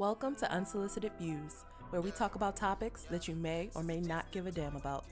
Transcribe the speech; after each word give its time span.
Welcome 0.00 0.34
to 0.36 0.50
Unsolicited 0.50 1.12
Views, 1.20 1.64
where 1.90 2.00
we 2.00 2.10
talk 2.10 2.34
about 2.34 2.56
topics 2.56 3.02
that 3.10 3.28
you 3.28 3.34
may 3.34 3.68
or 3.74 3.82
may 3.82 4.00
not 4.00 4.24
give 4.30 4.46
a 4.46 4.50
damn 4.50 4.74
about. 4.74 5.04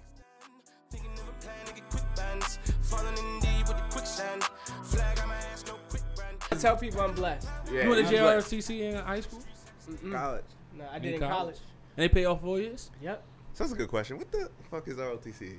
Thinking 0.91 1.11
of 1.12 1.29
a 1.29 1.33
plan 1.45 1.67
to 1.67 1.75
get 1.75 1.91
quick 1.91 2.04
bands. 2.17 2.58
Falling 2.81 3.13
in 3.19 3.41
deep 3.41 3.69
with 3.69 3.77
the 3.77 3.85
quicksand. 3.91 4.45
Flag 4.85 5.19
on 5.21 5.29
my 5.29 5.35
ass, 5.35 5.63
no 5.67 5.75
quick 5.91 6.01
brand. 6.17 6.39
I 6.51 6.55
tell 6.55 6.75
people 6.79 7.03
I'm 7.03 7.13
blessed. 7.15 7.47
Yeah, 7.71 7.83
You 7.83 7.91
went 7.91 8.09
to 8.09 8.16
I'm 8.16 8.23
black. 8.25 8.45
JROTC 8.45 8.80
in 8.80 8.95
high 8.96 9.21
school? 9.21 9.43
college. 10.11 10.45
No, 10.74 10.84
I 10.91 10.98
did 10.98 11.12
in 11.16 11.20
college? 11.20 11.34
college. 11.36 11.57
And 11.98 12.05
they 12.05 12.09
pay 12.09 12.25
off 12.25 12.41
four 12.41 12.59
years? 12.59 12.91
Yep. 13.02 13.23
So 13.52 13.64
that's 13.64 13.75
a 13.75 13.77
good 13.77 13.89
question. 13.91 14.16
What 14.16 14.32
the 14.32 14.48
fuck 14.70 14.89
is 14.89 14.96
ROTC? 14.96 15.59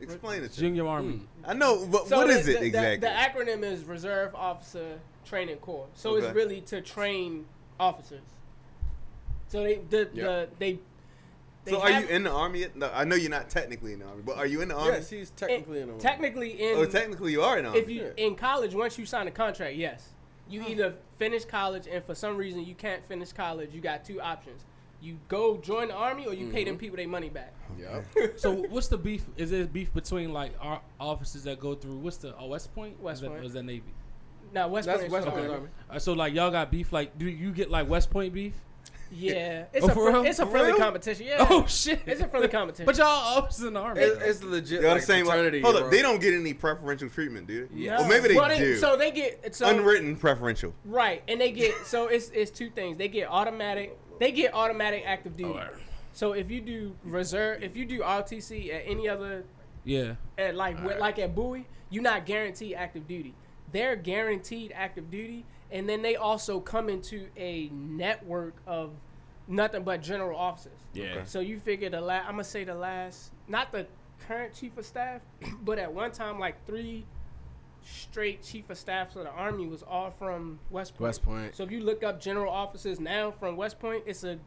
Explain 0.00 0.42
it 0.42 0.52
to 0.52 0.60
me. 0.62 0.68
Junior 0.68 0.86
Army. 0.86 1.16
Hmm. 1.16 1.50
I 1.50 1.52
know, 1.52 1.84
but 1.84 2.08
So 2.08 2.16
what 2.16 2.28
the- 2.28 2.32
is 2.38 2.48
it 2.48 2.60
the, 2.60 2.64
exactly? 2.64 2.96
The, 2.96 3.12
the 3.44 3.50
acronym 3.52 3.62
is 3.62 3.84
Reserve 3.84 4.34
Officer 4.34 4.98
Training 5.26 5.58
Corps. 5.58 5.86
So 5.92 6.16
Okay. 6.16 6.24
it's 6.28 6.34
really 6.34 6.62
to 6.62 6.80
train 6.80 7.44
officers. 7.78 8.22
So 9.50 9.62
they 9.64 9.80
the, 9.90 10.08
Yeah. 10.14 10.24
the 10.24 10.48
they. 10.58 10.78
they 11.64 11.70
so 11.72 11.80
are 11.82 11.90
have- 11.90 12.02
you 12.04 12.08
in 12.08 12.22
the 12.22 12.30
army? 12.30 12.60
yet? 12.60 12.76
No, 12.76 12.90
I 12.94 13.04
know 13.04 13.16
you're 13.16 13.30
not 13.30 13.50
technically 13.50 13.92
in 13.92 13.98
the 13.98 14.06
army, 14.06 14.22
but 14.24 14.38
are 14.38 14.46
you 14.46 14.62
in 14.62 14.68
the 14.68 14.74
army? 14.76 14.92
Yes, 14.92 15.10
he's 15.10 15.30
technically 15.30 15.80
in 15.80 15.86
the 15.88 15.92
army. 15.94 16.02
technically 16.02 16.50
in 16.62 16.78
oh, 16.78 16.86
technically 16.86 17.32
you 17.32 17.42
are 17.42 17.58
in 17.58 17.64
the 17.64 17.70
army. 17.70 17.80
if 17.80 17.90
you 17.90 18.02
Yeah. 18.16 18.24
in 18.26 18.34
college 18.36 18.74
once 18.74 18.96
you 18.98 19.04
sign 19.06 19.26
a 19.26 19.30
contract 19.30 19.76
yes 19.76 20.08
you 20.48 20.64
either 20.66 20.94
finish 21.18 21.44
college 21.44 21.86
and 21.86 22.02
for 22.04 22.14
some 22.14 22.36
reason 22.36 22.64
you 22.64 22.74
can't 22.74 23.04
finish 23.06 23.32
college 23.32 23.70
you 23.72 23.80
got 23.80 24.04
two 24.04 24.20
options 24.20 24.64
you 25.00 25.16
go 25.28 25.56
join 25.58 25.88
the 25.88 25.94
army 25.94 26.26
or 26.26 26.34
you 26.34 26.48
pay 26.50 26.60
Mm-hmm. 26.62 26.70
them 26.70 26.78
people 26.78 26.96
their 26.96 27.06
money 27.08 27.28
back 27.28 27.52
Yep. 27.78 28.04
So 28.38 28.52
what's 28.68 28.88
the 28.88 28.98
beef? 28.98 29.24
Is 29.36 29.50
there 29.50 29.64
beef 29.66 29.92
between 29.94 30.32
like 30.32 30.52
our 30.60 30.80
officers 30.98 31.44
that 31.44 31.60
go 31.60 31.74
through? 31.74 31.96
What's 31.98 32.16
the 32.18 32.34
oh, 32.36 32.46
West 32.48 32.74
Point? 32.74 33.00
West 33.00 33.16
Is 33.18 33.20
that- 33.22 33.28
Point. 33.28 33.42
or 33.42 33.44
is 33.46 33.52
that 33.52 33.62
Navy? 33.64 33.82
now 34.52 34.66
west 34.68 34.86
That's 34.86 34.98
Point 35.02 35.06
is 35.06 35.12
West 35.12 35.24
for 35.26 35.32
Point 35.32 35.46
the 35.46 35.54
Army. 35.54 35.68
Uh, 35.88 35.98
so 36.00 36.12
like 36.14 36.34
y'all 36.34 36.50
got 36.50 36.70
beef? 36.72 36.92
Like 36.92 37.16
do 37.18 37.28
you 37.28 37.52
get 37.52 37.70
like 37.70 37.88
West 37.88 38.10
Point 38.10 38.32
beef? 38.34 38.54
Yeah 39.12 39.64
it's 39.72 39.84
Oh, 39.84 39.88
a 39.88 39.94
for 39.94 39.94
fri- 40.04 40.12
real? 40.12 40.24
it's 40.24 40.38
a 40.38 40.44
For 40.44 40.50
friendly 40.52 40.70
real? 40.72 40.80
competition 40.80 41.26
yeah 41.26 41.46
Oh 41.50 41.66
shit! 41.66 42.00
it's 42.06 42.20
a 42.20 42.28
friendly 42.28 42.48
competition 42.58 42.86
But 42.86 42.96
y'all 42.98 43.06
officers 43.08 43.64
in 43.66 43.72
the 43.74 43.80
army. 43.80 44.00
It, 44.02 44.18
it's 44.22 44.42
legit. 44.42 44.82
Y'all 44.82 44.92
like 44.92 45.00
the 45.00 45.06
same. 45.06 45.24
fraternity, 45.26 45.60
hold 45.60 45.76
up, 45.76 45.82
bro. 45.82 45.90
they 45.90 46.02
don't 46.02 46.20
get 46.20 46.32
any 46.34 46.54
preferential 46.54 47.08
treatment, 47.08 47.46
dude. 47.46 47.70
Yeah. 47.74 47.92
No. 47.96 48.00
Well, 48.02 48.08
maybe 48.08 48.28
they 48.28 48.34
Well, 48.36 48.56
do. 48.56 48.76
so 48.76 48.96
they 48.96 49.10
get 49.10 49.54
so 49.54 49.68
Unwritten 49.68 50.16
preferential. 50.16 50.74
right 50.84 51.22
and 51.28 51.40
they 51.40 51.50
get 51.52 51.74
so 51.86 52.06
it's 52.06 52.30
it's 52.30 52.50
two 52.50 52.70
things 52.70 52.96
they 52.96 53.08
get 53.08 53.28
automatic 53.28 53.98
they 54.18 54.32
get 54.32 54.54
automatic 54.54 55.02
active 55.06 55.36
duty 55.36 55.50
Alright. 55.50 55.70
so 56.12 56.32
if 56.32 56.50
you 56.50 56.60
do 56.60 56.94
reserve 57.04 57.62
if 57.62 57.74
you 57.76 57.84
do 57.86 58.00
ROTC 58.00 58.72
at 58.72 58.82
any 58.86 59.08
other 59.08 59.44
Yeah. 59.84 60.14
at 60.38 60.54
like 60.54 60.82
with- 60.84 60.98
like 60.98 61.18
at 61.18 61.34
Bowie, 61.34 61.66
you're 61.88 62.02
not 62.02 62.26
guaranteed 62.26 62.74
active 62.74 63.08
duty. 63.08 63.34
They're 63.72 63.96
guaranteed 63.96 64.72
active 64.74 65.10
duty, 65.10 65.44
and 65.70 65.88
then 65.88 66.02
they 66.02 66.16
also 66.16 66.58
come 66.60 66.88
into 66.88 67.28
a 67.36 67.68
network 67.72 68.54
of 68.66 68.90
nothing 69.50 69.82
but 69.82 70.02
general 70.02 70.38
officers. 70.38 70.78
Yeah. 70.94 71.04
Okay. 71.06 71.22
So 71.26 71.40
you 71.40 71.58
figure 71.60 71.90
the 71.90 72.00
last, 72.00 72.26
I'm 72.26 72.32
gonna 72.34 72.44
say 72.44 72.64
the 72.64 72.74
last, 72.74 73.32
not 73.48 73.72
the 73.72 73.86
current 74.26 74.54
chief 74.54 74.76
of 74.78 74.86
staff, 74.86 75.20
but 75.62 75.78
at 75.78 75.92
one 75.92 76.12
time 76.12 76.38
like 76.38 76.64
three 76.66 77.04
straight 77.82 78.42
chief 78.42 78.68
of 78.70 78.78
staffs 78.78 79.16
of 79.16 79.24
the 79.24 79.30
army 79.30 79.66
was 79.66 79.82
all 79.82 80.10
from 80.10 80.58
West 80.70 80.92
Point. 80.94 81.00
West 81.02 81.22
Point. 81.22 81.56
So 81.56 81.62
if 81.62 81.70
you 81.70 81.80
look 81.80 82.02
up 82.02 82.20
general 82.20 82.52
officers 82.52 83.00
now 83.00 83.30
from 83.30 83.56
West 83.56 83.78
Point, 83.78 84.04
it's 84.06 84.24
a 84.24 84.38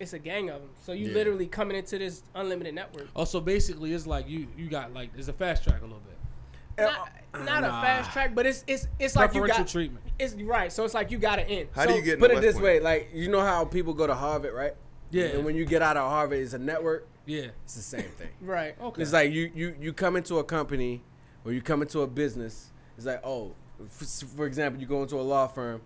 it's 0.00 0.14
a 0.14 0.18
gang 0.18 0.50
of 0.50 0.60
them. 0.60 0.70
So 0.80 0.92
you 0.92 1.08
Yeah. 1.08 1.14
literally 1.14 1.46
coming 1.46 1.76
into 1.76 1.98
this 1.98 2.22
unlimited 2.34 2.74
network. 2.74 3.08
Oh, 3.14 3.24
so 3.24 3.40
basically 3.40 3.92
it's 3.92 4.06
like 4.06 4.28
you 4.28 4.48
you 4.56 4.68
got 4.68 4.92
like 4.92 5.10
it's 5.16 5.28
a 5.28 5.32
fast 5.32 5.64
track 5.64 5.80
a 5.80 5.84
little 5.84 6.00
bit. 6.00 6.18
Not, 6.78 7.12
uh, 7.34 7.38
not 7.44 7.64
a 7.64 7.68
fast 7.68 8.12
track, 8.12 8.34
but 8.34 8.46
it's 8.46 8.64
it's 8.66 8.88
it's 8.98 9.16
like 9.16 9.34
you 9.34 9.40
Preferential 9.40 9.64
got 9.64 9.70
treatment. 9.70 10.04
it's 10.18 10.34
right. 10.34 10.72
So 10.72 10.84
it's 10.84 10.94
like 10.94 11.10
you 11.10 11.18
got 11.18 11.36
to 11.36 11.48
end. 11.48 11.68
How 11.74 11.82
so, 11.82 11.88
do 11.90 11.94
you 11.94 12.02
get? 12.02 12.14
in 12.14 12.20
Put 12.20 12.30
the 12.30 12.38
it 12.38 12.40
this 12.40 12.54
West 12.54 12.64
way, 12.64 12.80
like 12.80 13.10
you 13.12 13.28
know 13.30 13.40
how 13.40 13.64
people 13.64 13.94
go 13.94 14.06
to 14.06 14.14
Harvard, 14.14 14.54
right? 14.54 14.74
Yeah. 15.10 15.24
And 15.26 15.44
when 15.44 15.56
you 15.56 15.64
get 15.64 15.82
out 15.82 15.96
of 15.96 16.08
Harvard, 16.10 16.38
it's 16.38 16.54
a 16.54 16.58
network. 16.58 17.06
Yeah. 17.26 17.46
It's 17.64 17.74
the 17.74 17.82
same 17.82 18.02
thing. 18.02 18.30
right? 18.40 18.74
Okay. 18.80 19.02
It's 19.02 19.12
like 19.12 19.32
you 19.32 19.50
you 19.54 19.74
you 19.80 19.92
come 19.92 20.16
into 20.16 20.38
a 20.38 20.44
company 20.44 21.02
or 21.44 21.52
you 21.52 21.60
come 21.62 21.82
into 21.82 22.00
a 22.00 22.06
business. 22.06 22.70
It's 22.96 23.06
like 23.06 23.20
oh, 23.24 23.54
for, 23.88 24.04
for 24.26 24.46
example, 24.46 24.80
you 24.80 24.86
go 24.86 25.02
into 25.02 25.16
a 25.16 25.22
law 25.22 25.46
firm. 25.46 25.82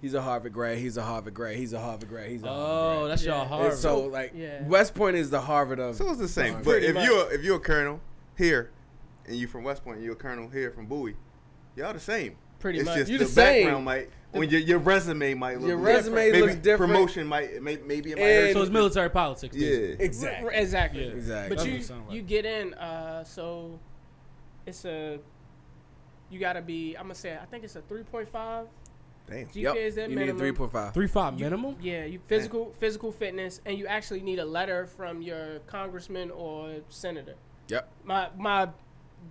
He's 0.00 0.14
a 0.14 0.22
Harvard 0.22 0.52
grad. 0.52 0.78
He's 0.78 0.96
a 0.96 1.02
Harvard 1.02 1.32
grad. 1.32 1.54
He's 1.54 1.72
a 1.72 1.78
Harvard 1.80 2.08
grad. 2.08 2.28
He's 2.28 2.42
a 2.42 2.48
Oh, 2.48 2.50
Harvard 2.50 3.10
that's 3.12 3.24
Yeah. 3.24 3.44
y'all 3.48 3.60
And 3.62 3.72
And 3.72 3.78
so 3.78 4.00
like 4.06 4.32
Yeah. 4.34 4.66
West 4.66 4.94
Point 4.94 5.16
is 5.16 5.30
the 5.30 5.40
Harvard 5.40 5.78
of. 5.78 5.94
So 5.96 6.08
it's 6.10 6.18
the 6.18 6.26
same. 6.26 6.54
Harvard. 6.54 6.64
But 6.64 6.82
if 6.82 6.94
much. 6.94 7.04
you're 7.06 7.32
if 7.32 7.44
you're 7.44 7.56
a 7.56 7.60
colonel 7.60 8.00
here, 8.36 8.70
and 9.26 9.36
you 9.36 9.46
from 9.46 9.64
West 9.64 9.84
Point, 9.84 9.96
and 9.96 10.04
you're 10.04 10.14
a 10.14 10.16
colonel 10.16 10.48
here 10.48 10.70
from 10.70 10.86
Bowie, 10.86 11.16
y'all 11.76 11.92
the 11.92 12.00
same. 12.00 12.36
Pretty 12.58 12.78
it's 12.78 12.86
much. 12.86 12.98
just 12.98 13.10
You 13.10 13.18
the, 13.18 13.24
the 13.24 13.30
same. 13.30 13.64
background 13.64 13.84
might 13.84 14.08
when 14.30 14.48
your 14.48 14.60
your 14.60 14.78
resume 14.78 15.34
might 15.34 15.58
look 15.58 15.68
Your 15.68 15.76
different. 15.78 15.96
resume 15.96 16.14
maybe 16.14 16.40
looks 16.42 16.54
different. 16.56 16.92
Promotion 16.92 17.26
might 17.26 17.60
may, 17.62 17.76
maybe 17.84 18.12
it 18.12 18.18
might 18.18 18.22
And- 18.24 18.46
hurt. 18.46 18.52
so 18.52 18.62
it's 18.62 18.70
military 18.70 19.10
politics. 19.10 19.56
yeah. 19.56 19.68
basically. 19.96 20.04
exactly. 20.04 20.44
R- 20.46 20.52
exactly. 20.52 21.04
Yeah. 21.04 21.10
Exactly. 21.10 21.48
But 21.48 21.56
That's 21.58 21.66
you 21.66 21.72
what 21.72 21.80
it 21.80 21.84
sound 21.86 22.06
like. 22.06 22.16
you 22.16 22.22
get 22.22 22.44
in. 22.46 22.74
Uh, 22.74 23.24
so 23.24 23.78
it's 24.64 24.84
a 24.84 25.18
you 26.30 26.38
got 26.38 26.52
to 26.54 26.62
be. 26.62 26.94
I'm 26.94 27.04
gonna 27.04 27.14
say 27.16 27.36
I 27.36 27.44
think 27.46 27.64
it's 27.64 27.74
a 27.76 27.82
3.5 27.82 28.66
Damn. 29.28 29.46
GPA 29.46 29.54
Yep. 29.54 29.76
is 29.76 29.94
that 29.96 30.08
You 30.10 30.16
minimum. 30.16 30.36
need 30.36 30.40
three 30.40 30.52
point 30.52 30.72
five. 30.72 30.94
Three 30.94 31.06
five 31.08 31.34
You- 31.38 31.44
minimum. 31.46 31.76
Yeah, 31.80 32.04
you 32.04 32.20
physical 32.26 32.72
physical 32.78 33.10
fitness, 33.12 33.60
and 33.66 33.76
you 33.76 33.86
actually 33.88 34.20
need 34.22 34.38
a 34.38 34.44
letter 34.44 34.86
from 34.86 35.20
your 35.20 35.58
congressman 35.66 36.30
or 36.30 36.76
senator. 36.88 37.34
Yep. 37.68 37.88
My 38.04 38.28
my 38.38 38.68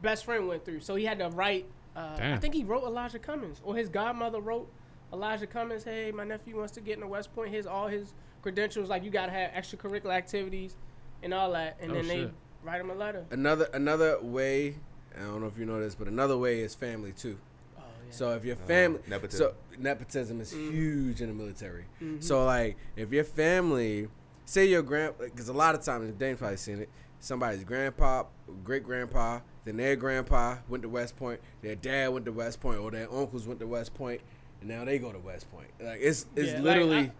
best 0.01 0.25
friend 0.25 0.47
went 0.47 0.65
through, 0.65 0.79
so 0.81 0.95
he 0.95 1.05
had 1.05 1.19
to 1.19 1.29
write. 1.29 1.65
Uh, 1.95 2.17
I 2.19 2.37
think 2.37 2.53
he 2.53 2.63
wrote 2.63 2.83
Elijah 2.83 3.19
Cummings, 3.19 3.59
or 3.63 3.75
his 3.75 3.89
godmother 3.89 4.39
wrote 4.39 4.71
Elijah 5.11 5.47
Cummings. 5.47 5.83
Hey, 5.83 6.11
my 6.11 6.23
nephew 6.23 6.57
wants 6.57 6.71
to 6.73 6.81
get 6.81 6.95
into 6.95 7.07
West 7.07 7.33
Point. 7.35 7.51
Here's 7.51 7.67
all 7.67 7.87
his 7.87 8.13
credentials. 8.41 8.89
Like 8.89 9.03
you 9.03 9.09
gotta 9.11 9.31
have 9.31 9.51
extracurricular 9.51 10.13
activities 10.13 10.75
and 11.23 11.33
all 11.33 11.51
that, 11.53 11.77
and 11.81 11.91
Oh, 11.91 11.95
then 11.95 12.07
they 12.07 12.29
write 12.63 12.79
him 12.81 12.89
a 12.89 12.95
letter. 12.95 13.25
Another 13.31 13.67
another 13.73 14.21
way. 14.21 14.75
I 15.17 15.23
don't 15.23 15.41
know 15.41 15.47
if 15.47 15.57
you 15.57 15.65
know 15.65 15.79
this, 15.81 15.95
but 15.95 16.07
another 16.07 16.37
way 16.37 16.61
is 16.61 16.73
family 16.73 17.11
too. 17.11 17.37
Oh 17.77 17.81
yeah. 18.05 18.11
So 18.13 18.31
if 18.35 18.45
your 18.45 18.55
family, 18.55 19.01
nepotism. 19.09 19.49
so 19.49 19.55
nepotism 19.77 20.39
is 20.39 20.53
Mm. 20.53 20.71
huge 20.71 21.21
in 21.21 21.27
the 21.27 21.33
military. 21.35 21.85
Mhm. 22.01 22.23
So 22.23 22.45
like, 22.45 22.77
if 22.95 23.11
your 23.11 23.25
family, 23.25 24.07
say 24.45 24.65
your 24.67 24.81
grand, 24.81 25.15
because 25.19 25.49
a 25.49 25.53
lot 25.53 25.75
of 25.75 25.81
times 25.83 26.13
Dane's 26.13 26.39
probably 26.39 26.55
seen 26.55 26.79
it. 26.79 26.89
Somebody's 27.19 27.65
grandpa, 27.65 28.23
great 28.63 28.83
grandpa, 28.85 29.41
then 29.65 29.77
their 29.77 29.95
grandpa 29.95 30.57
went 30.67 30.83
to 30.83 30.89
West 30.89 31.15
Point, 31.17 31.39
their 31.61 31.75
dad 31.75 32.09
went 32.09 32.25
to 32.25 32.31
West 32.31 32.59
Point, 32.59 32.79
or 32.79 32.91
their 32.91 33.11
uncles 33.11 33.47
went 33.47 33.59
to 33.59 33.67
West 33.67 33.93
Point, 33.93 34.21
and 34.59 34.69
now 34.69 34.83
they 34.85 34.97
go 34.99 35.11
to 35.11 35.19
West 35.19 35.49
Point. 35.51 35.67
Like 35.79 35.99
it's 36.01 36.25
it's 36.35 36.49
Yeah, 36.49 36.55
like, 36.55 36.63
literally 36.63 37.11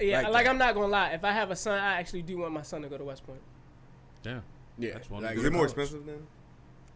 yeah, 0.00 0.22
like 0.22 0.32
like. 0.32 0.46
I'm 0.46 0.58
not 0.58 0.74
gonna 0.74 0.86
lie. 0.88 1.10
If 1.10 1.24
I 1.24 1.32
have 1.32 1.50
a 1.50 1.56
son, 1.56 1.78
I 1.78 1.98
actually 1.98 2.22
do 2.22 2.38
want 2.38 2.52
my 2.52 2.62
son 2.62 2.82
to 2.82 2.88
go 2.88 2.96
to 2.98 3.04
West 3.04 3.24
Point. 3.26 3.40
Yeah. 4.24 4.40
yeah. 4.78 4.92
That's 4.94 5.10
one 5.10 5.22
like, 5.22 5.36
Is 5.36 5.44
it 5.44 5.52
more 5.52 5.66
college. 5.66 5.70
expensive 5.88 6.06
then? 6.06 6.26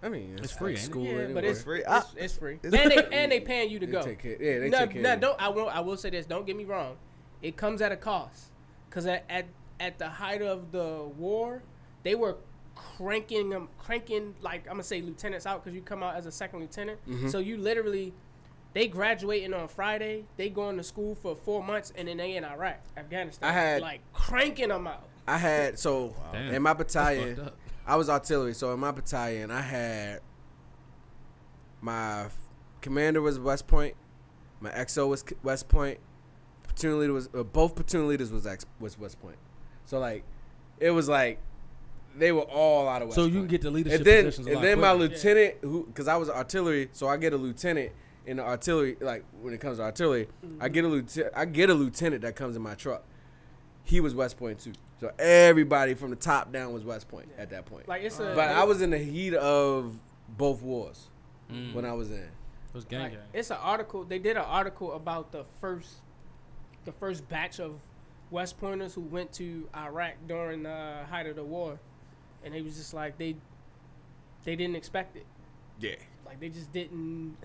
I 0.03 0.09
mean, 0.09 0.37
It's 0.39 0.53
free, 0.53 0.73
like 0.75 0.81
school 0.83 1.05
yeah, 1.05 1.11
anyway. 1.13 1.33
but 1.33 1.45
it's 1.45 1.63
free. 1.63 1.83
Ah. 1.87 1.99
It's, 1.99 2.15
it's 2.17 2.37
free, 2.37 2.59
It's- 2.63 2.73
and 2.73 2.91
they 2.91 3.17
and 3.17 3.33
they 3.33 3.41
paying 3.41 3.71
you 3.71 3.79
to 3.81 3.87
They 3.87 3.93
go. 3.93 4.03
take 4.03 4.19
care- 4.19 4.43
yeah, 4.43 4.59
they 4.61 4.69
no, 4.69 4.79
take 4.81 4.91
care 4.93 5.03
no, 5.03 5.17
don't. 5.17 5.41
I 5.43 5.49
will. 5.49 5.69
I 5.69 5.81
will 5.81 5.97
say 5.97 6.11
this. 6.11 6.27
Don't 6.27 6.47
get 6.47 6.57
me 6.57 6.65
wrong. 6.65 6.97
It 7.43 7.57
comes 7.57 7.81
at 7.83 7.93
a 7.93 7.97
cost, 7.97 8.47
because 8.89 9.07
at, 9.07 9.25
at 9.29 9.47
at 9.81 9.99
the 9.99 10.09
height 10.09 10.43
of 10.43 10.71
the 10.73 11.03
war, 11.17 11.63
they 12.03 12.15
were 12.15 12.37
cranking 12.77 13.51
them, 13.51 13.69
cranking 13.79 14.35
like 14.41 14.67
I'm 14.67 14.75
gonna 14.75 14.85
say 14.85 15.01
lieutenants 15.03 15.47
out 15.47 15.65
because 15.65 15.75
you 15.75 15.83
come 15.83 16.03
out 16.05 16.15
as 16.15 16.27
a 16.27 16.33
second 16.33 16.61
lieutenant. 16.61 17.01
Mm-hmm. 17.09 17.29
So 17.29 17.39
you 17.39 17.57
literally, 17.57 18.13
they 18.75 18.87
graduating 18.87 19.53
on 19.53 19.67
Friday. 19.67 20.25
They 20.37 20.49
going 20.51 20.77
to 20.77 20.85
school 20.85 21.17
for 21.17 21.35
four 21.35 21.65
months, 21.65 21.93
and 21.97 22.07
then 22.07 22.19
they 22.19 22.37
in 22.37 22.45
Iraq, 22.45 22.81
Afghanistan. 22.97 23.49
I 23.49 23.53
had- 23.53 23.83
like 23.83 24.01
cranking 24.13 24.69
them 24.69 24.87
out. 24.87 25.09
I 25.27 25.39
had 25.39 25.77
so 25.77 26.15
Damn. 26.33 26.55
in 26.55 26.63
my 26.63 26.73
battalion. 26.73 27.51
I 27.85 27.97
was 27.97 28.09
artillery, 28.09 28.55
so 28.55 28.73
in 28.73 28.79
my 28.79 28.93
battalion, 28.93 29.51
I 29.51 29.61
had 29.61 30.21
my 31.81 32.27
commander 32.81 33.21
was 33.21 33.39
West 33.39 33.67
Point, 33.67 33.95
my 34.61 34.71
XO 34.71 35.09
was 35.09 35.25
West 35.43 35.69
Point, 35.69 35.99
platoon 36.63 37.01
leader 37.01 37.13
was 37.13 37.29
uh, 37.35 37.43
both 37.43 37.75
platoon 37.75 38.09
leaders 38.09 38.31
was 38.31 38.47
ex, 38.47 38.65
was 38.79 38.99
West 38.99 39.21
Point. 39.21 39.37
So 39.85 39.99
like, 39.99 40.25
it 40.79 40.91
was 40.91 41.09
like 41.09 41.39
they 42.19 42.33
were 42.33 42.43
all 42.43 42.89
out 42.89 43.03
of 43.03 43.09
West 43.09 43.17
So 43.17 43.23
Point. 43.23 43.35
you 43.35 43.41
can 43.41 43.49
get 43.49 43.61
the 43.63 43.71
leadership 43.71 43.99
and 44.01 44.07
then 44.07 44.25
positions 44.25 44.47
a 44.47 44.51
and 44.51 44.57
lot 44.57 44.63
then 44.63 44.81
my 44.81 44.95
quicker. 44.95 45.15
lieutenant 45.15 45.55
who 45.63 45.87
because 45.87 46.09
I 46.09 46.17
was 46.17 46.29
artillery, 46.31 46.89
so 46.93 47.09
I 47.09 47.17
get 47.17 47.33
a 47.33 47.37
lieutenant 47.37 47.93
in 48.27 48.39
the 48.39 48.43
artillery. 48.43 48.97
Like 49.01 49.25
when 49.41 49.53
it 49.55 49.61
comes 49.61 49.79
to 49.79 49.85
artillery, 49.85 50.29
I 50.61 50.69
get 50.69 50.85
a 50.85 50.89
lieutenant. 50.89 51.33
I 51.37 51.45
get 51.45 51.71
a 51.71 51.75
lieutenant 51.75 52.23
that 52.23 52.37
comes 52.37 52.57
in 52.57 52.63
my 52.63 52.75
truck. 52.75 53.05
He 53.85 54.01
was 54.01 54.15
West 54.15 54.37
Point 54.39 54.59
too. 54.61 54.73
So 55.01 55.13
everybody 55.19 55.95
from 55.95 56.11
the 56.11 56.17
top 56.17 56.53
down 56.53 56.73
was 56.73 56.83
West 56.85 57.07
Point 57.09 57.29
at 57.39 57.51
that 57.51 57.67
point. 57.67 57.87
Like 57.89 58.03
it's 58.03 58.19
a. 58.19 58.33
But 58.35 58.51
I 58.51 58.65
was 58.65 58.81
in 58.83 58.91
the 58.91 58.99
heat 58.99 59.35
of 59.35 59.95
both 60.37 60.63
wars 60.63 61.09
Mm. 61.53 61.75
when 61.75 61.85
I 61.85 61.93
was 61.93 62.11
in. 62.11 62.17
It 62.17 62.29
was 62.75 62.85
gang 62.85 63.03
Like, 63.03 63.13
gang. 63.13 63.21
it's 63.33 63.51
an 63.51 63.59
article. 63.63 64.03
They 64.03 64.19
did 64.19 64.37
an 64.37 64.43
article 64.43 64.93
about 64.95 65.31
the 65.31 65.45
first, 65.61 65.89
the 66.85 66.91
first 66.91 67.29
batch 67.29 67.61
of 67.61 67.79
West 68.33 68.59
Pointers 68.59 68.95
who 68.95 69.03
went 69.03 69.33
to 69.35 69.69
Iraq 69.77 70.15
during 70.27 70.65
the 70.65 71.05
height 71.09 71.27
of 71.29 71.37
the 71.37 71.45
war, 71.45 71.79
and 72.45 72.55
they 72.55 72.63
was 72.63 72.77
just 72.77 72.95
like 72.95 73.19
they, 73.19 73.37
they 74.45 74.57
didn't 74.57 74.77
expect 74.77 75.17
it. 75.17 75.27
Yeah. 75.81 75.97
Like 76.25 76.41
they 76.41 76.49
just 76.49 76.73
didn't. 76.73 77.37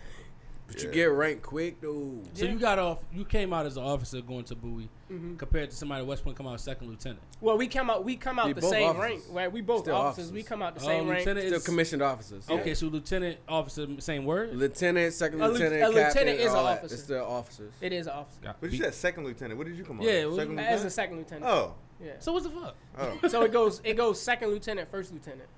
But 0.71 0.83
you 0.83 0.89
get 0.91 1.05
ranked 1.05 1.43
quick, 1.43 1.81
though. 1.81 2.21
So 2.33 2.45
Yeah. 2.45 2.51
you 2.51 2.59
got 2.59 2.79
off. 2.79 2.99
You 3.13 3.25
came 3.25 3.51
out 3.53 3.65
as 3.65 3.77
an 3.77 3.83
officer 3.83 4.21
going 4.21 4.43
to 4.45 4.55
Bowie, 4.55 4.89
Mhm. 5.09 5.37
compared 5.37 5.69
to 5.69 5.75
somebody 5.75 6.01
at 6.01 6.07
West 6.07 6.23
Point 6.23 6.37
come 6.37 6.47
out 6.47 6.53
as 6.55 6.61
second 6.63 6.87
lieutenant. 6.89 7.19
Well, 7.41 7.57
we 7.57 7.67
come 7.67 7.89
out. 7.89 8.05
We 8.05 8.15
come 8.15 8.39
out 8.39 8.47
We 8.47 8.53
the 8.53 8.61
same 8.61 8.89
officers. 8.89 9.01
rank. 9.03 9.23
Right? 9.31 9.51
We 9.51 9.61
both 9.61 9.79
officers. 9.87 9.93
officers. 9.93 10.31
We 10.31 10.43
come 10.43 10.61
out 10.61 10.75
the 10.75 10.81
Oh, 10.81 10.85
same 10.87 11.07
rank. 11.09 11.25
lieutenant 11.25 11.47
Still 11.47 11.59
commissioned 11.61 12.01
officers. 12.01 12.49
okay. 12.49 12.73
So 12.73 12.87
lieutenant 12.87 13.37
officer, 13.49 13.87
same 13.99 14.25
word. 14.25 14.55
Lieutenant, 14.55 15.13
second 15.13 15.41
A 15.41 15.47
lieu- 15.47 15.53
lieutenant, 15.53 15.81
a 15.83 15.87
lieutenant 15.89 16.13
captain, 16.15 16.35
is 16.39 16.51
an 16.53 16.57
officer. 16.59 16.93
It's 16.95 17.03
still 17.03 17.25
officers. 17.25 17.73
It 17.81 17.93
is 17.93 18.07
an 18.07 18.13
officer. 18.13 18.41
Got 18.41 18.61
But 18.61 18.71
you 18.71 18.77
beat. 18.79 18.83
said 18.85 18.93
second 18.93 19.25
lieutenant. 19.25 19.57
What 19.57 19.67
did 19.67 19.77
you 19.77 19.83
come 19.83 19.99
on? 19.99 20.05
Yeah, 20.05 20.11
as? 20.11 20.35
second 20.35 20.59
As 20.59 20.65
a 20.65 20.69
lieutenant. 20.71 20.91
second 20.93 21.17
lieutenant. 21.17 21.45
Oh, 21.45 21.75
Yeah. 22.03 22.13
So 22.19 22.31
what's 22.33 22.45
the 22.45 22.51
fuck? 22.51 22.75
oh. 22.97 23.19
So 23.29 23.41
it 23.43 23.51
goes. 23.51 23.81
It 23.83 23.93
goes 23.95 24.19
second 24.21 24.49
lieutenant, 24.49 24.89
first 24.89 25.11
lieutenant, 25.13 25.49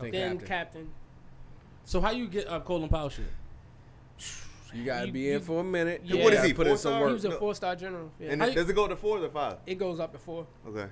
Then 0.00 0.10
then 0.10 0.30
captain. 0.38 0.46
captain. 0.48 0.90
So 1.84 2.00
how 2.00 2.10
you 2.10 2.26
get 2.28 2.46
uh, 2.48 2.60
Colin 2.60 2.88
Powell 2.88 3.08
shit? 3.08 3.24
You 4.74 4.84
gotta 4.84 5.06
You- 5.06 5.12
be 5.12 5.20
you- 5.20 5.36
in 5.36 5.40
for 5.42 5.60
a 5.60 5.64
minute. 5.64 6.02
Yeah. 6.04 6.22
What 6.24 6.32
is 6.34 6.44
he, 6.44 6.52
Put 6.52 6.66
in 6.66 6.76
some 6.76 6.90
star? 6.92 6.98
He 6.98 7.04
work. 7.04 7.12
was 7.14 7.24
a 7.24 7.28
No. 7.30 7.36
four 7.38 7.54
star 7.54 7.74
general. 7.76 8.10
Yeah. 8.20 8.32
And 8.32 8.42
How 8.42 8.48
it- 8.48 8.50
you- 8.50 8.56
does 8.56 8.68
it 8.70 8.74
go 8.74 8.86
to 8.88 8.96
four 8.96 9.16
or 9.18 9.20
the 9.20 9.28
five? 9.30 9.58
it 9.66 9.76
goes 9.76 9.98
up 10.00 10.12
to 10.12 10.18
four. 10.18 10.46
Okay. 10.68 10.86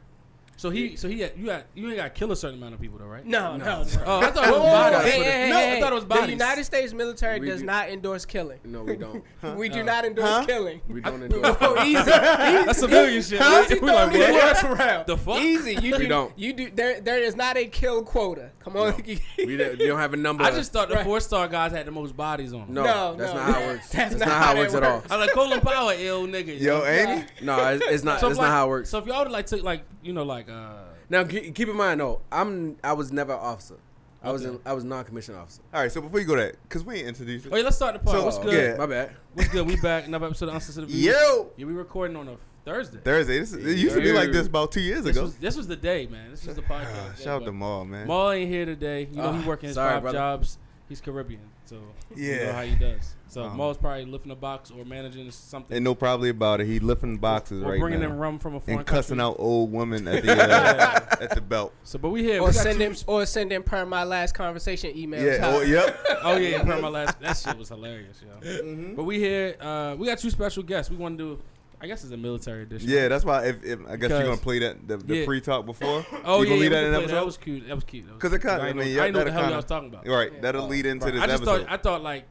So 0.58 0.70
he, 0.70 0.96
so 0.96 1.06
he, 1.08 1.20
had, 1.20 1.32
you 1.36 1.46
got, 1.46 1.64
you 1.74 1.86
ain't 1.88 1.96
got 1.98 2.04
to 2.04 2.10
kill 2.18 2.32
a 2.32 2.36
certain 2.36 2.56
amount 2.58 2.74
of 2.74 2.80
people 2.80 2.98
though, 2.98 3.04
right? 3.06 3.24
No, 3.26 3.56
no. 3.56 3.64
No. 3.64 3.82
no. 3.82 3.88
Oh, 4.06 4.20
I 4.20 4.30
thought 4.30 4.48
it 4.48 4.50
was 4.52 4.60
bodies. 4.60 5.12
hey, 5.12 5.22
hey, 5.22 5.30
hey, 5.44 5.50
no, 5.50 5.56
hey. 5.58 5.76
I 5.76 5.80
thought 5.80 5.92
it 5.92 5.94
was 5.94 6.04
The. 6.06 6.30
United 6.30 6.64
States 6.64 6.92
military 6.94 7.40
We 7.40 7.46
does 7.48 7.60
do- 7.60 7.66
not 7.66 7.88
endorse 7.90 8.24
killing. 8.24 8.58
No, 8.64 8.82
we 8.82 8.96
don't. 8.96 9.22
We 9.56 9.68
do 9.68 9.80
Uh, 9.80 9.84
not 9.84 10.04
endorse 10.06 10.28
huh? 10.28 10.46
killing. 10.46 10.80
We 10.88 11.00
don't 11.02 11.22
endorse. 11.24 11.56
Oh, 11.60 11.84
easy. 11.84 12.02
That's 12.04 12.78
civilian 12.78 13.22
shit. 13.22 13.38
Huh? 13.40 13.66
right? 13.68 13.80
We 13.82 13.88
like, 13.88 14.12
what? 14.12 14.32
words 14.32 14.64
around. 14.80 15.06
The 15.06 15.16
fuck? 15.18 15.40
Easy. 15.40 15.74
You 15.74 15.92
We 15.92 15.98
do, 15.98 16.08
don't. 16.08 16.38
You 16.38 16.52
do. 16.54 16.70
There, 16.74 17.00
there 17.00 17.22
is 17.22 17.36
not 17.36 17.56
a 17.56 17.66
kill 17.66 18.02
quota. 18.02 18.50
Come 18.60 18.76
on. 18.76 18.94
we 19.06 19.56
don't, 19.56 19.78
you 19.78 19.86
don't 19.88 19.98
have 19.98 20.14
a 20.14 20.16
number. 20.16 20.42
I 20.42 20.50
just 20.50 20.72
thought 20.72 20.88
the 20.88 20.96
Right. 20.96 21.04
four 21.04 21.20
star 21.20 21.46
guys 21.48 21.72
had 21.72 21.86
the 21.86 21.90
most 21.90 22.16
bodies 22.16 22.52
on. 22.54 22.60
them. 22.66 22.74
no, 22.74 22.84
No, 22.84 23.14
that's 23.16 23.32
no. 23.32 23.38
not 23.38 23.54
how 23.54 23.60
it 23.60 23.66
works. 23.66 23.88
That's 23.90 24.10
That's, 24.14 24.20
not 24.20 24.28
not, 24.28 24.28
how 24.38 24.44
how 24.46 24.54
it 24.54 24.58
works 24.58 24.74
at 24.74 24.82
all. 24.84 25.02
I 25.10 25.16
was 25.18 25.26
like 25.26 25.32
Colin 25.32 25.60
Powell, 25.60 25.90
ill 25.90 26.26
nigga. 26.26 26.58
Yo, 26.58 26.78
know? 26.78 26.86
ain't 26.86 27.30
he? 27.38 27.44
No, 27.44 27.68
it's, 27.68 27.84
it's 27.86 28.04
not. 28.04 28.20
So 28.20 28.28
It's 28.28 28.38
if, 28.38 28.42
not 28.42 28.50
how 28.50 28.66
it 28.66 28.70
works. 28.70 28.88
So 28.90 28.98
if 28.98 29.06
y'all 29.06 29.22
would 29.22 29.30
like 29.32 29.46
took 29.46 29.62
like 29.62 29.82
you 30.02 30.12
know 30.12 30.22
like 30.24 30.45
uh 30.48 30.84
Now 31.10 31.24
keep, 31.24 31.54
keep 31.54 31.68
in 31.68 31.76
mind 31.76 32.00
though, 32.00 32.20
I'm 32.30 32.76
I 32.84 32.92
was 32.92 33.12
never 33.12 33.32
an 33.32 33.38
officer. 33.40 33.76
I 34.22 34.32
was 34.32 34.44
Okay. 34.44 34.54
in, 34.56 34.60
I 34.66 34.72
was 34.72 34.82
non-commissioned 34.82 35.36
officer. 35.38 35.62
All 35.72 35.80
right. 35.82 35.92
So 35.92 36.00
before 36.00 36.18
you 36.18 36.26
go 36.26 36.34
that, 36.36 36.56
cause 36.68 36.82
we 36.82 36.96
ain't 36.96 37.08
introduced. 37.08 37.46
oh 37.50 37.56
yeah, 37.56 37.62
let's 37.62 37.76
start 37.76 37.94
the 37.94 38.00
part. 38.00 38.16
So, 38.16 38.24
What's 38.24 38.38
uh, 38.38 38.42
good? 38.42 38.70
yeah. 38.72 38.76
My 38.76 38.86
bad. 38.86 39.12
What's 39.34 39.50
good? 39.50 39.66
We 39.66 39.76
back 39.76 40.06
another 40.06 40.26
episode 40.26 40.48
of 40.48 40.54
Unsolicited 40.56 40.88
Views. 40.90 41.04
Yo. 41.14 41.50
Yeah, 41.56 41.66
we 41.66 41.72
recording 41.74 42.16
on 42.16 42.26
a 42.28 42.36
Thursday. 42.64 42.98
Thursday. 43.04 43.38
This 43.38 43.52
is, 43.52 43.64
it 43.64 43.78
used 43.78 43.94
to 43.94 44.00
be 44.02 44.12
like 44.12 44.32
this 44.32 44.48
about 44.48 44.72
two 44.72 44.80
years 44.80 45.04
This 45.04 45.14
ago. 45.16 45.26
was 45.26 45.36
this 45.36 45.56
was 45.56 45.68
the 45.68 45.76
day, 45.76 46.06
man. 46.06 46.30
This 46.32 46.44
was 46.44 46.56
the 46.56 46.62
podcast. 46.72 46.86
Ah, 46.92 47.12
day, 47.16 47.22
Shout 47.22 47.28
out 47.34 47.40
but 47.40 47.46
to 47.46 47.52
Maul, 47.52 47.84
man. 47.84 48.06
Maul 48.08 48.30
ain't 48.32 48.50
here 48.50 48.64
today. 48.66 49.06
You 49.10 49.16
know 49.18 49.24
Ah, 49.28 49.38
he 49.40 49.46
working 49.46 49.68
his 49.68 49.74
sorry, 49.76 49.92
five 49.94 50.02
brother. 50.02 50.18
jobs. 50.18 50.58
He's 50.88 51.00
Caribbean, 51.00 51.40
so 51.66 51.76
you 52.14 52.30
know 52.36 52.42
Yeah. 52.42 52.52
how 52.52 52.62
he 52.62 52.74
does. 52.74 53.14
So 53.28 53.42
Um, 53.44 53.56
Maul's 53.56 53.76
probably 53.76 54.04
lifting 54.06 54.30
a 54.32 54.36
box 54.36 54.70
or 54.70 54.84
managing 54.84 55.30
something. 55.32 55.76
And 55.76 55.84
no 55.84 55.94
probably 55.94 56.28
about 56.30 56.60
it. 56.60 56.66
He 56.68 56.78
lifting 56.78 57.18
boxes 57.18 57.62
or 57.62 57.70
right 57.72 57.80
bringing 57.80 58.00
now 58.00 58.06
in 58.06 58.16
rum 58.18 58.38
from 58.38 58.54
a 58.54 58.60
foreign 58.60 58.78
and 58.78 58.86
cussing 58.86 59.18
country. 59.18 59.24
out 59.32 59.36
old 59.40 59.72
women 59.72 60.06
at 60.08 60.22
the 60.22 60.32
uh, 60.40 61.16
at 61.20 61.34
the 61.34 61.40
belt. 61.40 61.74
So, 61.82 61.98
but 61.98 62.10
we 62.10 62.22
here. 62.22 62.40
Or 62.40 62.46
we 62.46 62.52
send 62.52 62.78
two- 62.78 62.84
him, 62.84 62.96
or 63.08 63.26
send 63.26 63.50
him 63.52 63.62
per 63.64 63.84
my 63.84 64.04
last 64.04 64.32
conversation 64.34 64.94
emails. 64.94 65.22
Yeah. 65.24 65.38
How- 65.40 65.56
Oh, 65.58 65.60
yep. 65.62 65.98
Oh 66.22 66.36
yeah, 66.36 66.62
per 66.62 66.80
my 66.80 66.88
last. 66.88 67.20
That 67.20 67.36
shit 67.36 67.58
was 67.58 67.68
hilarious, 67.68 68.22
yo. 68.22 68.48
Mm-hmm. 68.48 68.94
But 68.94 69.04
we 69.04 69.18
here. 69.18 69.56
Uh, 69.60 69.96
we 69.98 70.06
got 70.06 70.18
two 70.18 70.30
special 70.30 70.62
guests. 70.62 70.90
We 70.90 70.96
want 70.96 71.18
to 71.18 71.36
do. 71.36 71.42
I 71.80 71.86
guess 71.86 72.02
it's 72.04 72.12
a 72.12 72.16
military 72.16 72.62
edition. 72.62 72.88
Yeah, 72.88 73.08
that's 73.08 73.24
why. 73.24 73.44
If, 73.46 73.62
if 73.64 73.78
I 73.86 73.96
guess 73.96 74.10
you're 74.10 74.22
gonna 74.22 74.36
play 74.38 74.58
that 74.60 74.88
the, 74.88 74.96
the 74.96 75.16
Yeah. 75.18 75.24
pre 75.26 75.40
talk 75.40 75.66
before. 75.66 76.06
Oh 76.24 76.42
you 76.42 76.48
yeah, 76.48 76.48
gonna 76.48 76.54
yeah, 76.56 76.60
leave 76.62 76.70
that 76.70 76.84
in 76.84 76.94
episode? 76.94 77.14
That 77.16 77.26
was 77.26 77.36
cute. 77.36 77.68
That 77.68 77.74
was 77.74 77.84
cute. 77.84 78.06
That 78.06 78.12
was 78.14 78.22
'Cause 78.22 78.32
it 78.32 78.38
kinda- 78.40 78.62
I, 78.62 78.68
I 78.68 78.72
mean, 78.72 78.76
know, 78.76 78.82
I 78.82 78.84
yeah, 78.86 79.02
didn't 79.02 79.12
know 79.14 79.18
what 79.20 79.24
the 79.26 79.32
hell 79.32 79.40
y'all 79.40 79.46
kinda- 79.48 79.56
was 79.56 79.64
talking 79.66 79.88
about. 79.90 80.06
Right. 80.08 80.32
Yeah. 80.32 80.40
That'll 80.40 80.64
Oh, 80.64 80.68
lead 80.68 80.86
into 80.86 81.04
right. 81.04 81.14
this 81.14 81.22
I 81.22 81.26
just 81.26 81.42
episode. 81.42 81.66
thought 81.66 81.72
I 81.72 81.76
thought 81.76 82.02
like 82.02 82.24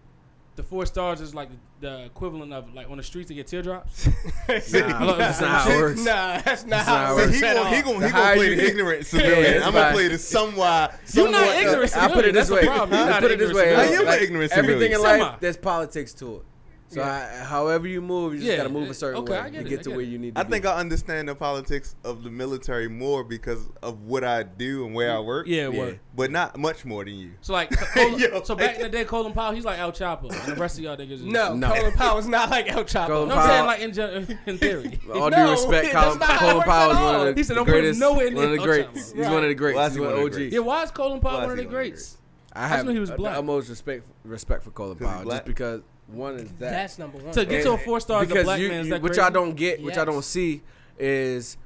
the 0.55 0.63
four 0.63 0.85
stars 0.85 1.19
is 1.21 1.35
like 1.35 1.49
the 1.81 2.05
equivalent 2.05 2.53
of 2.53 2.73
like 2.73 2.89
on 2.89 2.95
the 2.97 3.03
streets 3.03 3.27
to 3.27 3.33
get 3.35 3.45
teardrops. 3.47 4.07
Nah, 4.47 5.15
that's 5.15 5.41
not 5.41 5.61
how 5.63 5.71
it 5.71 5.77
works. 5.81 5.99
Nah, 6.05 6.37
that's 6.39 6.63
not 6.63 6.69
That's 6.69 6.87
how 6.87 7.13
it 7.13 7.15
works 7.15 7.35
he 7.35 7.41
gonna, 7.41 7.75
he 7.75 7.81
gonna, 7.81 8.05
he 8.05 8.11
gonna 8.13 8.35
play 8.35 8.55
the 8.55 8.65
ignorant 8.67 9.05
civilian. 9.05 9.55
it's 9.57 9.65
I'm 9.65 9.73
gonna 9.73 9.85
fine. 9.85 9.93
play 9.93 10.07
the 10.07 10.17
somewhat. 10.17 10.99
You're 11.13 11.31
not 11.31 11.39
somewhat, 11.41 11.55
uh, 11.55 11.59
ignorant. 11.59 11.97
I 11.97 12.07
put 12.07 12.25
it 12.25 12.33
That's 12.33 12.47
this 12.49 12.49
the 12.49 12.55
way. 12.55 12.65
problem. 12.75 12.97
You're 12.99 13.07
I 13.07 13.09
not 13.09 13.21
put 13.21 13.31
it 13.31 13.39
this 13.39 13.49
ignorant 13.49 13.67
way. 13.69 13.75
I 13.75 13.85
am 13.99 14.05
like, 14.05 14.17
an 14.19 14.23
ignorant 14.23 14.51
Everything 14.53 14.91
in 14.93 15.01
life, 15.01 15.39
there's 15.39 15.57
politics 15.57 16.13
to 16.15 16.35
it. 16.37 16.41
So 16.87 16.99
Yeah. 17.01 17.39
I, 17.41 17.43
however 17.45 17.87
you 17.87 17.99
move, 17.99 18.33
you 18.33 18.39
just 18.41 18.49
Yeah, 18.51 18.57
gotta 18.57 18.69
move 18.69 18.89
a 18.89 18.93
certain 18.93 19.21
okay, 19.23 19.33
way 19.33 19.39
I 19.39 19.49
get 19.49 19.61
to 19.61 19.65
it, 19.65 19.69
get 19.69 19.83
to 19.83 19.89
get 19.89 19.95
where 19.95 20.05
it. 20.05 20.09
you 20.09 20.17
need 20.19 20.27
to 20.29 20.33
be. 20.35 20.39
I 20.39 20.43
be. 20.43 20.51
think 20.51 20.65
I 20.67 20.75
understand 20.75 21.27
the 21.27 21.33
politics 21.35 21.95
of 22.03 22.23
the 22.23 22.29
military 22.29 22.87
more 22.87 23.23
because 23.23 23.67
of 23.81 24.03
what 24.03 24.23
I 24.23 24.43
do 24.43 24.85
and 24.85 24.93
where 24.93 25.11
I 25.11 25.19
work. 25.19 25.47
Yeah, 25.47 25.69
Yeah. 25.69 25.79
word. 25.79 25.99
But 26.15 26.29
not 26.29 26.57
much 26.59 26.85
more 26.85 27.03
than 27.03 27.15
you. 27.15 27.31
So 27.41 27.53
like, 27.53 27.71
Colin, 27.71 28.19
Yo. 28.19 28.43
so 28.43 28.55
back 28.55 28.75
in 28.75 28.83
the 28.83 28.89
day, 28.89 29.03
Colin 29.03 29.33
Powell, 29.33 29.53
he's 29.53 29.65
like 29.65 29.79
El 29.79 29.91
Chapo, 29.93 30.31
and 30.31 30.55
the 30.55 30.61
rest 30.61 30.77
of 30.77 30.83
y'all 30.83 30.95
niggas. 30.95 31.11
Is, 31.13 31.23
No, 31.23 31.55
No. 31.55 31.69
Colin 31.97 32.19
is 32.19 32.27
not 32.27 32.51
like 32.51 32.71
El 32.71 32.83
Chapo. 32.83 33.07
Colin 33.07 33.29
no, 33.29 33.35
I'm 33.35 33.49
saying 33.49 33.65
like 33.65 33.79
in, 33.81 33.91
gen- 33.93 34.39
in 34.45 34.57
theory. 34.59 34.99
All 35.11 35.29
No, 35.31 35.45
due 35.45 35.51
respect, 35.51 35.91
that's 35.91 36.05
Colin, 36.05 36.19
not 36.19 36.29
how 36.29 36.35
it 36.35 36.51
Colin 36.51 36.63
Powell 36.65 36.91
is 36.91 36.97
one 36.97 37.15
of 37.15 37.21
the, 37.35 37.39
He 37.39 37.43
said, 37.43 37.53
the 37.53 37.55
"Don't 37.55 37.65
put 37.65 37.73
him 37.75 37.81
greatest. 37.81 37.99
nowhere 37.99 38.31
One 38.31 38.43
of 38.45 38.51
the 38.51 38.57
greats. 38.59 39.11
He's 39.11 39.25
one 39.25 39.41
of 39.43 39.49
the 39.49 39.55
greats. 39.55 39.89
He's 39.89 39.99
one 39.99 40.09
of 40.09 40.15
the 40.17 40.29
the 40.29 40.45
OGs. 40.45 40.53
yeah, 40.53 40.59
why 40.59 40.83
is 40.83 40.91
Colin 40.91 41.19
Powell 41.19 41.41
one 41.41 41.49
of 41.49 41.57
the 41.57 41.63
that's 41.63 41.73
greats? 41.73 42.17
I 42.53 42.63
I 42.63 42.67
have 42.67 42.77
just 42.77 42.85
knew 42.87 42.93
he 42.93 42.99
was 42.99 43.09
the 43.09 43.17
black. 43.17 43.35
utmost 43.37 43.69
respect 43.69 44.05
respect 44.23 44.63
for 44.63 44.69
Colin 44.69 44.97
'Cause 44.97 45.07
he's 45.07 45.17
Powell, 45.23 45.29
just 45.31 45.45
because 45.45 45.81
one 46.07 46.35
is 46.35 46.49
that. 46.53 46.71
That's 46.71 46.99
number 46.99 47.17
one. 47.17 47.33
To 47.33 47.45
get 47.45 47.63
to 47.63 47.73
a 47.73 47.77
four 47.77 47.99
star 47.99 48.21
as 48.21 48.25
a 48.25 48.27
because 48.29 48.43
black 48.45 48.59
you, 48.59 48.69
man 48.69 48.79
is 48.81 48.87
you- 48.87 48.93
that 48.93 49.01
what 49.01 49.09
crazy? 49.09 49.21
y'all 49.21 49.31
don't 49.31 49.55
get, 49.55 49.81
what 49.81 49.95
y'all 49.95 50.05
Yes. 50.05 50.13
don't 50.13 50.23
see, 50.25 50.61
is 50.99 51.57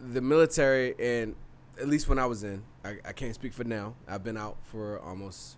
the 0.00 0.20
military, 0.20 0.94
and 0.98 1.34
at 1.80 1.88
least 1.88 2.08
when 2.08 2.18
I 2.18 2.26
was 2.26 2.44
in, 2.44 2.62
I, 2.84 2.98
I 3.04 3.12
can't 3.12 3.34
speak 3.34 3.52
for 3.52 3.64
now. 3.64 3.94
I've 4.06 4.22
been 4.22 4.36
out 4.36 4.56
for 4.64 4.98
almost 5.00 5.56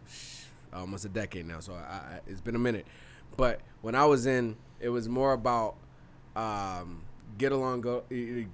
almost 0.73 1.05
a 1.05 1.09
decade 1.09 1.47
now, 1.47 1.61
so 1.61 1.73
I, 1.75 1.77
I, 1.95 2.21
it's 2.27 2.41
been 2.41 2.55
a 2.55 2.59
minute. 2.59 2.87
But 3.37 3.61
when 3.83 3.95
I 3.95 4.05
was 4.07 4.27
in, 4.27 4.57
it 4.81 4.89
was 4.89 5.09
more 5.09 5.33
about 5.33 5.77
um, 6.35 7.03
get 7.39 7.53
along, 7.53 7.81
go 7.83 8.05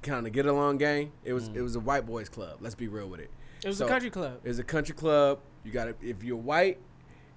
kind 0.03 0.27
of 0.27 0.33
get 0.33 0.47
along 0.47 0.79
gang. 0.79 1.13
It 1.25 1.33
was 1.33 1.49
Mm. 1.49 1.57
it 1.57 1.63
was 1.63 1.77
a 1.77 1.81
white 1.81 2.07
boys 2.07 2.29
club. 2.29 2.59
Let's 2.61 2.75
be 2.75 2.89
real 2.89 3.09
with 3.09 3.21
it. 3.21 3.31
it 3.65 3.69
was 3.69 3.79
so- 3.79 3.87
a 3.87 3.89
country 3.89 4.11
club. 4.11 4.41
It's 4.45 4.59
a 4.59 4.65
country 4.65 4.95
club. 4.95 5.41
You 5.65 5.71
got 5.73 5.85
to 5.85 5.95
if 6.07 6.23
you're 6.25 6.37
white 6.37 6.79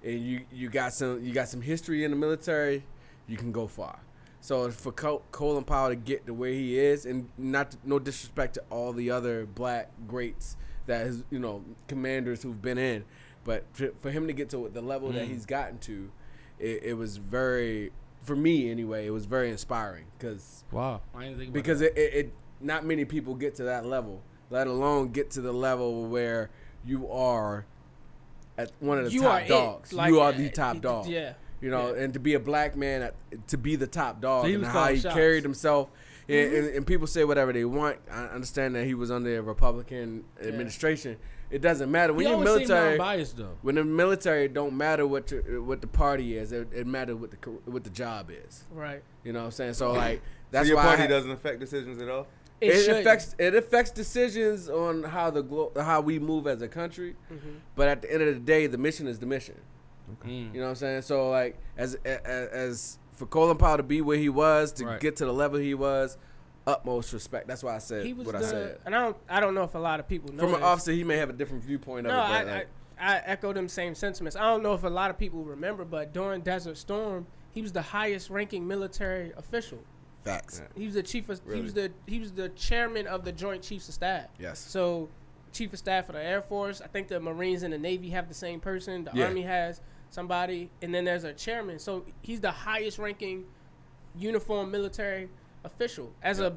and 0.06 0.20
you 0.24 0.40
you 0.52 0.68
got 0.70 0.92
some 0.94 1.22
you 1.24 1.32
got 1.34 1.48
some 1.48 1.60
history 1.60 2.04
in 2.04 2.10
the 2.10 2.16
military, 2.16 2.84
you 3.26 3.36
can 3.36 3.52
go 3.52 3.66
far. 3.66 3.98
So 4.40 4.70
for 4.70 4.92
Col- 4.92 5.24
Colin 5.32 5.64
Powell 5.64 5.88
to 5.88 5.96
get 5.96 6.26
to 6.26 6.32
where 6.34 6.52
he 6.52 6.78
is, 6.78 7.04
and 7.04 7.28
not 7.36 7.72
to, 7.72 7.78
no 7.84 7.98
disrespect 7.98 8.54
to 8.54 8.62
all 8.70 8.92
the 8.92 9.10
other 9.10 9.44
black 9.44 9.90
greats 10.06 10.56
that 10.86 11.04
has 11.04 11.24
you 11.30 11.38
know 11.40 11.64
commanders 11.88 12.42
who've 12.42 12.62
been 12.62 12.78
in, 12.78 13.04
but 13.44 13.64
for, 13.72 13.90
for 14.00 14.10
him 14.10 14.26
to 14.28 14.32
get 14.32 14.48
to 14.50 14.70
the 14.72 14.80
level 14.80 15.10
that 15.12 15.24
Mm. 15.26 15.32
he's 15.32 15.46
gotten 15.46 15.78
to, 15.80 16.10
it, 16.60 16.82
it 16.84 16.94
was 16.96 17.16
very 17.16 17.90
for 18.22 18.36
me 18.36 18.70
anyway. 18.70 19.06
It 19.06 19.10
was 19.10 19.26
very 19.26 19.50
inspiring 19.50 20.06
because 20.16 20.62
Wow, 20.70 21.00
I 21.14 21.22
didn't 21.24 21.38
think 21.38 21.48
about 21.50 21.54
because 21.54 21.80
it, 21.80 21.92
it, 21.96 22.14
it 22.14 22.32
not 22.60 22.84
many 22.86 23.04
people 23.04 23.34
get 23.34 23.56
to 23.56 23.64
that 23.64 23.84
level 23.84 24.22
let 24.48 24.68
alone 24.68 25.08
get 25.08 25.28
to 25.32 25.40
the 25.40 25.52
level 25.52 26.06
where 26.06 26.50
you 26.84 27.10
are 27.10 27.66
at 28.58 28.72
one 28.80 28.98
of 28.98 29.04
the 29.04 29.10
you 29.12 29.22
top 29.22 29.46
dogs 29.46 29.92
Like, 29.92 30.08
you 30.08 30.20
are 30.20 30.32
the 30.32 30.48
top 30.50 30.76
it- 30.76 30.82
dog 30.82 31.06
Yeah. 31.06 31.34
you 31.60 31.70
know 31.70 31.94
Yeah. 31.94 32.02
and 32.02 32.14
to 32.14 32.20
be 32.20 32.34
a 32.34 32.40
black 32.40 32.76
man 32.76 33.02
at, 33.02 33.14
to 33.48 33.56
be 33.58 33.76
the 33.76 33.86
top 33.86 34.20
dog 34.20 34.44
So 34.44 34.48
he 34.48 34.54
and 34.54 34.64
how 34.66 34.88
he 34.88 34.98
shots. 35.00 35.14
carried 35.14 35.42
himself 35.42 35.88
and, 36.28 36.36
Mm-hmm. 36.36 36.56
and, 36.56 36.74
and 36.76 36.86
people 36.86 37.06
say 37.06 37.22
whatever 37.24 37.52
they 37.52 37.64
want 37.64 37.98
i 38.10 38.24
understand 38.26 38.74
that 38.74 38.84
he 38.84 38.94
was 38.94 39.10
under 39.12 39.38
a 39.38 39.42
republican 39.42 40.24
administration 40.42 41.16
it 41.48 41.60
doesn't 41.62 41.88
matter 41.90 42.12
when 42.12 42.26
you're 42.26 42.34
always 42.34 42.48
seemed 42.48 42.68
military 42.68 42.98
non-biased 42.98 43.36
though. 43.36 43.56
when 43.62 43.76
the 43.76 43.84
military 43.84 44.48
don't 44.48 44.76
matter 44.76 45.06
what 45.06 45.30
your, 45.30 45.62
what 45.62 45.80
the 45.80 45.86
party 45.86 46.36
is 46.36 46.50
it, 46.50 46.66
it 46.74 46.86
matters 46.86 47.14
what 47.16 47.30
the 47.30 47.36
what 47.66 47.84
the 47.84 47.90
job 47.90 48.30
is 48.30 48.64
Right. 48.72 49.02
you 49.22 49.32
know 49.32 49.40
what 49.40 49.44
i'm 49.46 49.50
saying 49.52 49.74
so 49.74 49.92
like 49.92 50.20
that's 50.50 50.66
so 50.66 50.74
your 50.74 50.76
why 50.78 50.82
I 50.82 50.86
party 50.86 51.02
ha- 51.02 51.08
doesn't 51.08 51.30
affect 51.32 51.58
decisions 51.60 52.00
at 52.00 52.08
all. 52.08 52.26
It, 52.60 52.70
it, 52.70 52.84
should. 52.84 52.96
affects 52.96 53.34
it 53.38 53.54
affects 53.54 53.90
decisions 53.90 54.68
on 54.70 55.02
how 55.02 55.30
the 55.30 55.42
glo- 55.42 55.72
how 55.76 56.00
we 56.00 56.18
move 56.18 56.46
as 56.46 56.62
a 56.62 56.68
country. 56.68 57.14
Mhm. 57.30 57.56
But 57.74 57.88
at 57.88 58.02
the 58.02 58.12
end 58.12 58.22
of 58.22 58.34
the 58.34 58.40
day, 58.40 58.66
the 58.66 58.78
mission 58.78 59.06
is 59.06 59.18
the 59.18 59.26
mission. 59.26 59.56
Mm. 60.24 60.54
You 60.54 60.60
know 60.60 60.66
what 60.66 60.70
I'm 60.70 60.74
saying? 60.76 61.02
So 61.02 61.30
like 61.30 61.58
as 61.76 61.96
as, 62.04 62.20
as 62.24 62.98
for 63.12 63.26
Colin 63.26 63.56
Powell 63.58 63.76
to 63.76 63.82
be 63.82 64.00
where 64.00 64.16
he 64.18 64.28
was 64.28 64.72
to 64.74 64.86
Right. 64.86 65.00
get 65.00 65.16
to 65.16 65.24
the 65.26 65.32
level 65.32 65.58
he 65.58 65.74
was, 65.74 66.16
utmost 66.66 67.12
respect. 67.12 67.46
That's 67.48 67.62
why 67.62 67.74
I 67.74 67.78
said 67.78 68.04
He 68.06 68.12
was 68.12 68.26
what 68.26 68.38
the, 68.38 68.46
I 68.46 68.50
said. 68.50 68.78
and 68.86 68.94
I 68.94 69.02
don't, 69.04 69.16
I 69.28 69.40
don't 69.40 69.54
know 69.54 69.62
if 69.64 69.74
a 69.74 69.78
lot 69.78 70.00
of 70.00 70.08
people 70.08 70.32
know. 70.34 70.42
From 70.42 70.54
an 70.54 70.62
officer, 70.62 70.92
he 70.92 71.02
may 71.04 71.16
have 71.16 71.30
a 71.30 71.32
different 71.32 71.62
viewpoint 71.64 72.06
of 72.06 72.12
No, 72.12 72.18
it. 72.20 72.24
I, 72.24 72.42
like, 72.44 72.68
I, 73.00 73.14
I 73.16 73.22
echo 73.24 73.52
them 73.52 73.68
same 73.68 73.94
sentiments. 73.94 74.36
I 74.36 74.42
don't 74.42 74.62
know 74.62 74.74
if 74.74 74.84
a 74.84 74.88
lot 74.88 75.10
of 75.10 75.18
people 75.18 75.44
remember, 75.44 75.84
but 75.84 76.12
during 76.12 76.40
Desert 76.42 76.76
Storm, 76.76 77.26
he 77.52 77.62
was 77.62 77.72
the 77.72 77.82
highest 77.82 78.30
ranking 78.30 78.66
military 78.66 79.32
official. 79.36 79.78
Facts. 80.26 80.62
He 80.76 80.84
was 80.86 80.94
the 80.94 81.02
chief 81.02 81.28
of, 81.28 81.40
Really? 81.44 81.58
he 81.58 81.62
was 81.62 81.74
the 81.74 81.92
he 82.06 82.18
was 82.18 82.32
the 82.32 82.48
chairman 82.50 83.06
of 83.06 83.24
the 83.24 83.32
Joint 83.32 83.62
Chiefs 83.62 83.88
of 83.88 83.94
Staff. 83.94 84.26
Yes. 84.38 84.58
So, 84.58 85.08
chief 85.52 85.72
of 85.72 85.78
staff 85.78 86.08
of 86.08 86.14
the 86.14 86.22
Air 86.22 86.42
Force. 86.42 86.80
I 86.80 86.86
think 86.86 87.08
the 87.08 87.18
Marines 87.20 87.62
and 87.62 87.72
the 87.72 87.78
Navy 87.78 88.10
have 88.10 88.28
the 88.28 88.34
same 88.34 88.60
person. 88.60 89.04
The 89.04 89.10
Yeah. 89.14 89.26
Army 89.26 89.42
has 89.42 89.80
somebody, 90.10 90.70
and 90.82 90.94
then 90.94 91.04
there's 91.04 91.24
a 91.24 91.32
chairman. 91.32 91.78
So 91.78 92.04
he's 92.22 92.40
the 92.40 92.50
highest 92.50 92.98
ranking 92.98 93.44
uniform 94.18 94.70
military 94.70 95.28
official. 95.64 96.12
As 96.22 96.40
a 96.40 96.56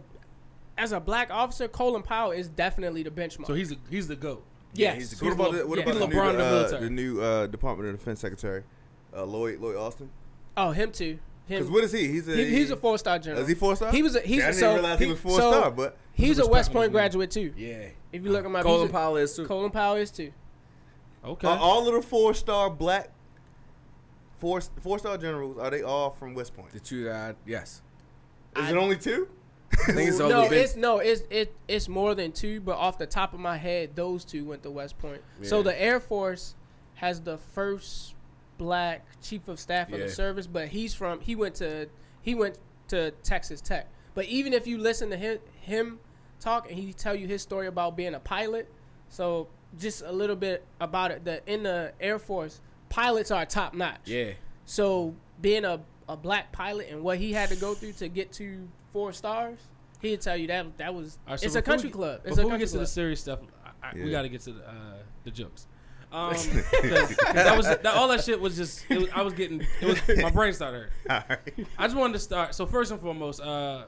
as 0.78 0.92
a 0.94 1.00
black 1.00 1.30
officer, 1.32 1.68
Colin 1.68 2.04
Powell 2.04 2.32
is 2.32 2.48
definitely 2.48 3.04
the 3.04 3.12
benchmark. 3.12 3.48
So 3.48 3.54
he's 3.54 3.70
the 3.70 3.78
he's 3.90 4.08
the 4.08 4.16
goat. 4.16 4.44
yes. 4.74 4.96
he's 4.98 5.18
So 5.18 5.26
what 5.26 5.34
about 5.34 5.52
the, 5.54 5.68
what 5.68 5.78
yeah. 5.78 5.84
about 5.86 6.00
the 6.00 6.08
new, 6.08 6.16
LeBron 6.16 6.30
of 6.32 6.38
the 6.38 6.46
uh, 6.46 6.52
military. 6.52 6.82
the 6.84 6.90
new 6.90 7.22
uh, 7.22 7.48
Department 7.48 7.90
of 7.90 7.98
Defense 8.00 8.20
Secretary, 8.22 8.64
uh, 9.16 9.24
Lloyd 9.26 9.60
Lloyd 9.60 9.76
Austin? 9.76 10.10
Oh, 10.56 10.72
him 10.72 10.92
too. 10.92 11.20
Because 11.58 11.72
what 11.72 11.84
is 11.84 11.92
he? 11.92 12.08
He's 12.08 12.28
a 12.28 12.36
He, 12.36 12.46
he's 12.46 12.72
a 12.72 12.78
four 12.78 12.98
star 12.98 13.20
general. 13.20 13.42
Is 13.42 13.48
he 13.50 13.56
four 13.56 13.76
star? 13.76 13.92
He 13.92 14.04
was 14.04 14.16
a- 14.16 14.22
he's 14.22 14.38
See, 14.38 14.44
I 14.44 14.46
didn't 14.48 14.60
so- 14.60 14.74
realize 14.76 15.00
he, 15.00 15.06
he- 15.06 15.12
was 15.12 15.20
four 15.20 15.40
so- 15.40 15.52
star, 15.52 15.72
but 15.72 15.98
He's 16.14 16.38
a 16.40 16.46
West 16.48 16.72
Point 16.74 16.92
graduate 16.92 17.32
too. 17.32 17.54
Yeah. 17.56 17.88
If 18.12 18.24
you 18.24 18.32
look 18.32 18.44
at 18.46 18.52
my 18.52 18.62
Colin 18.62 18.88
he's 18.88 18.92
Powell 18.92 19.16
is 19.18 19.36
too. 19.36 19.46
Colin 19.46 19.72
Powell 19.72 19.96
is 19.96 20.12
too. 20.12 20.32
Okay. 21.24 21.48
are 21.48 21.58
all 21.58 21.88
of 21.88 21.94
the 21.94 22.02
four 22.02 22.34
star 22.34 22.70
black 22.70 23.12
four 24.40 24.62
four 24.82 25.00
star 25.00 25.18
generals 25.18 25.58
are 25.58 25.70
they 25.70 25.82
all 25.82 26.12
from 26.12 26.34
West 26.34 26.56
Point? 26.56 26.72
The 26.72 26.80
two 26.80 27.06
that 27.06 27.16
I, 27.16 27.36
yes. 27.46 27.82
Is 28.56 28.64
I- 28.64 28.70
it 28.72 28.76
only 28.78 28.98
two? 28.98 29.28
I 29.88 29.92
think 29.94 30.10
it's 30.10 30.20
no, 30.20 30.32
only 30.32 30.50
been 30.50 30.58
it's 30.60 30.76
no, 30.76 30.98
it's 31.00 31.22
it, 31.30 31.54
it's 31.68 31.88
more 31.88 32.16
than 32.16 32.32
two. 32.32 32.60
But 32.60 32.78
off 32.78 32.98
the 32.98 33.06
top 33.06 33.34
of 33.34 33.40
my 33.40 33.58
head, 33.58 33.96
those 33.96 34.26
two 34.26 34.44
went 34.46 34.64
to 34.64 34.72
West 34.72 34.98
Point. 34.98 35.22
So 35.44 35.62
the 35.64 35.80
Air 35.80 36.00
Force 36.00 36.56
has 36.96 37.22
the 37.22 37.38
first 37.38 38.16
black 38.60 39.04
chief 39.24 39.48
of 39.48 39.60
staff 39.60 39.92
of 39.92 39.98
Yeah. 40.00 40.06
the 40.06 40.12
service, 40.12 40.46
but 40.46 40.68
he's 40.68 40.94
from 40.94 41.20
he 41.22 41.36
went 41.36 41.56
to 41.56 41.88
he 42.22 42.36
went 42.36 42.60
to 42.90 43.10
Texas 43.24 43.62
Tech. 43.62 43.88
But 44.14 44.26
even 44.26 44.54
if 44.54 44.68
you 44.68 44.78
listen 44.78 45.10
to 45.10 45.18
him 45.18 45.40
him 45.62 46.00
talk 46.40 46.70
and 46.70 46.78
he 46.80 46.94
tell 46.94 47.16
you 47.16 47.26
his 47.28 47.42
story 47.42 47.66
about 47.68 47.98
being 47.98 48.14
a 48.14 48.20
pilot, 48.20 48.72
so 49.08 49.48
just 49.80 50.04
a 50.04 50.12
little 50.12 50.36
bit 50.36 50.64
about 50.80 51.10
it. 51.12 51.26
The 51.26 51.42
in 51.52 51.64
the 51.64 51.94
Air 52.00 52.20
Force, 52.20 52.62
pilots 52.90 53.32
are 53.32 53.46
top 53.46 53.74
notch. 53.74 54.02
yeah. 54.06 54.34
So 54.66 55.16
being 55.42 55.66
a, 55.66 55.80
a 56.08 56.16
black 56.16 56.52
pilot 56.52 56.90
and 56.92 57.02
what 57.02 57.18
he 57.18 57.34
had 57.34 57.50
to 57.50 57.56
go 57.56 57.74
through 57.74 57.94
to 57.94 58.08
get 58.08 58.32
to 58.34 58.68
four 58.92 59.14
stars, 59.14 59.58
he'd 60.02 60.22
tell 60.22 60.38
you 60.38 60.48
that 60.48 60.78
that 60.78 60.94
was 60.94 61.18
All 61.26 61.32
right, 61.34 61.40
so 61.40 61.46
it's 61.48 61.56
a 61.56 61.62
country 61.62 61.88
we- 61.90 61.94
club. 61.94 62.22
It's 62.26 62.36
Before 62.36 62.42
a 62.42 62.46
we 62.46 62.52
country 62.52 62.66
get 62.68 62.72
to 62.74 62.78
the 62.80 62.86
serious 62.88 63.22
stuff, 63.22 63.40
I, 63.82 63.90
I, 63.90 63.94
we 63.96 64.12
got 64.12 64.24
to 64.24 64.30
get 64.30 64.42
to 64.42 64.52
the, 64.54 64.68
uh, 64.68 64.74
the 65.24 65.32
jokes. 65.32 65.66
Um, 66.12 66.34
'cause- 66.34 66.46
'cause 66.82 67.16
that 67.34 67.56
was 67.58 67.66
that, 67.68 67.86
all 67.86 68.08
that 68.08 68.24
shit 68.24 68.40
was 68.42 68.56
just. 68.56 68.84
It 68.90 69.00
was, 69.00 69.10
I 69.14 69.22
was 69.22 69.34
getting. 69.34 69.62
It 69.82 69.86
was 70.08 70.18
my 70.24 70.30
brain 70.32 70.54
started. 70.54 70.90
hurting. 71.08 71.26
Right. 71.58 71.68
I 71.78 71.86
just 71.86 71.96
wanted 71.96 72.14
to 72.14 72.20
start. 72.20 72.56
So 72.56 72.66
first 72.66 72.92
and 72.92 73.00
foremost, 73.00 73.42
uh, 73.42 73.84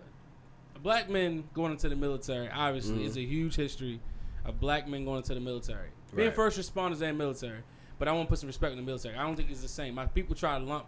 black 0.83 1.09
men 1.09 1.43
going 1.53 1.71
into 1.71 1.89
the 1.89 1.95
military 1.95 2.49
obviously 2.49 3.05
is 3.05 3.17
a 3.17 3.21
huge 3.21 3.55
history 3.55 3.99
of 4.45 4.59
black 4.59 4.87
men 4.87 5.03
going 5.05 5.17
into 5.17 5.33
the 5.33 5.39
military, 5.39 5.89
being 6.15 6.27
Right. 6.29 6.35
first 6.35 6.59
responders 6.59 7.01
and 7.01 7.17
military. 7.17 7.61
But 7.99 8.07
I 8.07 8.11
want 8.13 8.27
to 8.27 8.29
put 8.29 8.39
some 8.39 8.47
respect 8.47 8.71
in 8.71 8.77
the 8.77 8.83
military. 8.85 9.15
I 9.15 9.21
don't 9.23 9.35
think 9.35 9.51
it's 9.51 9.61
the 9.61 9.67
same. 9.67 9.93
My 9.93 10.07
people 10.07 10.35
try 10.35 10.57
to 10.57 10.63
lump 10.63 10.85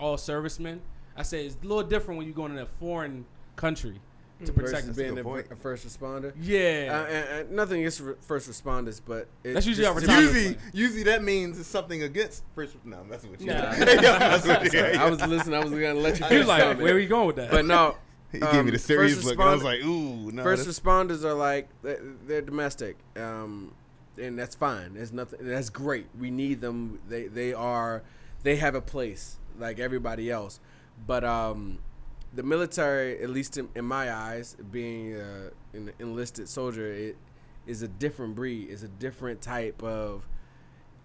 all 0.00 0.16
servicemen. 0.18 0.80
I 1.16 1.22
say 1.22 1.46
it's 1.46 1.56
a 1.62 1.66
little 1.66 1.84
different 1.84 2.18
when 2.18 2.26
you're 2.26 2.34
going 2.34 2.52
in 2.52 2.58
a 2.58 2.66
foreign 2.66 3.24
country 3.56 4.00
to 4.44 4.52
protect 4.52 4.86
Versus 4.86 4.96
the 4.96 5.02
being 5.02 5.18
a, 5.18 5.30
a 5.52 5.56
first 5.56 5.86
responder. 5.86 6.32
Yeah, 6.40 6.88
Uh, 6.90 7.12
and, 7.12 7.28
and 7.40 7.50
nothing 7.52 7.80
against 7.80 8.02
first 8.22 8.50
responders, 8.50 9.00
but 9.04 9.28
it, 9.44 9.54
That's 9.54 9.66
usually 9.66 9.86
just 9.86 10.08
our 10.08 10.14
to 10.16 10.20
Usually, 10.22 10.54
plan. 10.54 10.70
usually 10.72 11.02
that 11.04 11.22
means 11.22 11.58
it's 11.58 11.68
something 11.68 12.02
against 12.02 12.42
first. 12.54 12.76
No, 12.84 12.98
I'm 13.00 13.08
messing 13.08 13.30
with 13.30 13.40
you. 13.42 13.48
Nah. 13.48 13.72
Yeah, 13.78 14.12
I'm 14.14 14.48
messing 14.48 14.72
you. 14.94 15.00
I 15.00 15.10
was 15.10 15.20
listening. 15.26 15.54
I 15.54 15.64
was 15.64 15.70
gonna 15.70 15.94
let 15.94 16.18
you. 16.20 16.26
he 16.26 16.38
was 16.38 16.46
like, 16.46 16.62
comment. 16.62 16.80
"Where 16.80 16.94
are 16.94 16.98
you 16.98 17.08
going 17.08 17.26
with 17.26 17.36
that?" 17.36 17.50
But 17.50 17.64
no, 17.66 17.96
He 18.32 18.38
gave 18.38 18.64
me 18.64 18.70
the 18.70 18.76
um, 18.76 18.78
serious 18.78 19.24
look. 19.24 19.34
and 19.34 19.42
I 19.42 19.52
was 19.54 19.64
like, 19.64 19.80
ooh, 19.84 20.30
no. 20.30 20.42
first 20.44 20.68
responders 20.68 21.24
are 21.24 21.34
like 21.34 21.68
they're, 21.82 22.00
they're 22.26 22.42
domestic, 22.42 22.96
um, 23.16 23.72
and 24.16 24.38
that's 24.38 24.54
fine. 24.54 24.94
There's 24.94 25.12
nothing. 25.12 25.40
That's 25.42 25.68
great. 25.70 26.06
We 26.18 26.30
need 26.30 26.60
them. 26.60 27.00
They 27.08 27.26
they 27.26 27.52
are 27.52 28.02
they 28.44 28.56
have 28.56 28.74
a 28.74 28.80
place 28.80 29.36
like 29.58 29.78
everybody 29.80 30.30
else. 30.30 30.60
But 31.06 31.24
um, 31.24 31.78
the 32.34 32.42
military, 32.42 33.20
at 33.22 33.30
least 33.30 33.58
in, 33.58 33.68
in 33.74 33.84
my 33.84 34.12
eyes, 34.12 34.56
being 34.70 35.16
uh, 35.16 35.50
an 35.72 35.92
enlisted 35.98 36.48
soldier, 36.48 36.86
it 36.92 37.16
is 37.66 37.82
a 37.82 37.88
different 37.88 38.34
breed. 38.34 38.68
It's 38.70 38.82
a 38.82 38.88
different 38.88 39.40
type 39.40 39.82
of. 39.82 40.26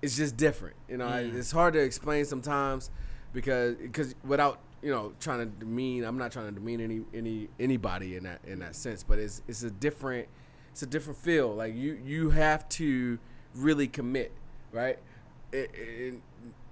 It's 0.02 0.16
just 0.16 0.38
different. 0.38 0.76
You 0.88 0.98
know, 0.98 1.08
Mm. 1.08 1.36
it's 1.36 1.52
hard 1.52 1.74
to 1.74 1.80
explain 1.80 2.26
sometimes 2.26 2.92
because 3.34 3.76
because 3.76 4.14
without 4.24 4.60
you 4.84 4.92
know 4.92 5.14
trying 5.20 5.40
to 5.40 5.46
demean. 5.46 6.04
I'm 6.04 6.18
not 6.18 6.32
trying 6.32 6.48
to 6.48 6.52
demean 6.52 6.80
any 6.82 7.02
any 7.14 7.50
anybody 7.60 8.16
in 8.18 8.24
that 8.24 8.42
in 8.46 8.60
that 8.60 8.76
sense, 8.76 9.04
but 9.04 9.18
it's 9.18 9.42
it's 9.48 9.64
a 9.64 9.72
different 9.72 10.28
it's 10.72 10.84
a 10.84 10.86
different 10.86 11.18
feel. 11.20 11.56
Like 11.56 11.74
you 11.76 11.98
you 12.06 12.30
have 12.32 12.70
to 12.70 13.18
really 13.56 13.88
commit, 13.88 14.32
right? 14.72 15.00
It, 15.52 15.72
it, 15.74 16.22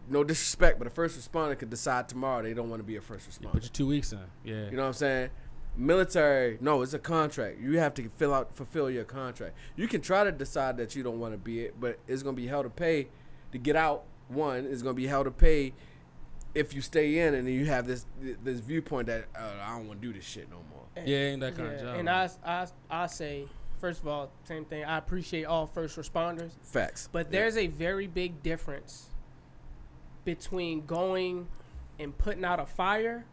no 0.09 0.23
disrespect, 0.23 0.77
but 0.77 0.87
a 0.87 0.89
first 0.89 1.17
responder 1.19 1.57
could 1.57 1.69
decide 1.69 2.09
tomorrow 2.09 2.41
they 2.43 2.53
don't 2.53 2.69
want 2.69 2.79
to 2.81 2.83
be 2.85 2.95
a 2.97 3.01
first 3.01 3.29
responder. 3.29 3.53
Put 3.53 3.63
your 3.63 3.71
two 3.71 3.87
weeks 3.87 4.11
in. 4.11 4.19
Yeah. 4.43 4.65
You 4.69 4.71
know 4.77 4.81
what 4.83 4.87
I'm 4.87 4.93
saying? 4.93 5.29
Military, 5.75 6.57
no, 6.61 6.81
it's 6.83 6.93
a 6.93 6.99
contract. 6.99 7.59
You 7.59 7.79
have 7.79 7.95
to 7.95 8.07
fill 8.09 8.33
out, 8.33 8.55
fulfill 8.55 8.91
your 8.91 9.05
contract. 9.05 9.55
You 9.75 9.87
can 9.87 10.01
try 10.01 10.23
to 10.23 10.31
decide 10.31 10.77
that 10.77 10.95
you 10.95 11.01
don't 11.01 11.19
want 11.19 11.33
to 11.33 11.37
be 11.37 11.61
it, 11.61 11.79
but 11.79 11.97
it's 12.07 12.21
gonna 12.21 12.37
be 12.37 12.45
hell 12.47 12.61
to 12.63 12.69
pay 12.69 13.07
to 13.51 13.57
get 13.57 13.75
out. 13.75 14.03
One 14.27 14.65
is 14.65 14.83
gonna 14.83 14.93
be 14.93 15.07
hell 15.07 15.23
to 15.23 15.31
pay 15.31 15.73
if 16.53 16.75
you 16.75 16.81
stay 16.81 17.17
in, 17.19 17.33
and 17.33 17.47
then 17.47 17.53
you 17.55 17.65
have 17.65 17.87
this 17.87 18.05
this 18.43 18.59
viewpoint 18.59 19.07
that 19.07 19.25
uh, 19.35 19.41
I 19.63 19.75
don't 19.77 19.87
want 19.87 19.99
to 20.01 20.07
do 20.07 20.13
this 20.13 20.23
shit 20.25 20.47
no 20.51 20.57
more. 20.69 20.83
yeah, 21.05 21.17
ain't 21.17 21.41
that 21.41 21.55
kind 21.57 21.69
Yeah, 21.71 21.75
of 21.77 21.81
job. 21.81 21.95
and 21.99 22.09
I, 22.09 22.29
I, 22.45 22.67
I 22.91 23.07
say, 23.07 23.47
first 23.79 23.99
of 24.01 24.07
all, 24.07 24.31
same 24.43 24.65
thing. 24.65 24.85
I 24.85 24.97
appreciate 24.99 25.45
all 25.45 25.65
first 25.65 25.97
responders, 25.97 26.51
Facts. 26.61 27.09
but 27.11 27.25
Yeah. 27.27 27.39
there's 27.39 27.57
a 27.57 27.65
very 27.65 28.05
big 28.05 28.43
difference 28.43 29.07
between 30.25 30.85
going 30.85 31.47
and 31.99 32.17
putting 32.17 32.43
out 32.45 32.59
a 32.59 32.65
fire, 32.65 33.25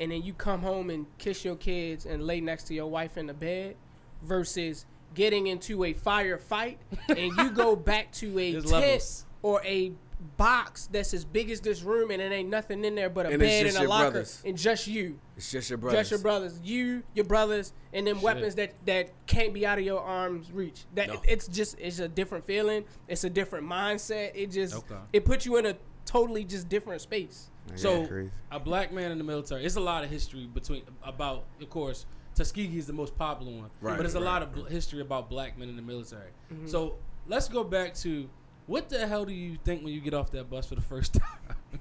and 0.00 0.12
then 0.12 0.22
you 0.22 0.32
come 0.32 0.62
home 0.62 0.90
and 0.90 1.06
kiss 1.18 1.44
your 1.44 1.56
kids 1.56 2.06
and 2.06 2.26
lay 2.26 2.40
next 2.40 2.64
to 2.64 2.74
your 2.74 2.86
wife 2.90 3.16
in 3.16 3.26
the 3.26 3.34
bed, 3.34 3.76
versus 4.22 4.86
getting 5.14 5.46
into 5.46 5.84
a 5.84 5.94
firefight 5.94 6.76
and 7.08 7.18
you 7.36 7.50
go 7.50 7.74
back 7.76 8.10
to 8.12 8.38
a 8.38 8.52
tent 8.52 8.66
levels. 8.66 9.24
or 9.42 9.62
a 9.64 9.92
box 10.38 10.88
that's 10.90 11.12
as 11.14 11.24
big 11.24 11.50
as 11.50 11.60
this 11.60 11.82
room 11.82 12.10
and 12.10 12.20
it 12.22 12.32
ain't 12.32 12.48
nothing 12.48 12.84
in 12.84 12.94
there 12.94 13.08
but 13.10 13.26
a 13.26 13.30
And 13.30 13.38
bed 13.38 13.66
and 13.66 13.76
a 13.76 13.88
locker 13.88 14.10
brothers. 14.10 14.42
and 14.44 14.56
just 14.56 14.86
you. 14.86 15.18
It's 15.36 15.50
just 15.50 15.68
your 15.70 15.76
brothers. 15.78 16.00
Just 16.00 16.10
your 16.10 16.20
brothers, 16.20 16.58
you, 16.64 17.02
your 17.14 17.24
brothers, 17.26 17.72
and 17.92 18.06
then 18.06 18.14
Shit. 18.16 18.24
weapons 18.24 18.54
that 18.56 18.72
that 18.86 19.10
can't 19.26 19.52
be 19.54 19.66
out 19.66 19.78
of 19.78 19.84
your 19.84 20.00
arms 20.00 20.50
reach. 20.50 20.84
That 20.94 21.08
No. 21.08 21.20
it's 21.28 21.46
just 21.48 21.78
it's 21.78 21.98
a 21.98 22.08
different 22.08 22.44
feeling. 22.46 22.84
It's 23.08 23.24
a 23.24 23.30
different 23.30 23.66
mindset. 23.68 24.32
It 24.34 24.50
just 24.50 24.74
Okay. 24.74 24.96
it 25.12 25.24
puts 25.26 25.44
you 25.46 25.56
in 25.58 25.66
a 25.66 25.76
totally 26.06 26.44
just 26.44 26.68
different 26.68 27.00
space. 27.02 27.50
Yeah, 27.70 27.76
So 27.76 28.06
crazy. 28.06 28.30
a 28.50 28.58
black 28.60 28.92
man 28.92 29.10
in 29.12 29.18
the 29.18 29.24
military. 29.24 29.64
It's 29.64 29.76
a 29.76 29.80
lot 29.80 30.04
of 30.04 30.10
history 30.10 30.46
between 30.46 30.82
about, 31.04 31.44
of 31.60 31.68
course, 31.68 32.06
Tuskegee 32.34 32.78
is 32.78 32.86
the 32.86 32.92
most 32.92 33.16
popular 33.16 33.52
one, 33.52 33.70
Right, 33.80 33.96
but 33.96 34.02
there's 34.02 34.14
a 34.14 34.18
right. 34.20 34.24
lot 34.26 34.42
of 34.42 34.52
bl- 34.54 34.64
history 34.64 35.00
about 35.00 35.28
black 35.28 35.58
men 35.58 35.68
in 35.68 35.76
the 35.76 35.82
military. 35.82 36.30
Mm-hmm. 36.52 36.66
So 36.68 36.94
let's 37.26 37.48
go 37.48 37.64
back 37.64 37.94
to 37.96 38.28
what 38.66 38.88
the 38.88 39.06
hell 39.06 39.24
do 39.24 39.32
you 39.32 39.58
think 39.64 39.82
when 39.84 39.92
you 39.92 40.00
get 40.00 40.14
off 40.14 40.30
that 40.32 40.48
bus 40.50 40.66
for 40.66 40.74
the 40.76 40.80
first 40.82 41.14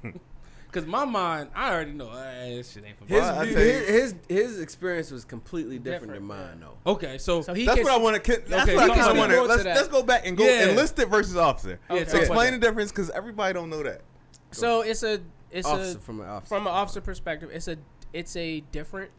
time? 0.03 0.20
Because 0.67 0.89
my 0.89 1.05
mind, 1.05 1.51
I 1.55 1.72
already 1.74 1.94
know 1.94 2.12
eh, 2.12 2.55
this 2.58 2.74
shit 2.74 2.84
ain't 2.86 2.98
for 2.98 3.05
me. 3.05 3.12
His, 3.12 3.22
Well, 3.22 3.39
I 3.39 3.46
view- 3.46 3.53
tell 3.53 3.63
you- 3.63 3.72
his, 3.72 3.88
his 3.88 4.15
his 4.27 4.60
experience 4.60 5.10
was 5.10 5.24
completely 5.24 5.79
different, 5.79 6.12
Different, 6.13 6.27
than 6.27 6.38
yeah. 6.38 6.46
mine, 6.48 6.60
though. 6.86 6.91
Okay, 6.91 7.17
so, 7.17 7.41
So 7.44 7.53
he 7.53 7.65
That's 7.65 7.77
can, 7.77 7.86
what 7.86 7.94
I 7.94 7.98
want 7.98 8.22
to. 8.22 8.32
That's 8.46 8.63
Okay, 8.63 8.75
what 8.75 8.84
I 8.84 8.88
kind 8.89 9.00
of 9.00 9.05
speak 9.05 9.17
want 9.17 9.32
to. 9.32 9.41
Let's 9.44 9.63
let's 9.63 9.88
go 9.88 10.03
back 10.03 10.25
and 10.27 10.36
go 10.36 10.44
Yeah. 10.44 10.67
enlisted 10.72 11.08
versus 11.08 11.38
officer. 11.38 11.79
Yeah, 11.89 11.96
Okay. 11.96 12.05
talk 12.12 12.15
Explain 12.15 12.51
that. 12.51 12.60
the 12.60 12.67
difference 12.67 12.91
because 12.91 13.10
everybody 13.12 13.53
don't 13.53 13.70
know 13.70 13.84
that. 13.84 14.01
So 14.55 14.81
it's 14.81 15.03
a 15.03 15.21
it's 15.51 15.67
Officer 15.67 15.97
a 15.97 16.01
from 16.01 16.19
an 16.21 16.27
officer. 16.27 16.47
from 16.55 16.67
an 16.67 16.74
officer 16.74 17.01
perspective, 17.01 17.50
it's 17.53 17.67
a 17.67 17.77
it's 18.13 18.35
a 18.35 18.62
different 18.71 19.12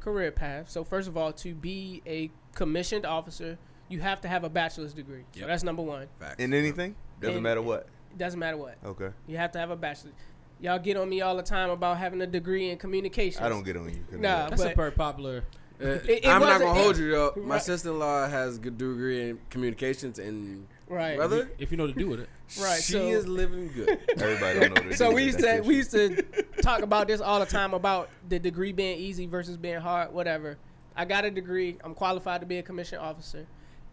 career 0.00 0.30
path. 0.32 0.70
So 0.70 0.84
first 0.84 1.08
of 1.08 1.16
all, 1.16 1.32
to 1.34 1.54
be 1.54 2.02
a 2.06 2.30
commissioned 2.54 3.04
officer, 3.06 3.58
you 3.88 4.00
have 4.00 4.20
to 4.22 4.28
have 4.28 4.44
a 4.44 4.48
bachelor's 4.48 4.94
degree. 4.94 5.24
So 5.38 5.46
that's 5.46 5.62
number 5.62 5.82
one. 5.82 6.06
Facts. 6.20 6.36
In 6.42 6.54
anything, 6.54 6.94
doesn't 7.20 7.36
In- 7.38 7.42
matter 7.42 7.62
what. 7.62 7.88
It 8.12 8.18
doesn't 8.18 8.38
matter 8.40 8.56
what. 8.56 8.78
Okay, 8.84 9.10
You 9.26 9.36
have 9.36 9.52
to 9.52 9.58
have 9.58 9.70
a 9.70 9.76
bachelor's. 9.76 10.14
Y'all 10.58 10.78
get 10.78 10.96
on 10.96 11.06
me 11.08 11.20
all 11.20 11.36
the 11.36 11.42
time 11.42 11.68
about 11.68 11.98
having 11.98 12.22
a 12.22 12.26
degree 12.26 12.70
in 12.70 12.78
communication. 12.78 13.42
I 13.42 13.50
don't 13.50 13.62
get 13.62 13.76
on 13.76 13.90
you. 13.92 14.02
of 14.10 14.20
Nah, 14.20 14.28
that. 14.44 14.50
that's 14.50 14.62
a 14.62 14.66
but- 14.68 14.76
very 14.76 14.92
popular. 14.92 15.44
Uh, 15.80 15.84
It- 15.88 16.08
it 16.08 16.26
I'm 16.26 16.40
not 16.40 16.60
gonna 16.60 16.72
it- 16.78 16.82
hold 16.82 16.96
you 16.98 17.10
though. 17.10 17.32
My 17.36 17.54
Right. 17.56 17.62
sister-in-law 17.62 18.28
has 18.28 18.56
a 18.56 18.60
good 18.60 18.78
degree 18.78 19.28
in 19.30 19.38
communications, 19.50 20.18
and 20.18 20.66
Right. 20.88 21.16
brother, 21.16 21.50
If 21.58 21.70
you 21.70 21.76
know 21.76 21.86
to 21.86 21.92
do 21.92 22.08
with 22.08 22.20
it. 22.20 22.28
Right, 22.60 22.80
she 22.82 22.92
so- 22.92 23.06
is 23.08 23.26
living 23.26 23.70
good. 23.74 23.98
everybody 24.18 24.60
don't 24.60 24.74
know. 24.84 24.88
this. 24.90 24.98
So 24.98 25.12
we 25.12 25.24
used 25.24 25.40
to 25.40 25.60
we 25.62 25.74
used 25.76 25.90
to 25.92 26.22
talk 26.62 26.82
about 26.82 27.08
this 27.08 27.20
all 27.20 27.40
the 27.40 27.46
time 27.46 27.74
about 27.74 28.08
the 28.28 28.38
degree 28.38 28.72
being 28.72 28.98
easy 28.98 29.26
versus 29.26 29.56
being 29.56 29.80
hard, 29.80 30.12
whatever. 30.12 30.56
I 30.96 31.04
got 31.04 31.24
a 31.26 31.30
degree. 31.30 31.76
I'm 31.84 31.94
qualified 31.94 32.40
to 32.40 32.46
be 32.46 32.56
a 32.58 32.62
commission 32.62 32.98
officer, 32.98 33.46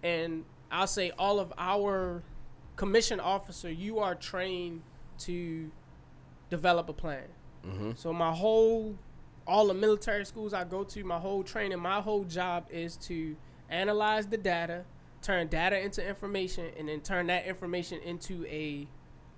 and 0.03 0.45
I'll 0.71 0.87
say 0.87 1.11
all 1.19 1.39
of 1.39 1.51
our 1.57 2.23
commission 2.77 3.19
officer, 3.19 3.69
you 3.71 3.99
are 3.99 4.15
trained 4.15 4.81
to 5.19 5.69
develop 6.49 6.87
a 6.89 6.93
plan. 6.93 7.23
mm-hmm. 7.65 7.91
So 7.95 8.13
my 8.13 8.31
whole, 8.33 8.95
all 9.47 9.67
the 9.67 9.73
military 9.73 10.25
schools 10.25 10.53
I 10.53 10.63
go 10.63 10.83
to, 10.83 11.03
my 11.03 11.19
whole 11.19 11.43
training, 11.43 11.79
my 11.79 12.01
whole 12.01 12.23
job 12.23 12.67
is 12.69 12.95
to 12.97 13.35
analyze 13.69 14.27
the 14.27 14.37
data, 14.37 14.83
turn 15.21 15.47
data 15.47 15.79
into 15.79 16.05
information, 16.07 16.67
and 16.77 16.87
then 16.89 17.01
turn 17.01 17.27
that 17.27 17.45
information 17.45 17.99
into 18.01 18.45
a 18.47 18.87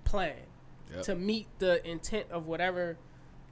plan 0.04 0.34
Yep. 0.94 1.02
to 1.04 1.14
meet 1.16 1.48
the 1.58 1.84
intent 1.88 2.26
of 2.30 2.46
whatever 2.46 2.96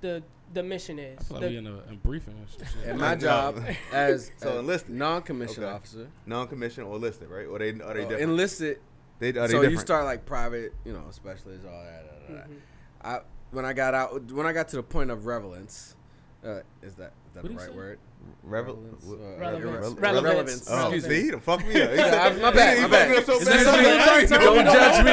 the 0.00 0.22
the 0.52 0.62
mission 0.62 0.98
is. 1.00 1.18
I 1.18 1.22
feel 1.24 1.36
like 1.38 1.40
The- 1.42 1.48
we 1.48 1.56
in 1.56 1.66
a, 1.66 1.76
a 1.78 1.94
briefing 1.96 2.34
or 2.34 2.46
some 2.46 2.66
shit. 2.80 2.88
And 2.90 3.00
my 3.00 3.14
job 3.28 3.60
as 3.92 4.30
So 4.36 4.56
a 4.56 4.58
enlisted. 4.60 4.94
non-commissioned 4.94 5.64
Okay. 5.64 5.74
officer, 5.74 6.08
non-commissioned 6.26 6.86
or 6.86 6.94
enlisted, 6.96 7.28
right? 7.28 7.46
Or 7.46 7.58
they 7.58 7.70
are 7.70 7.94
they 7.94 8.00
different? 8.02 8.20
enlisted. 8.22 8.78
they 9.18 9.30
are 9.30 9.32
they 9.32 9.40
so 9.40 9.46
different? 9.48 9.72
you 9.72 9.78
start 9.78 10.04
like 10.04 10.26
private, 10.26 10.72
you 10.84 10.92
know, 10.92 11.02
specialists, 11.10 11.64
all 11.66 11.72
that. 11.82 12.04
all 12.28 12.36
that. 12.36 12.48
Mhm. 12.50 12.56
I 13.02 13.20
when 13.50 13.64
I 13.64 13.72
got 13.72 13.94
out, 13.94 14.30
when 14.30 14.46
I 14.46 14.52
got 14.52 14.68
to 14.68 14.76
the 14.76 14.82
point 14.84 15.10
of 15.10 15.26
relevance, 15.26 15.96
uh, 16.44 16.60
is 16.82 16.94
that 16.94 17.12
is 17.28 17.34
that 17.34 17.42
What 17.42 17.52
the 17.52 17.58
right 17.58 17.74
word? 17.74 17.98
Revel- 18.42 18.76
Relevance, 18.76 19.04
uh, 19.06 19.16
Relevance. 19.38 19.98
Relevance. 20.00 20.24
relevance. 20.24 20.68
Oh, 20.70 20.80
Excuse 20.90 21.02
see, 21.04 21.08
me. 21.10 21.22
he 21.22 21.30
done 21.30 21.40
fucked 21.40 21.66
me 21.66 21.80
up. 21.82 21.90
Yeah, 21.94 22.04
I'm- 22.24 22.40
my 22.40 22.50
bad, 22.50 22.76
he 22.76 22.82
my 22.84 22.88
bad. 22.88 23.26
so 23.26 23.38
bad. 23.38 23.46
this 23.46 23.48
I'm 23.48 23.64
something- 23.64 23.84
like, 23.84 24.28
hey, 24.28 24.44
Don't 24.44 24.64
judge 24.64 25.04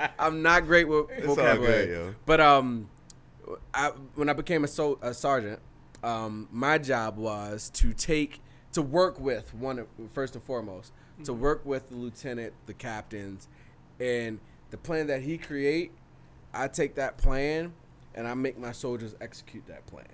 me. 0.00 0.06
I'm 0.18 0.42
not 0.42 0.66
great 0.66 0.86
with 0.88 1.06
It's 1.10 1.26
all 1.26 1.34
vocabulary. 1.34 1.86
good, 1.86 1.94
yo. 1.94 2.14
But 2.26 2.40
um, 2.40 2.88
I, 3.74 3.90
when 4.14 4.28
I 4.28 4.32
became 4.34 4.62
a, 4.64 4.68
so, 4.68 4.98
a 5.02 5.12
sergeant, 5.14 5.58
um, 6.04 6.48
my 6.52 6.78
job 6.78 7.16
was 7.18 7.70
to 7.74 7.92
take 7.92 8.40
to 8.72 8.82
work 8.82 9.18
with 9.18 9.52
one 9.54 9.80
of, 9.80 9.88
first 10.12 10.34
and 10.36 10.44
foremost 10.44 10.92
to 11.24 11.32
work 11.32 11.66
with 11.66 11.88
the 11.90 11.96
lieutenant, 11.96 12.52
the 12.66 12.72
captains, 12.72 13.48
and 13.98 14.38
the 14.70 14.76
plan 14.78 15.08
that 15.08 15.22
he 15.22 15.36
create. 15.38 15.90
I 16.54 16.68
take 16.68 16.94
that 16.94 17.18
plan 17.18 17.72
and 18.14 18.26
I 18.28 18.34
make 18.34 18.58
my 18.58 18.72
soldiers 18.72 19.14
execute 19.20 19.66
that 19.66 19.86
plan. 19.86 20.06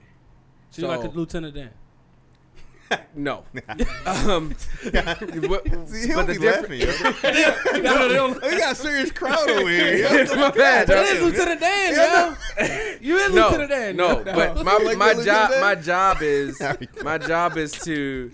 So 0.70 0.82
you're 0.82 0.96
like 0.96 1.04
a 1.04 1.14
Lieutenant 1.14 1.54
Dan. 1.54 1.70
No. 3.16 3.44
um, 4.06 4.54
but, 4.78 5.66
See, 5.88 6.06
he 6.06 6.14
but 6.14 6.26
the 6.28 6.34
be 6.34 6.38
difference. 6.38 6.84
laughing, 6.84 7.74
yo. 7.74 7.80
no, 7.80 8.34
they. 8.34 8.48
We 8.50 8.58
got 8.58 8.72
a 8.72 8.74
serious 8.76 9.10
crowd 9.10 9.50
over 9.50 9.68
here. 9.68 9.96
yo. 9.96 10.36
my 10.36 10.50
bad. 10.52 10.86
That 10.86 11.20
Lieutenant 11.20 11.60
Dan, 11.60 11.94
yo. 11.94 12.96
You 13.00 13.16
is 13.16 13.34
no, 13.34 13.46
Lieutenant 13.46 13.70
Dan. 13.70 13.96
No, 13.96 14.22
but 14.22 14.64
my, 14.64 14.76
Like 14.76 14.98
my 14.98 15.14
job 15.14 15.50
my 15.60 15.74
job 15.74 16.18
is 16.20 16.62
my 17.02 17.18
job 17.18 17.56
is 17.56 17.72
to 17.72 18.30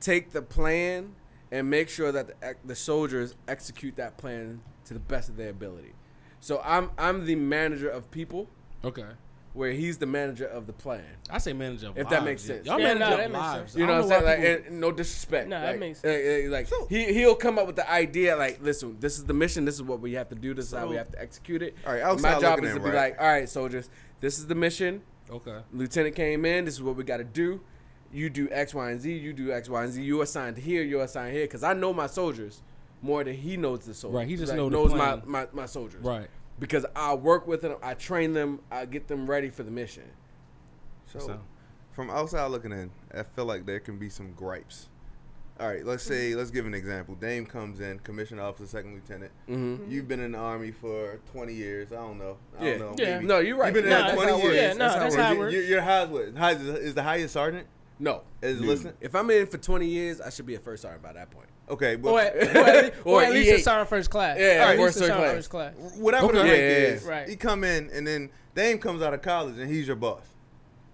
take 0.00 0.30
the 0.32 0.40
plan 0.40 1.14
and 1.50 1.68
make 1.68 1.88
sure 1.90 2.12
that 2.12 2.40
the, 2.40 2.54
the 2.64 2.74
soldiers 2.74 3.34
execute 3.46 3.96
that 3.96 4.16
plan 4.16 4.62
to 4.86 4.94
the 4.94 5.00
best 5.00 5.28
of 5.28 5.36
their 5.36 5.50
ability. 5.50 5.92
So 6.40 6.62
I'm 6.64 6.90
I'm 6.96 7.26
the 7.26 7.36
manager 7.36 7.90
of 7.90 8.10
people, 8.10 8.48
Okay. 8.84 9.04
Where 9.54 9.72
he's 9.72 9.98
the 9.98 10.06
manager 10.06 10.46
of 10.46 10.66
the 10.66 10.72
plan. 10.72 11.04
I 11.28 11.36
say 11.38 11.52
manager 11.52 11.88
of 11.88 11.98
If 11.98 12.08
that 12.08 12.22
lives, 12.22 12.24
makes 12.24 12.42
sense. 12.42 12.66
Y'all 12.66 12.80
Yeah, 12.80 12.94
manager 12.94 12.98
no, 13.04 13.12
of 13.12 13.18
that 13.18 13.30
makes 13.30 13.38
lives. 13.42 13.72
sense. 13.72 13.80
You 13.80 13.86
know 13.86 13.92
what 13.94 14.02
I'm 14.04 14.08
saying? 14.08 14.24
Like, 14.24 14.38
people- 14.40 14.66
and 14.72 14.80
no 14.80 14.92
disrespect. 14.92 15.48
No, 15.48 15.60
that 15.60 15.70
like, 15.72 15.80
makes 15.80 16.04
uh, 16.04 16.08
uh, 16.46 16.50
like 16.50 16.66
So- 16.68 16.86
he 16.88 17.12
he'll 17.12 17.34
come 17.34 17.58
up 17.58 17.66
with 17.66 17.76
the 17.76 17.90
idea. 17.90 18.34
Like, 18.36 18.62
listen, 18.62 18.96
this 19.00 19.18
is 19.18 19.24
the 19.24 19.34
mission. 19.34 19.64
This 19.66 19.74
is 19.74 19.82
what 19.82 20.00
we 20.00 20.14
have 20.14 20.28
to 20.30 20.34
do. 20.34 20.54
This 20.54 20.66
is 20.66 20.72
how 20.72 20.86
we 20.86 20.96
have 20.96 21.10
to 21.12 21.20
execute 21.20 21.62
it. 21.62 21.76
All 21.86 21.92
right, 21.94 22.20
my 22.20 22.40
job 22.40 22.64
is 22.64 22.72
to 22.74 22.80
be 22.80 22.86
right? 22.86 22.94
like, 22.94 23.16
all 23.20 23.26
right, 23.26 23.48
soldiers, 23.48 23.90
this 24.20 24.38
is 24.38 24.46
the 24.46 24.54
mission. 24.54 25.02
okay. 25.30 25.58
Lieutenant 25.72 26.14
came 26.16 26.44
in. 26.46 26.64
This 26.64 26.74
is 26.74 26.82
what 26.82 26.96
we 26.96 27.04
got 27.04 27.18
to 27.18 27.24
do. 27.24 27.60
You 28.14 28.28
do 28.30 28.48
X, 28.50 28.74
Y, 28.74 28.90
and 28.90 29.00
Z. 29.00 29.10
You 29.12 29.32
do 29.32 29.52
X, 29.52 29.68
Y, 29.68 29.82
and 29.84 29.92
Z. 29.92 30.02
You 30.02 30.20
are 30.20 30.24
assigned 30.24 30.58
here. 30.58 30.82
You 30.82 31.00
are 31.00 31.04
assigned 31.04 31.32
here. 31.34 31.44
Because 31.44 31.62
I 31.62 31.72
know 31.72 31.92
my 31.94 32.06
soldiers 32.06 32.62
more 33.00 33.24
than 33.24 33.34
he 33.34 33.56
knows 33.56 33.80
the 33.86 33.94
soldiers. 33.94 34.16
Right, 34.16 34.28
he 34.28 34.36
just 34.36 34.48
Like, 34.50 34.56
know 34.58 34.68
the 34.68 34.76
knows 34.76 34.92
plan. 34.92 35.22
my, 35.26 35.40
my 35.40 35.46
my 35.52 35.66
soldiers. 35.66 36.02
Right. 36.04 36.28
Because 36.62 36.86
I 36.94 37.12
work 37.14 37.48
with 37.48 37.62
them. 37.62 37.74
I 37.82 37.94
train 37.94 38.34
them. 38.34 38.60
I 38.70 38.84
get 38.86 39.08
them 39.08 39.28
ready 39.28 39.50
for 39.50 39.64
the 39.64 39.70
mission. 39.72 40.04
So, 41.06 41.18
So- 41.18 41.40
from 41.90 42.08
outside 42.08 42.46
looking 42.46 42.70
in, 42.70 42.92
I 43.12 43.24
feel 43.24 43.46
like 43.46 43.66
there 43.66 43.80
can 43.80 43.98
be 43.98 44.08
some 44.08 44.32
gripes. 44.34 44.88
All 45.58 45.66
right, 45.66 45.84
let's 45.84 46.04
say, 46.04 46.36
let's 46.36 46.50
give 46.52 46.64
an 46.64 46.72
example. 46.72 47.16
Dame 47.16 47.46
comes 47.46 47.80
in, 47.80 47.98
commissioned 47.98 48.40
officer, 48.40 48.64
second 48.66 48.94
lieutenant. 48.94 49.32
Mm-hmm. 49.48 49.90
You've 49.90 50.06
been 50.06 50.20
in 50.20 50.32
the 50.32 50.38
army 50.38 50.70
for 50.70 51.18
20 51.32 51.52
years. 51.52 51.90
I 51.92 51.96
don't 51.96 52.18
know. 52.18 52.36
I 52.58 52.64
Yeah. 52.64 52.78
don't 52.78 52.96
know. 52.96 53.04
Yeah. 53.04 53.14
maybe. 53.16 53.26
No, 53.26 53.38
you're 53.40 53.56
right. 53.56 53.74
You've 53.74 53.84
been 53.84 53.92
in 53.92 53.98
No, 53.98 54.06
there 54.06 54.14
20 54.14 54.42
years. 54.44 54.54
Yeah, 54.54 54.72
no, 54.74 54.88
that's 55.00 55.14
how 55.16 55.30
it 55.30 55.34
You- 55.34 55.38
works. 55.40 55.52
Your, 55.54 55.62
your 55.64 55.80
highest, 55.82 56.10
what? 56.12 56.36
Highest 56.36 56.60
is, 56.62 56.68
is 56.78 56.94
the 56.94 57.02
highest 57.02 57.34
sergeant? 57.34 57.66
No. 58.02 58.22
Is 58.42 58.60
No. 58.60 58.66
listening? 58.66 58.94
If 59.00 59.14
I'm 59.14 59.30
in 59.30 59.46
for 59.46 59.58
20 59.58 59.86
years, 59.86 60.20
I 60.20 60.28
should 60.30 60.44
be 60.44 60.56
a 60.56 60.58
first 60.58 60.82
sergeant 60.82 61.02
by 61.04 61.12
that 61.12 61.30
point. 61.30 61.46
Okay, 61.70 61.94
but 61.94 62.10
Or 62.10 62.20
at, 62.20 62.34
or 62.36 62.40
at, 62.40 62.84
least- 62.84 62.96
or 63.04 63.14
Or 63.14 63.22
at 63.22 63.32
least 63.32 63.50
a 63.50 63.54
E8. 63.54 63.62
sergeant 63.62 63.88
first 63.88 64.10
class. 64.10 64.36
Yeah, 64.40 64.44
Or 64.44 64.72
at 64.72 64.78
least 64.78 64.80
a 64.80 64.84
first 64.84 64.98
sergeant 64.98 65.18
class. 65.20 65.34
first 65.34 65.50
class. 65.50 65.74
whatever 65.96 66.26
the 66.32 66.38
Okay. 66.40 66.48
rank 66.50 66.52
Yeah, 66.60 66.68
yeah, 66.68 66.94
is, 66.94 67.04
yeah. 67.04 67.10
Right. 67.10 67.28
he 67.28 67.36
come 67.36 67.62
in 67.64 67.90
and 67.94 68.04
then 68.06 68.30
Dame 68.56 68.78
comes 68.78 69.02
out 69.02 69.14
of 69.14 69.22
college 69.22 69.56
and 69.58 69.70
he's 69.70 69.86
your 69.86 69.94
boss. 69.96 70.24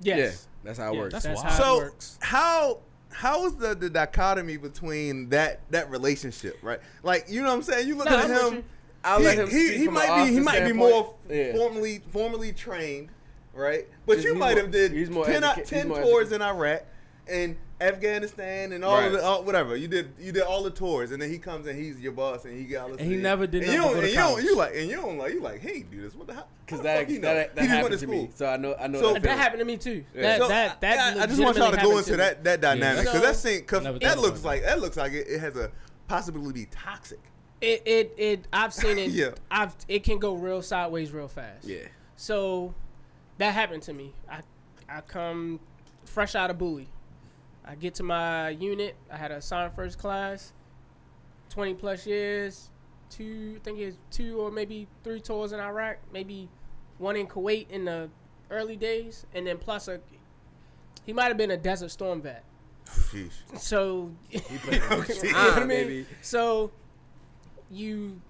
Yes. 0.01 0.19
Yeah, 0.19 0.31
that's 0.65 0.79
how 0.79 0.93
it 0.93 0.95
Yeah, 0.97 1.01
works. 1.01 1.13
That's 1.15 1.25
That's 1.25 1.43
wild. 1.43 1.53
how 1.55 1.59
so 1.63 1.81
it 1.81 1.85
works. 1.85 2.19
how 2.21 2.79
how 3.11 3.47
is 3.47 3.55
the, 3.57 3.75
the 3.75 3.89
dichotomy 3.89 4.59
between 4.59 5.31
that 5.31 5.61
that 5.71 5.91
relationship, 5.91 6.59
right? 6.63 6.79
Like 7.03 7.25
you 7.31 7.41
know 7.41 7.49
what 7.49 7.55
I'm 7.55 7.63
saying? 7.63 7.89
You 7.89 7.97
look 7.97 8.11
No, 8.11 8.19
at 8.19 8.31
I'm 8.31 8.53
him. 8.55 8.65
I'll 9.03 9.19
he, 9.21 9.25
let 9.25 9.39
him 9.39 9.49
he, 9.51 9.79
he 9.79 9.89
might 9.89 10.07
be 10.27 10.31
he 10.33 10.39
officer 10.39 10.43
might 10.43 10.65
be 10.67 10.73
more 10.75 11.15
Yeah. 11.31 11.53
formally 11.57 12.03
formally 12.13 12.53
trained, 12.53 13.09
right? 13.55 13.89
But 14.07 14.17
Just 14.17 14.27
you 14.29 14.35
might 14.35 14.55
more- 14.55 14.63
have 14.65 14.71
did 14.71 14.93
he's 14.93 15.09
more 15.11 15.25
10, 15.25 15.43
educa- 15.43 15.55
he's 15.57 15.69
10 15.71 15.89
more 15.89 16.01
tours 16.03 16.29
educa- 16.29 16.35
in 16.37 16.43
Iraq 16.43 16.83
and 17.31 17.57
Afghanistan 17.81 18.73
and 18.73 18.85
all 18.85 18.99
of 18.99 19.13
the 19.13 19.23
all, 19.23 19.45
whatever. 19.45 19.77
You 19.77 19.87
did 19.89 20.13
you 20.19 20.33
did 20.33 20.43
all 20.43 20.63
the 20.63 20.71
tours 20.71 21.11
and 21.13 21.21
then 21.23 21.31
he 21.31 21.39
comes 21.39 21.67
and 21.67 21.79
he's 21.79 22.01
your 22.01 22.13
boss 22.13 22.45
and 22.45 22.59
he 22.59 22.65
got 22.65 22.83
all 22.85 22.89
this 22.91 23.01
And 23.01 23.11
he 23.11 23.17
never 23.17 23.47
did 23.47 23.63
and 23.63 23.73
you 23.73 23.79
nothing 23.79 23.95
don't, 23.95 24.01
but 24.03 24.15
go 24.15 24.37
and 24.37 24.43
you 24.43 24.45
don't 24.45 24.45
you 24.45 24.57
like 24.57 24.75
and 24.77 24.89
you 24.91 24.97
don't 24.97 25.19
like 25.19 25.33
you 25.35 25.41
like 25.41 25.61
hey 25.61 25.83
dude 25.83 26.05
this 26.05 26.15
what 26.15 26.27
the 26.27 26.35
hell 26.35 26.49
Because 26.67 26.79
how 26.79 26.83
the 26.83 26.89
that, 26.89 26.99
fuck 27.01 27.09
he 27.09 27.19
know? 27.19 27.35
that, 27.35 27.55
that 27.57 27.63
He 27.63 27.69
just 27.69 27.83
went 27.83 27.83
happened 27.85 27.93
to 28.01 28.07
school. 28.07 28.23
me. 28.23 28.31
So 28.35 28.47
I 28.47 28.57
know 28.57 28.75
I 28.81 28.87
know 28.89 29.01
So- 29.01 29.13
that, 29.15 29.23
That 29.23 29.39
happened 29.39 29.61
to 29.61 29.65
me 29.65 29.77
too. 29.77 30.05
Yeah. 30.15 30.23
That, 30.23 30.41
So, 30.41 30.49
that, 30.49 30.81
that 30.81 31.17
I, 31.19 31.23
I 31.23 31.27
just 31.27 31.41
want 31.41 31.57
y'all 31.57 31.71
to 31.71 31.77
go 31.77 31.99
into 31.99 32.17
that 32.17 32.43
that 32.45 32.61
dynamic 32.61 33.05
Yeah. 33.05 33.13
because 33.13 33.23
that 33.23 33.37
So- 33.37 33.49
thing, 33.49 33.65
cause 33.65 33.83
Never 33.85 33.99
that 34.01 34.19
looks 34.19 34.45
like 34.45 34.63
that 34.63 34.81
looks 34.81 34.97
like 34.97 35.13
it, 35.13 35.29
it 35.29 35.39
has 35.41 35.57
a 35.57 35.71
possibility 36.09 36.65
to 36.65 36.71
be 36.71 36.77
toxic. 36.77 37.21
It, 37.61 37.83
it, 37.87 38.15
it, 38.17 38.45
I've 38.53 38.73
seen 38.73 38.99
it. 39.05 39.11
Yeah. 39.11 39.31
I've, 39.51 39.75
it 39.89 40.05
can 40.05 40.19
go 40.19 40.35
real 40.35 40.63
sideways 40.63 41.13
real 41.13 41.29
fast. 41.29 41.65
Yeah. 41.67 41.79
So 42.17 42.75
that 43.39 43.53
happened 43.55 43.83
to 43.85 43.93
me. 43.93 44.15
I, 44.31 44.41
I 44.89 45.01
come 45.03 45.61
fresh 46.05 46.35
out 46.35 46.51
of 46.51 46.59
Bowie. 46.59 46.89
I 47.69 47.75
get 47.75 47.95
to 47.97 48.03
my 48.03 48.49
unit. 48.51 48.97
I 49.13 49.17
had 49.17 49.31
a 49.31 49.43
sergeant 49.43 49.75
first 49.75 49.99
class, 49.99 50.53
20 51.51 51.75
plus 51.75 52.07
years, 52.07 52.71
two, 53.11 53.55
I 53.57 53.59
think 53.65 53.79
it's 53.79 53.99
two 54.11 54.41
or 54.41 54.51
maybe 54.51 54.87
three 55.05 55.21
tours 55.21 55.53
in 55.53 55.61
Iraq, 55.61 55.99
maybe 56.13 56.49
one 56.97 57.17
in 57.17 57.27
Kuwait 57.27 57.71
in 57.71 57.85
the 57.85 58.09
early 58.51 58.77
days, 58.77 59.27
and 59.35 59.47
then 59.47 59.59
plus 59.59 59.87
a, 59.89 60.01
he 61.05 61.13
might 61.13 61.27
have 61.27 61.37
been 61.37 61.51
a 61.51 61.57
Desert 61.57 61.91
Storm 61.91 62.23
vet. 62.23 62.43
Jeez. 62.87 63.33
So, 63.59 64.11
you 64.31 64.41
know 64.41 64.97
what 64.97 65.25
Ah, 65.35 65.61
I 65.61 65.65
mean? 65.65 66.07
So, 66.23 66.71
you 67.71 68.21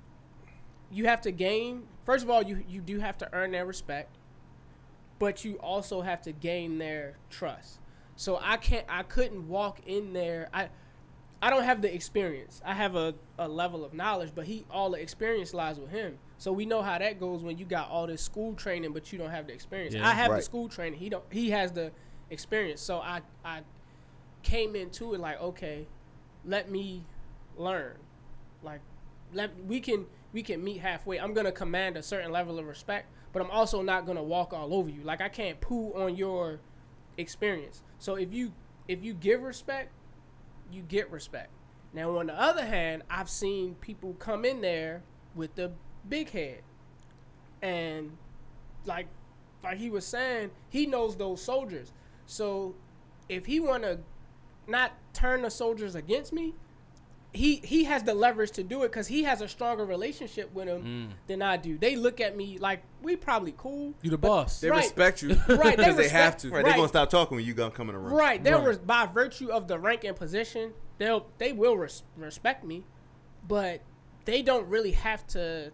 you 0.90 1.06
have 1.06 1.20
to 1.20 1.30
gain. 1.30 1.84
First 2.04 2.24
of 2.24 2.30
all, 2.30 2.42
you 2.42 2.64
you 2.68 2.80
do 2.80 2.98
have 2.98 3.16
to 3.18 3.32
earn 3.32 3.52
their 3.52 3.66
respect, 3.66 4.16
but 5.20 5.44
you 5.44 5.54
also 5.56 6.00
have 6.00 6.22
to 6.22 6.32
gain 6.32 6.78
their 6.78 7.18
trust. 7.30 7.78
So 8.18 8.40
I 8.42 8.56
can't. 8.56 8.84
I 8.88 9.04
couldn't 9.04 9.46
walk 9.46 9.78
in 9.86 10.12
there. 10.12 10.48
I 10.52 10.70
I 11.40 11.50
don't 11.50 11.62
have 11.62 11.82
the 11.82 11.94
experience. 11.94 12.60
I 12.64 12.74
have 12.74 12.96
a, 12.96 13.14
a 13.38 13.46
level 13.46 13.84
of 13.84 13.94
knowledge, 13.94 14.32
but 14.34 14.44
he 14.44 14.64
all 14.72 14.90
the 14.90 15.00
experience 15.00 15.54
lies 15.54 15.78
with 15.78 15.90
him. 15.90 16.18
So 16.36 16.52
we 16.52 16.66
know 16.66 16.82
how 16.82 16.98
that 16.98 17.20
goes 17.20 17.44
when 17.44 17.58
you 17.58 17.64
got 17.64 17.88
all 17.88 18.08
this 18.08 18.20
school 18.20 18.54
training, 18.54 18.92
but 18.92 19.12
you 19.12 19.20
don't 19.20 19.30
have 19.30 19.46
the 19.46 19.52
experience. 19.52 19.94
Yeah. 19.94 20.06
I 20.06 20.14
have 20.14 20.32
the 20.32 20.42
school 20.42 20.68
training. 20.68 20.98
He 20.98 21.08
don't. 21.08 21.22
He 21.30 21.50
has 21.50 21.70
the 21.70 21.92
experience. 22.28 22.80
So 22.80 22.98
I 22.98 23.20
I 23.44 23.60
came 24.42 24.74
into 24.74 25.14
it 25.14 25.20
like, 25.20 25.40
okay, 25.40 25.86
let 26.44 26.68
me 26.68 27.04
learn. 27.56 27.94
Like, 28.64 28.80
let 29.32 29.50
we 29.64 29.78
can 29.78 30.06
we 30.32 30.42
can 30.42 30.62
meet 30.64 30.78
halfway. 30.78 31.20
I'm 31.20 31.34
gonna 31.34 31.52
command 31.52 31.96
a 31.96 32.02
certain 32.02 32.32
level 32.32 32.58
of 32.58 32.66
respect, 32.66 33.06
but 33.32 33.42
I'm 33.42 33.50
also 33.52 33.80
not 33.80 34.06
gonna 34.06 34.24
walk 34.24 34.52
all 34.52 34.74
over 34.74 34.90
you. 34.90 35.02
Like 35.04 35.20
I 35.20 35.28
can't 35.28 35.60
poo 35.60 35.92
on 35.94 36.16
your 36.16 36.58
experience. 37.18 37.82
So 37.98 38.14
if 38.14 38.32
you 38.32 38.52
if 38.86 39.04
you 39.04 39.12
give 39.12 39.42
respect, 39.42 39.90
you 40.72 40.82
get 40.82 41.10
respect. 41.10 41.50
Now 41.92 42.18
on 42.18 42.26
the 42.26 42.40
other 42.40 42.64
hand, 42.64 43.02
I've 43.10 43.28
seen 43.28 43.74
people 43.80 44.14
come 44.18 44.44
in 44.44 44.60
there 44.60 45.02
with 45.34 45.54
the 45.54 45.72
big 46.08 46.30
head, 46.30 46.62
and 47.60 48.16
like 48.86 49.08
like 49.62 49.78
he 49.78 49.90
was 49.90 50.06
saying, 50.06 50.50
he 50.70 50.86
knows 50.86 51.16
those 51.16 51.42
soldiers. 51.42 51.92
So 52.26 52.74
if 53.28 53.46
he 53.46 53.60
want 53.60 53.82
to 53.82 53.98
not 54.66 54.92
turn 55.12 55.42
the 55.42 55.50
soldiers 55.50 55.94
against 55.94 56.32
me, 56.32 56.54
he 57.32 57.56
he 57.56 57.84
has 57.84 58.02
the 58.02 58.14
leverage 58.14 58.52
to 58.52 58.62
do 58.62 58.82
it 58.84 58.90
because 58.90 59.06
he 59.06 59.24
has 59.24 59.40
a 59.40 59.48
stronger 59.48 59.84
relationship 59.84 60.52
with 60.54 60.66
them 60.66 60.82
mm. 60.82 61.08
than 61.26 61.42
I 61.42 61.56
do. 61.56 61.76
They 61.76 61.94
look 61.96 62.20
at 62.20 62.36
me 62.36 62.58
like 62.58 62.82
we 63.02 63.16
probably 63.16 63.54
cool. 63.56 63.94
You 64.02 64.10
the 64.10 64.18
boss. 64.18 64.60
They 64.60 64.70
Right. 64.70 64.78
respect 64.78 65.22
you. 65.22 65.30
Right, 65.48 65.76
they 65.76 65.76
Because 65.76 65.96
they 65.96 66.08
have 66.08 66.36
to. 66.38 66.48
Right, 66.48 66.56
Right. 66.56 66.64
they're 66.64 66.76
gonna 66.76 66.88
stop 66.88 67.10
talking 67.10 67.36
when 67.36 67.44
you 67.44 67.54
gonna 67.54 67.70
come 67.70 67.88
in 67.90 67.94
the 67.94 68.00
room. 68.00 68.14
Right. 68.14 68.42
They'll 68.42 68.64
Right. 68.64 68.86
by 68.86 69.06
virtue 69.06 69.50
of 69.50 69.68
the 69.68 69.78
rank 69.78 70.04
and 70.04 70.16
position, 70.16 70.72
they'll 70.98 71.26
they 71.38 71.52
will 71.52 71.76
res- 71.76 72.02
respect 72.16 72.64
me, 72.64 72.84
but 73.46 73.82
they 74.24 74.42
don't 74.42 74.66
really 74.68 74.92
have 74.92 75.26
to 75.28 75.72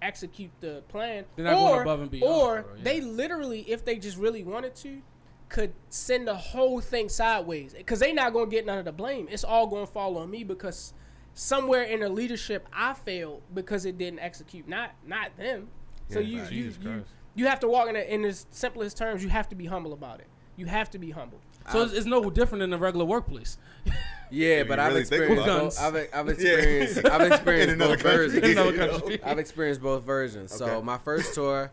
execute 0.00 0.50
the 0.60 0.82
plan. 0.88 1.24
They're 1.34 1.46
not 1.46 1.54
or, 1.54 1.68
going 1.70 1.80
above 1.82 2.00
and 2.02 2.10
beyond, 2.10 2.32
Or 2.34 2.62
bro, 2.62 2.74
yeah. 2.76 2.82
they 2.84 3.00
literally, 3.00 3.60
if 3.62 3.84
they 3.84 3.96
just 3.96 4.16
really 4.16 4.44
wanted 4.44 4.74
to, 4.76 5.02
could 5.48 5.72
send 5.88 6.26
the 6.26 6.34
whole 6.34 6.80
thing 6.80 7.08
sideways 7.08 7.74
because 7.74 8.00
they 8.00 8.12
not 8.12 8.32
gonna 8.32 8.50
get 8.50 8.66
none 8.66 8.78
of 8.78 8.84
the 8.84 8.92
blame. 8.92 9.28
It's 9.30 9.44
all 9.44 9.66
gonna 9.66 9.86
fall 9.86 10.18
on 10.18 10.30
me 10.30 10.44
because 10.44 10.92
somewhere 11.34 11.82
in 11.82 12.00
the 12.00 12.08
leadership 12.08 12.66
I 12.72 12.94
failed 12.94 13.42
because 13.52 13.84
it 13.84 13.98
didn't 13.98 14.20
execute, 14.20 14.68
not 14.68 14.92
not 15.06 15.36
them. 15.36 15.68
So 16.08 16.18
you 16.18 16.42
right. 16.42 16.52
you, 16.52 16.72
you 16.80 17.04
you 17.36 17.46
have 17.46 17.60
to 17.60 17.68
walk 17.68 17.88
in, 17.88 17.94
the, 17.94 18.14
in 18.14 18.22
the 18.22 18.32
simplest 18.50 18.96
terms. 18.96 19.22
You 19.22 19.28
have 19.28 19.48
to 19.48 19.54
be 19.54 19.66
humble 19.66 19.92
about 19.92 20.20
it. 20.20 20.26
You 20.56 20.66
have 20.66 20.90
to 20.90 20.98
be 20.98 21.10
humble. 21.10 21.40
So 21.72 21.82
it's, 21.82 21.92
it's 21.92 22.06
no 22.06 22.30
different 22.30 22.60
than 22.60 22.72
a 22.72 22.78
regular 22.78 23.04
workplace. 23.04 23.58
Yeah, 24.30 24.64
but 24.64 24.80
I've 24.80 24.88
really 24.88 25.00
experienced. 25.02 25.44
about. 25.44 25.60
Both, 25.60 25.80
I've, 25.80 25.94
I've 26.12 26.26
Yeah. 26.26 26.32
experienced. 26.32 27.04
I've 27.04 27.32
experienced 27.32 27.78
both 27.78 28.02
versions. 28.02 28.44
In 28.44 28.50
another 28.58 28.76
country. 28.76 29.22
I've 29.22 29.38
experienced 29.38 29.80
both 29.82 30.02
versions. 30.02 30.52
So 30.52 30.64
Okay. 30.64 30.84
my 30.84 30.98
first 30.98 31.34
tour, 31.34 31.70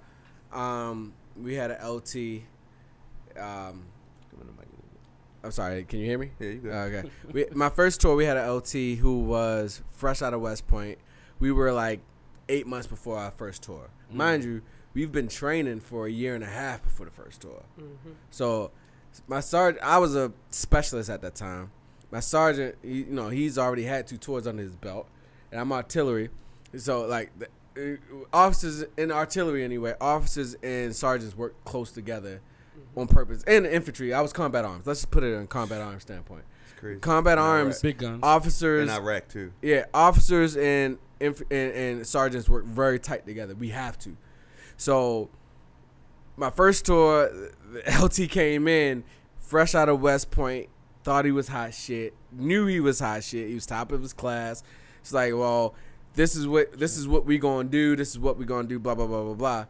um, 0.51 1.13
we 1.35 1.55
had 1.55 1.71
an 1.71 1.83
LT. 1.83 2.43
Um, 3.37 3.85
Come 4.31 4.41
in 4.41 4.47
the 4.47 4.53
mic 4.53 4.65
a 4.65 4.71
little 4.71 4.89
bit. 4.91 4.99
I'm 5.43 5.51
sorry. 5.51 5.83
Can 5.83 5.99
you 5.99 6.05
hear 6.05 6.17
me? 6.17 6.31
Yeah, 6.39 6.47
you 6.49 6.57
good. 6.59 6.71
Okay. 6.73 7.09
we, 7.31 7.45
my 7.53 7.69
first 7.69 8.01
tour, 8.01 8.15
we 8.15 8.25
had 8.25 8.37
a 8.37 8.53
LT 8.53 8.97
who 8.99 9.19
was 9.19 9.81
fresh 9.91 10.21
out 10.21 10.33
of 10.33 10.41
West 10.41 10.67
Point. 10.67 10.97
We 11.39 11.51
were 11.51 11.71
like 11.71 12.01
eight 12.49 12.67
months 12.67 12.87
before 12.87 13.17
our 13.17 13.31
first 13.31 13.63
tour. 13.63 13.89
Mind 14.11 14.43
you, 14.43 14.61
we've 14.93 15.11
been 15.11 15.27
training 15.27 15.79
for 15.79 16.05
a 16.05 16.11
year 16.11 16.35
and 16.35 16.43
a 16.43 16.47
half 16.47 16.83
before 16.83 17.05
the 17.05 17.11
first 17.11 17.41
tour. 17.41 17.63
So 18.29 18.71
my 19.27 19.39
sergeant, 19.39 19.83
I 19.83 19.97
was 19.97 20.15
a 20.15 20.31
specialist 20.49 21.09
at 21.09 21.21
that 21.21 21.35
time. 21.35 21.71
My 22.11 22.19
sergeant, 22.19 22.75
he, 22.81 22.99
you 22.99 23.05
know, 23.05 23.29
he's 23.29 23.57
already 23.57 23.83
had 23.83 24.05
two 24.05 24.17
tours 24.17 24.47
under 24.47 24.61
his 24.61 24.75
belt, 24.75 25.07
and 25.51 25.61
I'm 25.61 25.71
artillery. 25.71 26.29
So 26.75 27.05
like 27.05 27.31
the, 27.39 27.47
uh, 27.77 28.25
officers 28.33 28.83
in 28.97 29.11
artillery 29.11 29.63
anyway, 29.63 29.95
officers 30.01 30.55
and 30.61 30.93
sergeants 30.95 31.35
work 31.37 31.55
close 31.63 31.91
together 31.91 32.41
on 32.95 33.07
purpose. 33.07 33.43
And 33.47 33.65
infantry, 33.65 34.13
I 34.13 34.21
was 34.21 34.33
combat 34.33 34.65
arms. 34.65 34.85
Let's 34.87 35.01
just 35.01 35.11
put 35.11 35.23
it 35.23 35.33
in 35.33 35.47
combat 35.47 35.81
arms 35.81 36.03
standpoint. 36.03 36.43
It's 36.71 36.79
crazy. 36.79 36.99
Combat 36.99 37.37
In 37.37 37.43
arms, 37.43 37.75
Iraq. 37.75 37.81
Big 37.83 37.97
guns. 37.97 38.19
officers, 38.23 38.89
In 38.89 38.95
Iraq 38.95 39.27
too. 39.27 39.53
yeah, 39.61 39.85
officers 39.93 40.57
and, 40.57 40.97
inf- 41.19 41.41
and 41.51 41.71
and 41.73 42.07
sergeants 42.07 42.49
work 42.49 42.65
very 42.65 42.99
tight 42.99 43.25
together. 43.25 43.55
We 43.55 43.69
have 43.69 43.97
to. 43.99 44.15
So, 44.77 45.29
my 46.37 46.49
first 46.49 46.85
tour, 46.85 47.29
the 47.71 47.99
LT 48.01 48.29
came 48.29 48.67
in 48.67 49.03
fresh 49.39 49.75
out 49.75 49.89
of 49.89 50.01
West 50.01 50.31
Point, 50.31 50.69
thought 51.03 51.25
he 51.25 51.31
was 51.31 51.47
hot 51.49 51.73
shit, 51.73 52.13
knew 52.31 52.65
he 52.67 52.79
was 52.79 52.99
hot 52.99 53.23
shit. 53.23 53.47
He 53.49 53.53
was 53.55 53.65
top 53.65 53.91
of 53.91 54.01
his 54.01 54.13
class. 54.13 54.63
It's 55.01 55.13
like, 55.13 55.33
well, 55.33 55.75
this 56.15 56.35
is 56.35 56.47
what 56.47 56.77
this 56.79 56.97
is 56.97 57.07
what 57.07 57.25
we 57.25 57.37
gonna 57.37 57.69
do. 57.69 57.95
This 57.95 58.09
is 58.09 58.19
what 58.19 58.37
we 58.37 58.45
gonna 58.45 58.67
do. 58.67 58.79
Blah 58.79 58.95
blah 58.95 59.07
blah 59.07 59.23
blah 59.23 59.33
blah. 59.33 59.65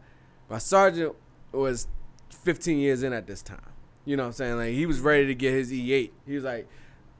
My 0.50 0.58
sergeant 0.58 1.14
was 1.52 1.86
15 2.34 2.78
years 2.78 3.02
in 3.02 3.12
at 3.12 3.26
this 3.26 3.42
time. 3.42 3.60
You 4.04 4.16
know 4.16 4.24
what 4.24 4.28
I'm 4.28 4.32
saying? 4.32 4.56
Like 4.56 4.74
he 4.74 4.86
was 4.86 5.00
ready 5.00 5.26
to 5.26 5.34
get 5.34 5.52
his 5.52 5.72
E8. 5.72 6.10
He 6.26 6.34
was 6.34 6.44
like, 6.44 6.68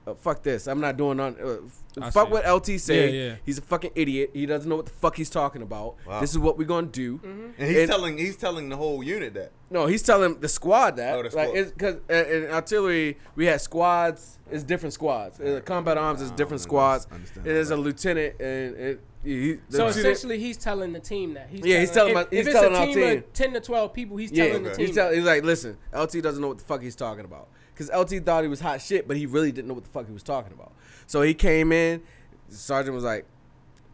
uh, 0.07 0.15
"Fuck 0.15 0.43
this! 0.43 0.67
I'm 0.67 0.81
not 0.81 0.97
doing 0.97 1.21
on. 1.21 1.37
Uh, 1.41 2.11
fuck 2.11 2.27
see. 2.29 2.33
what 2.33 2.49
LT 2.49 2.81
say. 2.81 3.11
Yeah, 3.11 3.29
yeah. 3.31 3.35
He's 3.45 3.59
a 3.59 3.62
fucking 3.62 3.93
idiot. 3.95 4.31
He 4.35 4.47
doesn't 4.47 4.69
know 4.69 4.77
what 4.77 4.87
the 4.87 4.93
fuck 4.93 5.17
he's 5.17 5.31
talking 5.31 5.62
about. 5.62 5.97
Wow. 6.07 6.21
This 6.21 6.31
is 6.31 6.38
what 6.38 6.59
we're 6.59 6.65
gonna 6.67 6.87
do. 6.87 7.21
And 7.23 7.55
he's 7.69 7.79
And- 7.79 7.91
telling 7.91 8.19
he's 8.19 8.37
telling 8.37 8.69
the 8.69 8.77
whole 8.77 9.03
unit 9.03 9.35
that. 9.35 9.53
No, 9.71 9.87
he's 9.87 10.03
telling 10.03 10.38
the 10.41 10.49
squad 10.49 10.97
that. 10.97 11.15
Oh, 11.15 11.19
the 11.23 11.35
like, 11.37 11.49
squad. 11.49 11.57
it's 11.57 11.71
because 11.73 11.97
in 12.09 12.51
artillery 12.51 13.17
we 13.37 13.47
had 13.47 13.61
squads. 13.61 14.38
It's 14.51 14.65
different 14.65 14.93
squads. 14.93 15.41
Uh, 15.41 15.61
combat 15.65 15.97
arms 15.97 16.21
is 16.21 16.31
different 16.33 16.61
squads. 16.61 17.07
understand 17.11 17.47
It 17.47 17.57
is 17.57 17.71
a 17.71 17.77
lieutenant, 17.77 18.38
and 18.41 18.77
it, 18.77 19.01
he, 19.25 19.57
So 19.71 19.87
essentially, 19.87 20.38
he's 20.38 20.57
telling 20.59 20.93
the 20.93 21.01
team 21.01 21.35
that. 21.35 21.49
He's 21.49 21.65
Yeah, 21.65 21.79
he's 21.81 21.91
telling 21.93 22.11
if, 22.11 22.15
my- 22.17 22.37
he's 22.37 22.47
if 22.49 22.53
telling 22.53 22.71
it's 22.73 22.79
our 22.79 22.83
a 22.83 22.87
team, 22.87 22.95
team. 22.97 23.19
of 23.19 23.33
ten 23.33 23.53
to 23.55 23.61
twelve 23.61 23.95
people, 23.95 24.17
he's 24.19 24.31
Yeah, 24.33 24.49
telling 24.49 24.65
the 24.65 24.75
team. 24.75 24.87
he's, 24.88 24.95
tell, 24.97 25.11
he's 25.12 25.25
like, 25.25 25.43
listen, 25.45 25.79
LT 25.97 26.21
doesn't 26.21 26.43
know 26.43 26.49
what 26.49 26.59
the 26.59 26.65
fuck 26.65 26.83
he's 26.83 26.97
talking 26.97 27.25
about. 27.25 27.49
Because 27.75 27.91
LT 27.91 28.25
thought 28.25 28.43
he 28.43 28.49
was 28.49 28.61
hot 28.61 28.81
shit, 28.83 29.09
but 29.09 29.17
he 29.17 29.27
really 29.27 29.53
didn't 29.53 29.69
know 29.69 29.75
what 29.75 29.85
the 29.85 29.91
fuck 29.91 30.07
he 30.07 30.13
was 30.13 30.23
talking 30.23 30.53
about. 30.53 30.73
So 31.07 31.23
he 31.23 31.35
came 31.35 31.73
in, 31.73 32.03
Sergeant 32.49 32.95
was 32.95 33.05
like, 33.05 33.27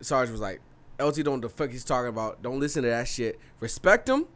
Sergeant 0.00 0.32
was 0.32 0.40
like, 0.40 0.60
LT 1.00 1.16
don't 1.24 1.40
know 1.40 1.48
the 1.48 1.48
fuck 1.48 1.70
he's 1.70 1.84
talking 1.84 2.08
about. 2.08 2.42
Don't 2.42 2.58
listen 2.58 2.82
to 2.82 2.88
that 2.88 3.06
shit. 3.06 3.38
Respect 3.60 4.08
him. 4.08 4.26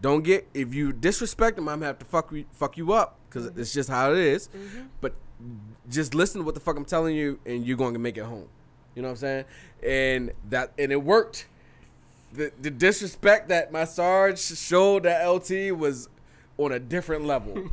Don't 0.00 0.22
get 0.22 0.46
if 0.54 0.74
you 0.74 0.92
disrespect 0.92 1.58
him, 1.58 1.68
I'm 1.68 1.76
gonna 1.76 1.86
have 1.86 1.98
to 2.00 2.04
fuck 2.04 2.30
you 2.32 2.44
fuck 2.52 2.76
you 2.76 2.92
up 2.92 3.16
because 3.28 3.46
it's 3.56 3.72
just 3.72 3.88
how 3.88 4.12
it 4.12 4.18
is. 4.18 4.48
Mm-hmm. 4.48 4.82
But 5.00 5.14
just 5.90 6.14
listen 6.14 6.40
to 6.40 6.44
what 6.44 6.54
the 6.54 6.60
fuck 6.60 6.76
I'm 6.76 6.84
telling 6.84 7.16
you, 7.16 7.38
and 7.44 7.66
you're 7.66 7.76
going 7.76 7.94
to 7.94 7.98
make 7.98 8.16
it 8.16 8.24
home. 8.24 8.48
You 8.94 9.02
know 9.02 9.08
what 9.08 9.12
I'm 9.12 9.16
saying? 9.16 9.44
And 9.82 10.32
that 10.50 10.72
and 10.78 10.92
it 10.92 11.02
worked. 11.02 11.46
The 12.32 12.52
the 12.60 12.70
disrespect 12.70 13.48
that 13.48 13.72
my 13.72 13.84
sarge 13.84 14.40
showed 14.40 15.04
that 15.04 15.24
LT 15.26 15.76
was 15.76 16.08
on 16.56 16.70
a 16.72 16.78
different 16.78 17.24
level. 17.24 17.68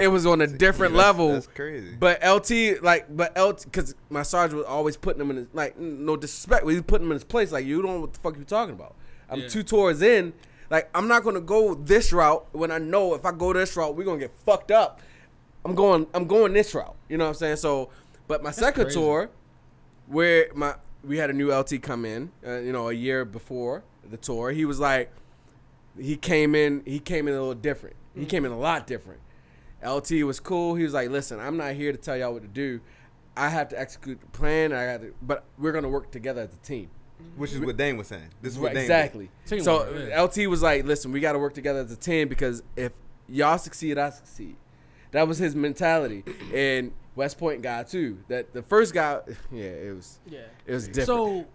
it 0.00 0.08
was 0.08 0.24
on 0.24 0.40
a 0.40 0.46
different 0.66 0.94
That's- 0.94 1.06
level. 1.18 1.32
That's 1.32 1.46
crazy. 1.48 1.94
But 1.98 2.20
LT, 2.26 2.82
like, 2.82 3.14
but 3.14 3.36
LT, 3.38 3.64
because 3.64 3.94
my 4.08 4.22
sergeant 4.22 4.58
was 4.58 4.66
always 4.66 4.96
putting 4.96 5.20
him 5.20 5.30
in 5.30 5.36
his, 5.36 5.46
like, 5.52 5.78
no 5.78 6.16
disrespect, 6.16 6.64
but 6.64 6.70
he 6.70 6.76
was 6.76 6.84
putting 6.86 7.06
him 7.06 7.12
in 7.12 7.16
his 7.16 7.24
place. 7.24 7.52
Like, 7.52 7.66
you 7.66 7.82
don't 7.82 7.94
know 7.94 8.00
what 8.00 8.14
the 8.14 8.20
fuck 8.20 8.38
you 8.38 8.44
talking 8.44 8.74
about. 8.74 8.94
I'm 9.28 9.40
Yeah. 9.40 9.48
two 9.48 9.62
tours 9.62 10.00
in. 10.02 10.32
Like, 10.70 10.88
I'm 10.94 11.06
not 11.08 11.22
gonna 11.24 11.40
go 11.42 11.74
this 11.74 12.12
route 12.12 12.46
when 12.52 12.70
I 12.70 12.78
know 12.78 13.14
if 13.14 13.26
I 13.26 13.32
go 13.32 13.52
this 13.52 13.76
route, 13.76 13.94
we're 13.94 14.04
gonna 14.04 14.18
get 14.18 14.32
fucked 14.46 14.70
up. 14.70 15.00
I'm 15.66 15.74
going, 15.74 16.06
I'm 16.14 16.26
going 16.26 16.54
this 16.54 16.74
route. 16.74 16.96
You 17.10 17.18
know 17.18 17.24
what 17.24 17.28
I'm 17.30 17.34
saying? 17.34 17.56
So, 17.56 17.90
but 18.26 18.42
my 18.42 18.50
second 18.50 18.84
crazy. 18.84 18.98
tour, 18.98 19.28
where 20.06 20.46
my 20.54 20.74
we 21.04 21.18
had 21.18 21.28
a 21.30 21.32
new 21.34 21.52
LT 21.52 21.82
come 21.82 22.04
in, 22.06 22.30
uh, 22.46 22.58
you 22.60 22.72
know, 22.72 22.88
a 22.88 22.92
year 22.94 23.24
before 23.26 23.82
the 24.10 24.16
tour, 24.16 24.52
he 24.52 24.64
was 24.64 24.78
like, 24.80 25.10
he 25.98 26.16
came 26.16 26.54
in, 26.54 26.80
he 26.86 26.98
came 27.00 27.28
in 27.28 27.34
a 27.34 27.38
little 27.38 27.54
different. 27.54 27.96
He 28.14 28.26
came 28.26 28.44
in 28.44 28.52
a 28.52 28.58
lot 28.58 28.86
different. 28.86 29.20
LT 29.84 30.22
was 30.24 30.38
cool. 30.38 30.74
He 30.74 30.84
was 30.84 30.92
like, 30.92 31.10
"Listen, 31.10 31.40
I'm 31.40 31.56
not 31.56 31.74
here 31.74 31.92
to 31.92 31.98
tell 31.98 32.16
y'all 32.16 32.32
what 32.32 32.42
to 32.42 32.48
do. 32.48 32.80
I 33.36 33.48
have 33.48 33.68
to 33.70 33.80
execute 33.80 34.20
the 34.20 34.26
plan. 34.28 34.72
I 34.72 34.86
got 34.86 35.00
to, 35.02 35.14
but 35.22 35.44
we're 35.58 35.72
gonna 35.72 35.88
work 35.88 36.10
together 36.10 36.42
as 36.42 36.52
a 36.54 36.58
team." 36.58 36.88
Which 37.36 37.52
is 37.52 37.60
what 37.60 37.76
Dane 37.76 37.96
was 37.96 38.08
saying. 38.08 38.28
This 38.42 38.52
is 38.52 38.58
what 38.58 38.68
Right, 38.68 38.74
Dane 38.74 38.82
exactly. 38.82 39.30
Teamwork, 39.46 39.64
so 39.64 39.94
yeah. 40.08 40.20
LT 40.22 40.46
was 40.48 40.60
like, 40.62 40.84
"Listen, 40.84 41.12
we 41.12 41.20
got 41.20 41.32
to 41.32 41.38
work 41.38 41.54
together 41.54 41.80
as 41.80 41.90
a 41.92 41.96
team 41.96 42.28
because 42.28 42.62
if 42.76 42.92
y'all 43.28 43.58
succeed, 43.58 43.96
I 43.98 44.10
succeed." 44.10 44.56
That 45.12 45.28
was 45.28 45.38
his 45.38 45.54
mentality, 45.54 46.24
and 46.54 46.92
West 47.14 47.38
Point 47.38 47.62
guy 47.62 47.82
too. 47.84 48.18
That 48.28 48.52
the 48.52 48.62
first 48.62 48.92
guy, 48.94 49.20
yeah, 49.52 49.64
it 49.64 49.94
was, 49.94 50.18
Yeah. 50.26 50.40
it 50.66 50.74
was 50.74 50.86
different. 50.88 51.06
So 51.06 51.46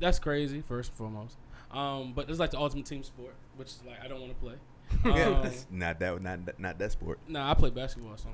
that's 0.00 0.18
crazy, 0.18 0.62
first 0.66 0.90
and 0.90 0.98
foremost. 0.98 1.36
Um, 1.70 2.12
but 2.14 2.30
it's 2.30 2.38
like 2.38 2.50
the 2.52 2.58
ultimate 2.58 2.86
team 2.86 3.02
sport, 3.02 3.34
which 3.56 3.68
is 3.68 3.82
like 3.86 4.02
I 4.02 4.08
don't 4.08 4.20
want 4.20 4.32
to 4.32 4.38
play. 4.38 4.54
Yeah, 5.04 5.26
Um, 5.26 5.42
that's 5.42 5.66
not 5.70 5.98
that, 6.00 6.22
not 6.22 6.46
that, 6.46 6.58
not 6.60 6.78
that 6.78 6.92
sport. 6.92 7.18
nah, 7.28 7.50
I 7.50 7.54
play 7.54 7.70
basketball. 7.70 8.16
So, 8.16 8.28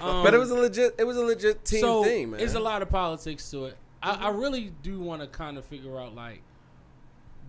um, 0.00 0.22
but 0.24 0.34
it 0.34 0.38
was 0.38 0.50
a 0.50 0.54
legit, 0.54 0.94
it 0.98 1.04
was 1.04 1.16
a 1.16 1.24
legit 1.24 1.64
team 1.64 1.80
so 1.80 2.04
thing, 2.04 2.30
man. 2.30 2.38
There's 2.38 2.54
a 2.54 2.60
lot 2.60 2.82
of 2.82 2.88
politics 2.90 3.50
to 3.50 3.66
it. 3.66 3.76
I, 4.02 4.26
I 4.26 4.28
really 4.30 4.72
do 4.82 5.00
want 5.00 5.22
to 5.22 5.26
kind 5.28 5.56
of 5.58 5.64
figure 5.64 5.98
out 5.98 6.14
like 6.14 6.42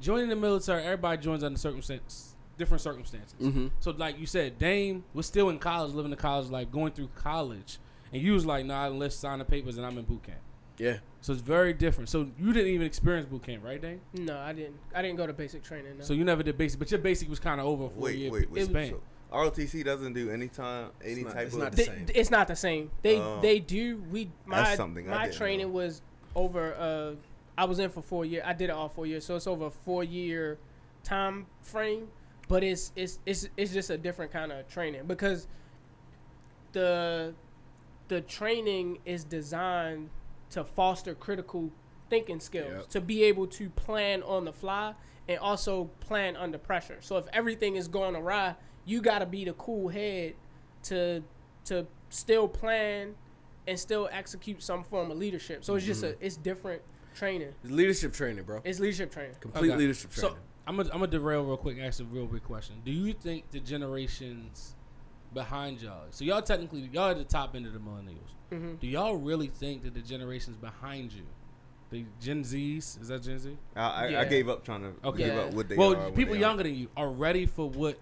joining 0.01 0.29
the 0.29 0.35
military. 0.35 0.83
Everybody 0.83 1.21
joins 1.21 1.43
under 1.43 1.59
circumstances, 1.59 2.35
different 2.57 2.81
circumstances. 2.81 3.35
Mhm. 3.41 3.71
So 3.79 3.91
like 3.91 4.19
you 4.19 4.25
said, 4.25 4.57
Dame 4.57 5.03
was 5.13 5.25
still 5.25 5.49
in 5.49 5.59
college, 5.59 5.93
living 5.93 6.11
the 6.11 6.17
college 6.17 6.49
life, 6.49 6.71
going 6.71 6.93
through 6.93 7.09
college, 7.15 7.77
and 8.13 8.21
you 8.21 8.33
was 8.33 8.45
like, 8.45 8.65
"Nah, 8.65 8.87
let's 8.87 9.15
sign 9.15 9.39
the 9.39 9.45
papers, 9.45 9.77
and 9.77 9.85
I'm 9.85 9.97
in 9.97 10.05
boot 10.05 10.23
camp." 10.23 10.39
Yeah, 10.77 10.97
So 11.21 11.31
it's 11.33 11.41
very 11.41 11.71
different. 11.73 12.09
So 12.09 12.27
you 12.37 12.51
didn't 12.51 12.71
even 12.73 12.85
experience 12.85 13.25
boot 13.27 13.43
camp, 13.43 13.63
right, 13.63 13.81
Dame? 13.81 14.01
No, 14.13 14.37
I 14.37 14.51
didn't. 14.51 14.75
I 14.93 15.01
didn't 15.01 15.15
go 15.17 15.25
to 15.25 15.31
basic 15.33 15.63
training. 15.63 15.97
No. 15.99 16.03
So 16.03 16.13
you 16.13 16.25
never 16.25 16.43
did 16.43 16.57
basic, 16.57 16.79
but 16.79 16.91
your 16.91 16.99
basic 16.99 17.29
was 17.29 17.39
kind 17.39 17.61
of 17.61 17.65
over 17.67 17.87
for 17.89 17.99
a 17.99 18.01
Wait, 18.01 18.17
year 18.17 18.31
wait, 18.31 18.51
wait. 18.51 18.65
span. 18.65 18.89
So 18.89 19.01
ROTC 19.31 19.83
doesn't 19.85 20.13
do 20.13 20.29
any 20.29 20.47
time, 20.49 20.89
any 21.03 21.23
not- 21.23 21.33
type 21.33 21.45
it's 21.45 21.55
of. 21.55 21.61
not 21.61 21.71
the 21.71 21.77
They- 21.77 21.83
same. 21.85 22.05
it's 22.13 22.29
not 22.31 22.47
the 22.47 22.55
same. 22.55 22.91
They 23.03 23.19
Oh. 23.19 23.39
they 23.41 23.59
do. 23.59 24.03
We 24.11 24.31
my 24.45 24.57
That's 24.63 24.75
something 24.77 25.07
I 25.07 25.11
my 25.15 25.23
didn't 25.25 25.37
training 25.37 25.67
know. 25.67 25.73
was 25.73 26.01
over. 26.35 26.73
Uh, 26.75 27.15
I 27.57 27.63
was 27.65 27.79
in 27.79 27.89
for 27.89 28.01
four 28.01 28.25
years. 28.25 28.43
I 28.45 28.51
did 28.53 28.65
it 28.69 28.73
all 28.73 28.89
four 28.89 29.05
years, 29.07 29.25
so 29.25 29.35
it's 29.37 29.47
over 29.47 29.67
a 29.67 29.71
four 29.71 30.03
year 30.03 30.57
time 31.03 31.45
frame. 31.61 32.09
But 32.49 32.63
it's 32.65 32.91
it's 32.97 33.19
it's 33.25 33.47
it's 33.57 33.71
just 33.73 33.89
a 33.89 33.97
different 33.97 34.31
kind 34.33 34.51
of 34.51 34.67
training 34.67 35.05
because 35.07 35.47
the 36.73 37.33
the 38.09 38.21
training 38.21 38.99
is 39.05 39.23
designed 39.23 40.09
to 40.51 40.63
foster 40.63 41.13
critical 41.15 41.71
thinking 42.09 42.39
skills 42.39 42.71
Yep. 42.71 42.89
to 42.89 43.01
be 43.01 43.23
able 43.23 43.47
to 43.47 43.69
plan 43.71 44.21
on 44.23 44.45
the 44.45 44.53
fly 44.53 44.93
and 45.27 45.39
also 45.39 45.85
plan 46.01 46.35
under 46.35 46.57
pressure. 46.57 46.97
So 47.01 47.17
if 47.17 47.25
everything 47.33 47.75
is 47.75 47.87
going 47.87 48.15
awry, 48.15 48.55
you 48.85 49.01
got 49.01 49.19
to 49.19 49.25
be 49.25 49.43
the 49.45 49.53
cool 49.53 49.89
head 49.89 50.35
to 50.83 51.23
to 51.65 51.87
still 52.09 52.47
plan 52.47 53.15
and 53.67 53.79
still 53.79 54.07
execute 54.11 54.61
some 54.61 54.83
form 54.83 55.09
of 55.09 55.17
leadership. 55.17 55.63
So 55.65 55.73
it's 55.75 55.85
just 55.85 56.03
Mm-hmm. 56.03 56.21
a 56.21 56.25
it's 56.25 56.37
different 56.37 56.81
training. 57.15 57.53
it's 57.63 57.71
leadership 57.71 58.13
training, 58.13 58.43
bro. 58.43 58.61
It's 58.63 58.79
leadership 58.79 59.11
training. 59.11 59.35
Complete 59.39 59.69
Okay. 59.69 59.77
leadership 59.77 60.11
So 60.13 60.21
training. 60.27 60.39
I'm 60.67 60.77
gonna 60.77 60.89
I'm 60.93 60.99
gonna 60.99 61.07
derail 61.11 61.43
real 61.43 61.57
quick. 61.57 61.77
and 61.77 61.85
Ask 61.87 61.99
a 62.01 62.03
real 62.03 62.27
big 62.27 62.43
question. 62.43 62.75
Do 62.85 62.91
you 62.91 63.13
think 63.13 63.49
the 63.49 63.59
generations 63.59 64.75
behind 65.33 65.81
y'all? 65.81 66.05
So 66.11 66.23
y'all 66.23 66.41
technically 66.43 66.87
y'all 66.93 67.09
at 67.09 67.17
the 67.17 67.23
top 67.23 67.55
end 67.55 67.65
of 67.65 67.73
the 67.73 67.79
millennials. 67.79 68.29
Mhm. 68.51 68.79
Do 68.79 68.87
y'all 68.87 69.15
really 69.15 69.47
think 69.47 69.83
that 69.83 69.93
the 69.93 70.01
generations 70.01 70.57
behind 70.57 71.11
you, 71.13 71.23
the 71.89 72.05
Gen 72.21 72.43
Zs, 72.43 73.01
is 73.01 73.07
that 73.07 73.23
Gen 73.23 73.39
Z? 73.39 73.57
I, 73.75 73.79
I, 73.81 74.03
I 74.03 74.07
Yeah. 74.09 74.25
gave 74.25 74.49
up 74.49 74.63
trying 74.63 74.81
to 74.81 74.93
Okay. 75.07 75.25
give 75.25 75.37
up 75.37 75.53
what 75.53 75.67
they 75.69 75.75
well, 75.75 75.93
are. 75.95 76.05
what 76.05 76.15
people 76.15 76.33
they 76.35 76.39
younger 76.39 76.63
than 76.63 76.75
you 76.75 76.89
are 76.95 77.09
ready 77.09 77.45
for 77.45 77.69
what 77.69 77.97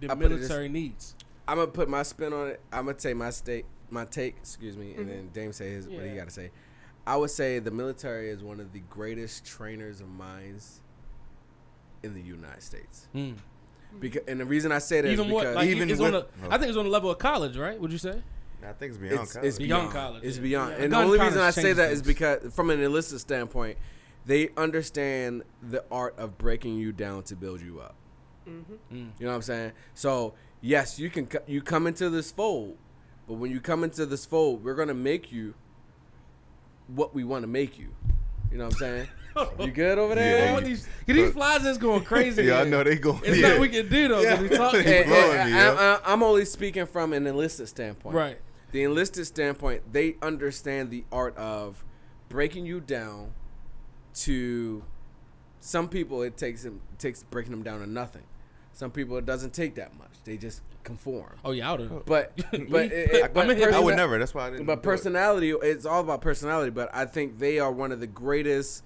the 0.00 0.10
I 0.10 0.14
put 0.14 0.26
it 0.26 0.28
this- 0.30 0.38
military 0.48 0.68
needs. 0.68 1.14
I'm 1.48 1.56
gonna 1.58 1.70
put 1.70 1.88
my 1.88 2.02
spin 2.04 2.32
on 2.32 2.48
it. 2.48 2.60
I'm 2.72 2.84
gonna 2.86 2.96
take 2.98 3.16
my 3.16 3.30
state, 3.30 3.64
my 3.90 4.04
take. 4.04 4.36
Excuse 4.38 4.76
me, 4.76 4.94
and 4.94 5.08
then 5.08 5.30
Dame 5.32 5.52
say 5.52 5.70
his 5.70 5.88
what 5.88 6.04
he 6.04 6.14
got 6.14 6.24
to 6.24 6.30
say. 6.30 6.50
I 7.04 7.16
would 7.16 7.30
say 7.30 7.58
the 7.58 7.72
military 7.72 8.30
is 8.30 8.44
one 8.44 8.60
of 8.60 8.72
the 8.72 8.78
greatest 8.88 9.44
trainers 9.44 10.00
of 10.00 10.08
minds 10.08 10.80
in 12.04 12.14
the 12.14 12.20
United 12.20 12.62
States. 12.62 13.08
Hmm. 13.12 13.32
Because, 14.00 14.22
and 14.28 14.40
the 14.40 14.44
reason 14.44 14.70
I 14.72 14.78
say 14.78 15.00
that 15.00 15.08
is 15.08 15.18
Even 15.18 15.30
what? 15.32 15.40
because 15.42 15.56
Like 15.56 15.68
Even 15.68 15.88
with- 15.88 15.98
the, 15.98 16.26
I 16.48 16.56
think 16.58 16.68
it's 16.68 16.78
on 16.78 16.84
the 16.84 16.90
level 16.90 17.10
of 17.10 17.18
college, 17.18 17.56
right? 17.58 17.78
Would 17.78 17.90
you 17.92 17.98
say? 17.98 18.22
Are. 18.64 18.70
I 18.70 18.72
think 18.72 18.90
it's 18.92 18.98
beyond 18.98 19.20
it's, 19.22 19.32
college. 19.32 19.48
it's 19.48 19.58
Beyond 19.58 19.90
beyond, 19.90 19.92
college, 19.92 20.24
It's 20.24 20.38
beyond. 20.38 20.74
Yeah. 20.76 20.84
And 20.84 20.92
the 20.92 20.98
only 20.98 21.18
reason 21.18 21.40
I 21.40 21.50
say 21.50 21.62
changes 21.62 21.76
that 21.78 21.92
is 21.92 21.98
things. 22.00 22.06
because, 22.06 22.54
from 22.54 22.70
an 22.70 22.80
enlisted 22.80 23.20
standpoint, 23.20 23.78
they 24.24 24.50
understand 24.56 25.42
the 25.62 25.84
art 25.90 26.18
of 26.18 26.38
breaking 26.38 26.76
you 26.76 26.92
down 26.92 27.22
to 27.24 27.36
build 27.36 27.60
you 27.60 27.80
up. 27.80 27.96
Mm-hmm. 28.48 28.72
Mm. 28.94 29.10
You 29.18 29.26
know 29.26 29.28
what 29.30 29.36
I'm 29.36 29.42
saying? 29.42 29.72
So 29.94 30.34
yes, 30.60 30.98
you 30.98 31.10
can 31.10 31.28
you 31.46 31.62
come 31.62 31.86
into 31.86 32.10
this 32.10 32.30
fold, 32.30 32.76
but 33.28 33.34
when 33.34 33.50
you 33.50 33.60
come 33.60 33.84
into 33.84 34.06
this 34.06 34.24
fold, 34.24 34.64
we're 34.64 34.74
gonna 34.74 34.94
make 34.94 35.30
you 35.32 35.54
what 36.88 37.14
we 37.14 37.24
want 37.24 37.42
to 37.42 37.46
make 37.48 37.78
you. 37.78 37.88
You 38.50 38.58
know 38.58 38.64
what 38.64 38.74
I'm 38.74 38.78
saying? 38.78 39.08
you 39.60 39.70
good 39.70 39.98
over 39.98 40.14
there? 40.14 40.44
Yeah, 40.46 40.54
All 40.54 40.60
these, 40.60 40.86
these 41.06 41.32
flies 41.32 41.64
is 41.64 41.78
going 41.78 42.04
crazy. 42.04 42.44
Yeah, 42.46 42.60
I 42.60 42.64
know 42.64 42.82
they 42.84 42.96
go. 42.96 43.18
It's 43.24 43.38
yeah. 43.38 43.48
not 43.48 43.60
we 43.60 43.68
can 43.68 43.88
do 43.88 44.08
though. 44.08 44.20
Yeah. 44.22 44.40
we 44.40 44.48
talking. 44.48 44.82
They 44.82 45.04
And- 45.04 45.12
and 45.12 45.50
me, 45.52 45.58
I, 45.58 45.94
I, 45.94 46.00
I'm 46.04 46.22
only 46.22 46.44
speaking 46.44 46.86
from 46.86 47.12
an 47.12 47.26
enlisted 47.26 47.68
standpoint. 47.68 48.14
Right. 48.14 48.38
The 48.72 48.82
enlisted 48.82 49.26
standpoint, 49.26 49.92
they 49.92 50.16
understand 50.22 50.90
the 50.90 51.04
art 51.12 51.36
of 51.36 51.84
breaking 52.28 52.66
you 52.66 52.80
down 52.80 53.34
to 54.14 54.82
some 55.60 55.88
people 55.88 56.22
it 56.22 56.36
takes 56.36 56.64
them 56.64 56.80
it 56.92 56.98
takes 56.98 57.22
breaking 57.22 57.52
them 57.52 57.62
down 57.62 57.80
to 57.80 57.86
nothing. 57.86 58.24
Some 58.72 58.90
people 58.90 59.16
it 59.18 59.26
doesn't 59.26 59.52
take 59.52 59.74
that 59.76 59.96
much. 59.96 60.10
They 60.24 60.36
just 60.36 60.62
conform. 60.82 61.36
Oh 61.44 61.52
yeah, 61.52 61.68
I 61.68 61.72
would 61.72 61.80
have. 61.80 61.92
Oh. 61.92 62.02
But 62.04 62.36
but 62.70 62.86
it, 62.86 62.92
it- 62.92 63.24
I'm 63.24 63.32
but 63.32 63.50
in 63.50 63.74
I 63.74 63.78
would 63.78 63.96
never. 63.96 64.18
That's 64.18 64.34
why 64.34 64.46
I 64.46 64.50
didn't. 64.50 64.66
But 64.66 64.76
do 64.76 64.80
it. 64.80 64.82
personality, 64.82 65.50
it's 65.50 65.86
all 65.86 66.00
about 66.00 66.20
personality. 66.20 66.70
But 66.70 66.90
I 66.94 67.04
think 67.06 67.38
they 67.38 67.58
are 67.58 67.70
one 67.70 67.92
of 67.92 68.00
the 68.00 68.06
greatest 68.06 68.82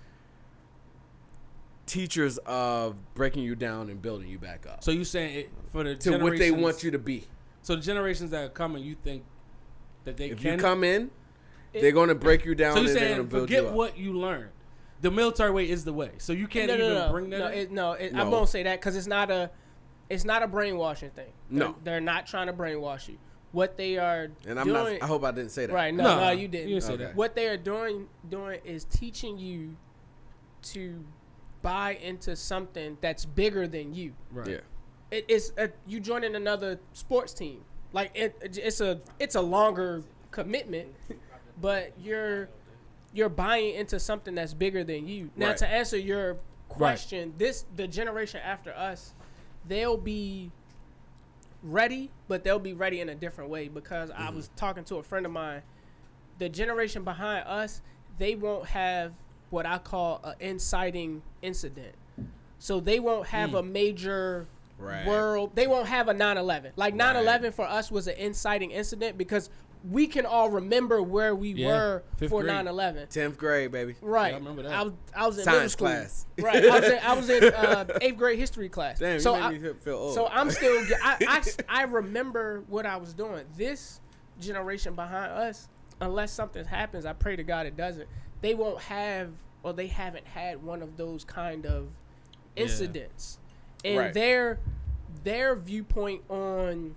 teachers 1.86 2.38
of 2.38 2.96
breaking 3.14 3.44
you 3.44 3.54
down 3.54 3.88
and 3.88 4.02
building 4.02 4.28
you 4.28 4.38
back 4.38 4.66
up 4.66 4.82
So 4.82 4.90
you 4.90 5.04
saying 5.04 5.36
it, 5.36 5.50
for 5.70 5.84
the 5.84 5.94
to 5.94 6.18
what 6.18 6.36
they 6.36 6.50
want 6.50 6.82
you 6.82 6.90
to 6.90 6.98
be. 6.98 7.26
So 7.62 7.76
the 7.76 7.82
generations 7.82 8.32
that 8.32 8.44
are 8.44 8.48
coming, 8.48 8.82
you 8.82 8.96
think 9.02 9.24
that 10.06 10.16
they 10.16 10.30
If 10.30 10.40
can 10.40 10.52
you 10.52 10.58
come 10.58 10.82
in, 10.82 11.10
they're 11.74 11.92
going 11.92 12.08
to 12.08 12.14
break 12.14 12.44
you 12.46 12.54
down 12.54 12.74
So 12.74 12.80
you 12.80 12.88
and 12.88 12.96
they're 12.96 13.08
saying 13.16 13.26
build 13.26 13.42
forget 13.42 13.62
you 13.64 13.68
up. 13.68 13.74
what 13.74 13.98
you 13.98 14.14
learned. 14.14 14.50
The 15.02 15.10
military 15.10 15.50
way 15.50 15.68
is 15.68 15.84
the 15.84 15.92
way. 15.92 16.12
So 16.16 16.32
you 16.32 16.46
can't 16.48 16.68
no, 16.68 16.74
even 16.74 16.88
no, 16.88 17.06
no, 17.06 17.12
bring 17.12 17.30
that. 17.30 17.38
no, 17.38 17.46
in? 17.48 17.58
it, 17.58 17.70
no, 17.70 17.92
it, 17.92 18.14
I 18.14 18.24
won't 18.24 18.48
say 18.48 18.62
that 18.62 18.80
because 18.80 18.96
it's 18.96 19.06
not 19.06 19.30
a, 19.30 19.50
it's 20.08 20.24
not 20.24 20.42
a 20.42 20.46
brainwashing 20.48 21.10
thing. 21.10 21.32
They're, 21.50 21.68
No. 21.68 21.76
they're 21.84 22.00
not 22.00 22.26
trying 22.26 22.46
to 22.46 22.52
brainwash 22.54 23.08
you. 23.08 23.18
What 23.52 23.76
they 23.76 23.98
are 23.98 24.28
and 24.46 24.58
I'm 24.58 24.66
doing, 24.66 24.94
not. 24.94 25.02
I 25.02 25.06
hope 25.06 25.22
I 25.24 25.32
didn't 25.32 25.50
say 25.50 25.66
that. 25.66 25.72
right? 25.72 25.94
No, 25.94 26.04
No, 26.04 26.20
no, 26.20 26.30
you 26.30 26.48
didn't. 26.48 26.68
you 26.68 26.74
didn't 26.76 26.84
say 26.84 26.92
Okay. 26.94 27.04
that. 27.04 27.16
What 27.16 27.34
they 27.34 27.46
are 27.48 27.56
doing 27.56 28.06
doing 28.28 28.60
is 28.64 28.84
teaching 28.84 29.38
you 29.38 29.76
to 30.62 31.04
buy 31.62 31.94
into 32.02 32.34
something 32.36 32.96
that's 33.00 33.24
bigger 33.24 33.66
than 33.68 33.94
you. 33.94 34.12
Right. 34.30 34.48
Yeah. 34.48 34.56
It 35.10 35.26
is 35.28 35.52
a, 35.58 35.70
you 35.86 36.00
joining 36.00 36.34
another 36.36 36.80
sports 36.92 37.32
team. 37.34 37.64
Like 37.92 38.10
it, 38.14 38.36
it's 38.42 38.80
a 38.80 39.00
it's 39.18 39.34
a 39.34 39.40
longer 39.40 40.02
commitment, 40.30 40.88
but 41.60 41.92
you're 42.00 42.48
you're 43.12 43.28
buying 43.28 43.74
into 43.74 43.98
something 43.98 44.34
that's 44.34 44.54
bigger 44.54 44.84
than 44.84 45.08
you. 45.08 45.30
Now 45.36 45.48
Right. 45.48 45.56
to 45.58 45.68
answer 45.68 45.96
your 45.96 46.36
question, 46.68 47.32
this 47.38 47.64
the 47.76 47.88
generation 47.88 48.40
after 48.44 48.74
us, 48.74 49.14
they'll 49.66 49.96
be 49.96 50.50
ready, 51.62 52.10
but 52.28 52.44
they'll 52.44 52.58
be 52.58 52.74
ready 52.74 53.00
in 53.00 53.08
a 53.08 53.14
different 53.14 53.50
way 53.50 53.68
because 53.68 54.10
I 54.10 54.30
was 54.30 54.46
mm-hmm. 54.46 54.56
talking 54.56 54.84
to 54.84 54.96
a 54.96 55.02
friend 55.02 55.26
of 55.26 55.32
mine. 55.32 55.62
The 56.38 56.48
generation 56.48 57.02
behind 57.02 57.46
us, 57.46 57.80
they 58.18 58.34
won't 58.34 58.66
have 58.66 59.12
what 59.50 59.66
I 59.66 59.78
call 59.78 60.20
an 60.22 60.34
inciting 60.40 61.22
incident. 61.42 61.94
So 62.58 62.80
they 62.80 63.00
won't 63.00 63.26
have 63.28 63.50
mm. 63.50 63.60
a 63.60 63.62
major 63.62 64.46
Right. 64.78 65.06
world. 65.06 65.52
They 65.54 65.66
won't 65.66 65.88
have 65.88 66.08
a 66.08 66.14
9/11. 66.14 66.72
Like 66.76 66.94
Right. 66.94 67.16
9/11 67.16 67.52
for 67.54 67.64
us 67.66 67.90
was 67.90 68.06
an 68.08 68.16
inciting 68.16 68.70
incident 68.70 69.16
because 69.18 69.48
we 69.88 70.06
can 70.06 70.26
all 70.26 70.50
remember 70.50 71.00
where 71.00 71.34
we 71.34 71.50
Yeah, 71.52 71.68
were 71.68 72.02
fifth 72.16 72.30
for 72.30 72.42
grade. 72.42 72.52
9/11. 72.66 73.08
Tenth 73.08 73.38
grade, 73.38 73.70
baby. 73.70 73.94
Right. 74.00 74.34
I 74.34 74.36
remember 74.36 74.62
that. 74.64 74.72
I 74.72 74.82
was, 74.82 74.92
I 75.14 75.26
was 75.26 75.38
in 75.38 75.44
middle 75.44 75.54
Science 75.60 75.72
school. 75.72 75.86
class. 75.86 76.26
Right. 76.38 76.64
I 76.66 76.80
was 76.80 76.88
in, 76.90 76.98
I 76.98 77.12
was 77.14 77.30
in 77.30 77.44
uh, 77.54 77.84
eighth 78.00 78.16
grade 78.16 78.38
history 78.38 78.68
class. 78.68 78.98
Damn, 78.98 79.20
so 79.20 79.36
you 79.36 79.42
I, 79.42 79.50
me 79.52 79.72
feel 79.82 79.94
old. 79.94 80.14
So 80.14 80.26
I'm 80.26 80.50
still. 80.50 80.84
I, 81.02 81.16
I, 81.28 81.42
I 81.68 81.82
remember 81.84 82.64
what 82.68 82.84
I 82.84 82.96
was 82.96 83.14
doing. 83.14 83.44
This 83.56 84.00
generation 84.40 84.94
behind 84.94 85.30
us, 85.32 85.68
unless 86.00 86.32
something 86.32 86.64
happens, 86.64 87.06
I 87.06 87.12
pray 87.12 87.36
to 87.36 87.44
God 87.44 87.66
it 87.66 87.76
doesn't. 87.76 88.08
They 88.42 88.54
won't 88.54 88.80
have, 88.80 89.30
or 89.62 89.72
they 89.72 89.86
haven't 89.86 90.26
had 90.26 90.62
one 90.62 90.82
of 90.82 90.96
those 90.96 91.24
kind 91.24 91.64
of 91.64 91.88
incidents, 92.56 93.38
and 93.84 93.98
Right. 93.98 94.14
their 94.14 94.58
their 95.24 95.54
viewpoint 95.56 96.22
on, 96.30 96.94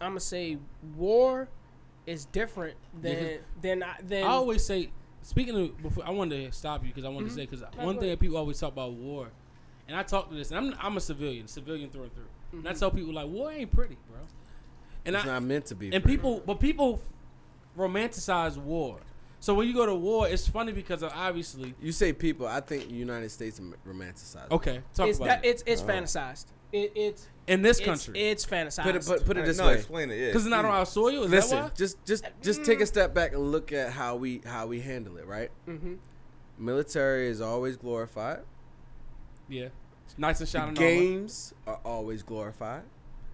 I'm 0.00 0.10
gonna 0.10 0.20
say, 0.20 0.58
war 0.96 1.48
is 2.06 2.24
different 2.26 2.76
than 3.02 3.38
than 3.60 3.82
I 3.82 3.94
than 4.02 4.24
I 4.24 4.28
always 4.28 4.64
say, 4.64 4.90
speaking 5.22 5.56
of, 5.58 5.82
before, 5.82 6.06
I 6.06 6.10
wanted 6.10 6.44
to 6.46 6.52
stop 6.56 6.82
you 6.82 6.88
because 6.88 7.04
I 7.04 7.08
wanted 7.08 7.28
Mm-hmm. 7.28 7.36
to 7.36 7.42
say 7.42 7.46
because 7.46 7.84
one 7.84 7.98
thing 7.98 8.08
that 8.10 8.20
people 8.20 8.36
always 8.36 8.58
talk 8.60 8.72
about 8.72 8.92
war, 8.92 9.28
and 9.88 9.96
I 9.96 10.02
talk 10.02 10.28
to 10.30 10.34
this, 10.34 10.50
and 10.50 10.58
I'm 10.58 10.74
I'm 10.80 10.96
a 10.96 11.00
civilian, 11.00 11.46
civilian 11.48 11.90
through 11.90 12.04
and 12.04 12.14
through, 12.14 12.24
and 12.52 12.60
Mm-hmm. 12.60 12.68
I 12.68 12.72
tell 12.74 12.90
people 12.90 13.12
like 13.14 13.28
war 13.28 13.50
ain't 13.52 13.72
pretty, 13.72 13.96
bro, 14.08 14.18
and 15.06 15.16
it's 15.16 15.24
I 15.24 15.28
not 15.28 15.42
meant 15.42 15.66
to 15.66 15.74
be. 15.74 15.92
and 15.92 16.02
pretty. 16.02 16.16
people, 16.16 16.42
but 16.46 16.60
people 16.60 17.00
romanticize 17.76 18.56
war. 18.56 19.00
So 19.44 19.52
when 19.52 19.68
you 19.68 19.74
go 19.74 19.84
to 19.84 19.94
war, 19.94 20.26
it's 20.26 20.48
funny 20.48 20.72
because 20.72 21.02
of 21.02 21.12
obviously. 21.14 21.74
You 21.78 21.92
say 21.92 22.14
people. 22.14 22.46
I 22.46 22.60
think 22.60 22.90
United 22.90 23.30
States 23.30 23.60
am- 23.60 23.74
romanticize. 23.86 24.46
it. 24.46 24.52
Okay, 24.52 24.80
talk 24.94 25.06
it's 25.06 25.18
about 25.18 25.28
that, 25.28 25.44
it. 25.44 25.48
it's 25.50 25.62
it's 25.66 25.82
fantasized. 25.82 26.46
It, 26.72 26.92
it's 26.96 27.28
in 27.46 27.60
this 27.60 27.76
it's, 27.78 27.84
country 27.86 28.18
It's 28.18 28.46
fantasized. 28.46 28.84
Put 28.84 28.96
it 28.96 29.04
put, 29.04 29.26
put 29.26 29.36
it 29.36 29.40
Alright, 29.40 29.44
this 29.44 29.58
no, 29.58 29.66
way. 29.66 29.74
explain 29.74 30.10
it. 30.10 30.18
Yeah, 30.18 30.26
because 30.28 30.46
it's 30.46 30.50
not 30.50 30.64
on 30.64 30.70
please. 30.70 30.78
our 30.78 30.86
soil. 30.86 31.24
Is 31.24 31.30
Listen, 31.30 31.56
that 31.58 31.64
why? 31.64 31.70
just 31.76 32.02
just 32.06 32.24
just 32.40 32.64
take 32.64 32.80
a 32.80 32.86
step 32.86 33.12
back 33.12 33.34
and 33.34 33.52
look 33.52 33.70
at 33.70 33.92
how 33.92 34.16
we 34.16 34.40
how 34.46 34.66
we 34.66 34.80
handle 34.80 35.18
it. 35.18 35.26
Right. 35.26 35.50
Mhm. 35.68 35.98
Military 36.56 37.28
is 37.28 37.42
always 37.42 37.76
glorified. 37.76 38.40
Yeah, 39.50 39.68
nice 40.16 40.40
and 40.40 40.48
The 40.48 40.52
shining. 40.52 40.74
games 40.74 41.52
are 41.66 41.80
always 41.84 42.22
glorified. 42.22 42.84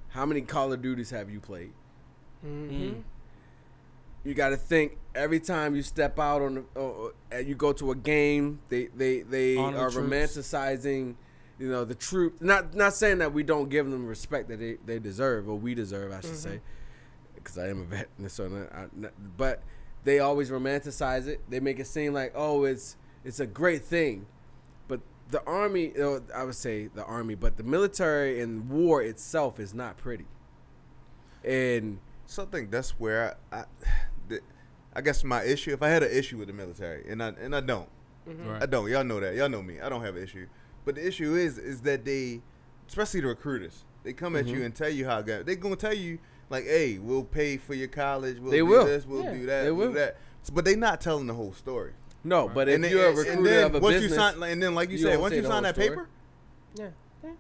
How 0.09 0.27
many 0.27 0.41
Call 0.41 0.73
of 0.73 0.83
Duties 0.83 1.11
have 1.11 1.31
you 1.31 1.39
played? 1.39 1.73
Mhm. 2.45 3.05
You 4.25 4.35
got 4.35 4.49
to 4.49 4.57
think 4.57 4.99
every 5.15 5.41
time 5.41 5.75
you 5.75 5.83
step 5.83 6.19
out 6.19 6.43
on 6.43 6.55
the, 6.75 6.81
uh, 6.81 7.09
and 7.33 7.47
you 7.49 7.55
go 7.55 7.73
to 7.73 7.91
a 7.91 7.95
game, 7.97 8.61
they 8.69 8.87
they 8.89 9.21
they 9.23 9.57
Honor 9.57 9.79
are 9.79 9.91
troops. 9.91 10.09
romanticizing, 10.39 11.15
you 11.59 11.69
know, 11.69 11.85
the 11.85 11.95
troop. 11.95 12.41
Not 12.41 12.75
not 12.75 12.95
saying 12.95 13.19
that 13.19 13.33
we 13.33 13.43
don't 13.43 13.69
give 13.69 13.91
them 13.91 14.07
respect 14.07 14.49
that 14.49 14.59
they, 14.59 14.77
they 14.85 14.99
deserve 14.99 15.49
or 15.49 15.57
we 15.57 15.75
deserve, 15.75 16.13
I 16.13 16.21
should 16.21 16.37
say, 16.37 16.61
because 17.35 17.59
I 17.59 17.69
am 17.69 17.81
a 17.83 17.85
vet, 17.85 18.09
and 18.19 18.31
so 18.31 18.69
I- 18.73 19.09
but 19.37 19.63
they 20.05 20.19
always 20.21 20.51
romanticize 20.51 21.27
it. 21.27 21.41
They 21.51 21.61
make 21.61 21.79
it 21.79 21.87
seem 21.87 22.13
like 22.15 22.33
oh, 22.35 22.65
it's 22.65 22.97
it's 23.25 23.41
a 23.41 23.47
great 23.47 23.83
thing, 23.85 24.27
but 24.89 25.01
the 25.31 25.43
army, 25.45 25.93
uh, 26.01 26.21
I 26.35 26.45
would 26.45 26.55
say 26.55 26.87
the 26.95 27.05
army, 27.05 27.35
but 27.35 27.57
the 27.59 27.63
military 27.63 28.41
and 28.41 28.69
war 28.71 29.03
itself 29.03 29.61
is 29.61 29.75
not 29.75 29.99
pretty, 29.99 30.25
and 31.45 31.99
So 32.27 32.45
I 32.45 32.47
think 32.47 32.71
that's 32.71 32.91
where 32.99 33.37
I, 33.53 33.59
I, 33.61 33.65
the, 33.83 33.89
I 34.95 35.01
guess 35.01 35.23
my 35.25 35.43
issue. 35.45 35.73
If 35.73 35.83
I 35.83 35.89
had 35.89 36.03
an 36.03 36.11
issue 36.11 36.37
with 36.39 36.49
the 36.49 36.55
military, 36.55 37.09
and 37.09 37.23
I 37.23 37.29
and 37.29 37.55
I 37.55 37.61
don't, 37.61 37.89
Right. 38.27 38.63
I 38.63 38.67
don't. 38.67 38.89
Y'all 38.91 39.05
know 39.05 39.19
that. 39.21 39.35
Y'all 39.35 39.49
know 39.49 39.63
me. 39.63 39.81
I 39.81 39.89
don't 39.89 40.03
have 40.03 40.17
an 40.17 40.23
issue. 40.23 40.47
But 40.85 40.95
the 40.97 41.07
issue 41.07 41.35
is, 41.35 41.59
is 41.59 41.81
that 41.83 42.05
they, 42.05 42.41
especially 42.89 43.21
the 43.21 43.29
recruiters, 43.29 43.85
they 44.05 44.13
come 44.13 44.37
at 44.37 44.45
Mm-hmm. 44.47 44.55
you 44.57 44.65
and 44.65 44.75
tell 44.75 44.89
you 44.91 45.07
how 45.07 45.19
it 45.19 45.27
got. 45.27 45.47
They 45.47 45.57
gonna 45.57 45.77
tell 45.77 45.95
you 45.95 46.19
like, 46.49 46.65
hey, 46.65 46.99
we'll 46.99 47.25
pay 47.25 47.57
for 47.57 47.75
your 47.75 47.89
college. 47.89 48.39
We'll 48.39 48.51
They 48.51 48.59
do 48.59 48.67
will. 48.67 48.85
this. 48.87 49.07
We'll 49.07 49.25
Yeah, 49.25 49.35
do 49.35 49.47
that. 49.47 49.63
they 49.65 49.71
we'll 49.71 49.89
do 49.89 49.95
that. 49.95 50.17
So, 50.43 50.53
but 50.55 50.65
they're 50.65 50.77
not 50.77 51.01
telling 51.01 51.27
the 51.27 51.35
whole 51.35 51.53
story. 51.53 51.93
no, 52.25 52.49
but 52.49 52.69
if 52.69 52.75
and 52.77 52.85
then, 52.85 52.91
you're 52.91 53.05
a 53.07 53.09
and- 53.09 53.19
recruiter 53.19 53.39
and 53.39 53.47
then 53.47 53.65
of 53.67 53.75
a 53.77 53.79
once 53.81 53.95
business, 53.95 54.11
you 54.13 54.17
sign, 54.17 54.43
and 54.43 54.63
then 54.63 54.75
like 54.75 54.91
you, 54.91 54.97
you 54.99 55.03
said, 55.05 55.21
once 55.21 55.35
you 55.35 55.43
sign 55.45 55.63
that 55.65 55.75
story. 55.75 55.89
paper, 55.91 56.09
Yeah. 56.77 56.89
yeah. 57.25 57.31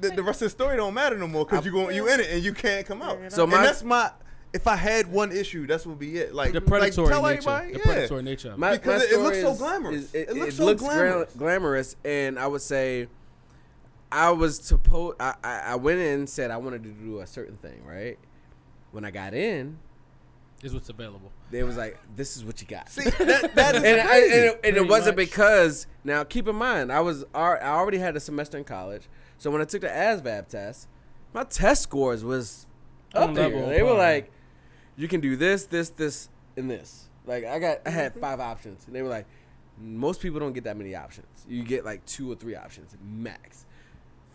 the, 0.00 0.08
the 0.10 0.22
rest 0.22 0.42
of 0.42 0.46
the 0.46 0.50
story 0.50 0.76
don't 0.76 0.94
matter 0.94 1.16
no 1.18 1.26
more 1.28 1.44
because 1.44 1.64
you 1.64 1.72
going 1.72 1.94
you 1.96 2.08
in 2.08 2.20
it 2.20 2.28
and 2.30 2.42
you 2.44 2.52
can't 2.52 2.86
come 2.86 3.02
out. 3.02 3.18
So 3.32 3.44
and 3.44 3.52
my- 3.52 3.62
that's 3.62 3.82
my. 3.82 4.10
If 4.52 4.66
I 4.66 4.74
had 4.76 5.06
one 5.12 5.30
issue, 5.30 5.66
that's 5.66 5.86
what 5.86 5.92
would 5.92 5.98
be 6.00 6.16
it. 6.18 6.34
Like 6.34 6.52
the 6.52 6.60
predatory 6.60 7.06
like, 7.08 7.12
tell 7.14 7.22
nature. 7.22 7.50
everybody, 7.50 7.72
the 7.72 7.78
yeah. 7.78 7.84
predatory 7.84 8.22
nature. 8.24 8.52
it. 8.52 8.58
My, 8.58 8.72
Because 8.72 9.02
my 9.02 9.06
it- 9.06 9.12
it 9.12 9.18
looks 9.20 9.38
story 9.38 9.54
so 9.54 9.58
glamorous. 9.58 9.96
is- 10.04 10.14
it, 10.14 10.28
It 10.30 10.36
looks 10.36 10.54
it 10.54 10.56
so 10.56 10.64
looks 10.64 10.82
gra- 10.82 10.88
glamorous. 10.96 11.34
glamorous, 11.34 11.96
and 12.04 12.38
I 12.38 12.46
would 12.48 12.62
say, 12.62 13.06
I 14.12 14.30
was 14.30 14.56
supposed. 14.58 15.16
I, 15.20 15.34
I 15.44 15.58
I 15.60 15.74
went 15.76 16.00
in 16.00 16.18
and 16.20 16.28
said 16.28 16.50
I 16.50 16.56
wanted 16.56 16.82
to 16.82 16.88
do 16.90 17.20
a 17.20 17.26
certain 17.26 17.56
thing, 17.58 17.84
right? 17.86 18.18
When 18.90 19.04
I 19.04 19.12
got 19.12 19.34
in, 19.34 19.78
is 20.64 20.74
what's 20.74 20.88
available. 20.88 21.30
they 21.52 21.62
was 21.62 21.76
like, 21.76 21.96
"This 22.16 22.36
is 22.36 22.44
what 22.44 22.60
you 22.60 22.66
got." 22.66 22.88
See, 22.90 23.04
that, 23.08 23.54
that 23.54 23.76
is 23.76 23.82
and, 23.84 24.00
I, 24.00 24.16
and, 24.18 24.32
it, 24.32 24.60
and 24.64 24.76
it 24.76 24.88
wasn't 24.88 25.16
much. 25.16 25.26
because 25.26 25.86
now 26.02 26.24
keep 26.24 26.48
in 26.48 26.56
mind 26.56 26.90
I 26.92 27.00
was 27.02 27.24
I 27.32 27.58
already 27.60 27.98
had 27.98 28.16
a 28.16 28.20
semester 28.20 28.58
in 28.58 28.64
college, 28.64 29.04
so 29.38 29.48
when 29.52 29.60
I 29.60 29.64
took 29.64 29.82
the 29.82 29.86
ASVAB 29.88 30.48
test, 30.48 30.88
my 31.32 31.44
test 31.44 31.84
scores 31.84 32.24
was 32.24 32.66
up 33.14 33.32
there. 33.34 33.48
They 33.48 33.82
were 33.82 33.90
par. 33.90 33.98
like, 33.98 34.32
you 35.00 35.08
can 35.08 35.20
do 35.20 35.34
this, 35.34 35.64
this, 35.64 35.88
this, 35.88 36.28
and 36.58 36.70
this. 36.70 37.08
Like 37.26 37.44
I 37.44 37.58
got 37.58 37.78
I 37.86 37.90
had 37.90 38.14
five 38.14 38.38
options, 38.38 38.86
and 38.86 38.94
they 38.94 39.02
were 39.02 39.08
like, 39.08 39.26
most 39.80 40.20
people 40.20 40.40
don't 40.40 40.52
get 40.52 40.64
that 40.64 40.76
many 40.76 40.94
options. 40.94 41.26
You 41.48 41.62
get 41.62 41.84
like 41.84 42.04
two 42.04 42.30
or 42.30 42.34
three 42.34 42.54
options 42.54 42.94
max. 43.02 43.64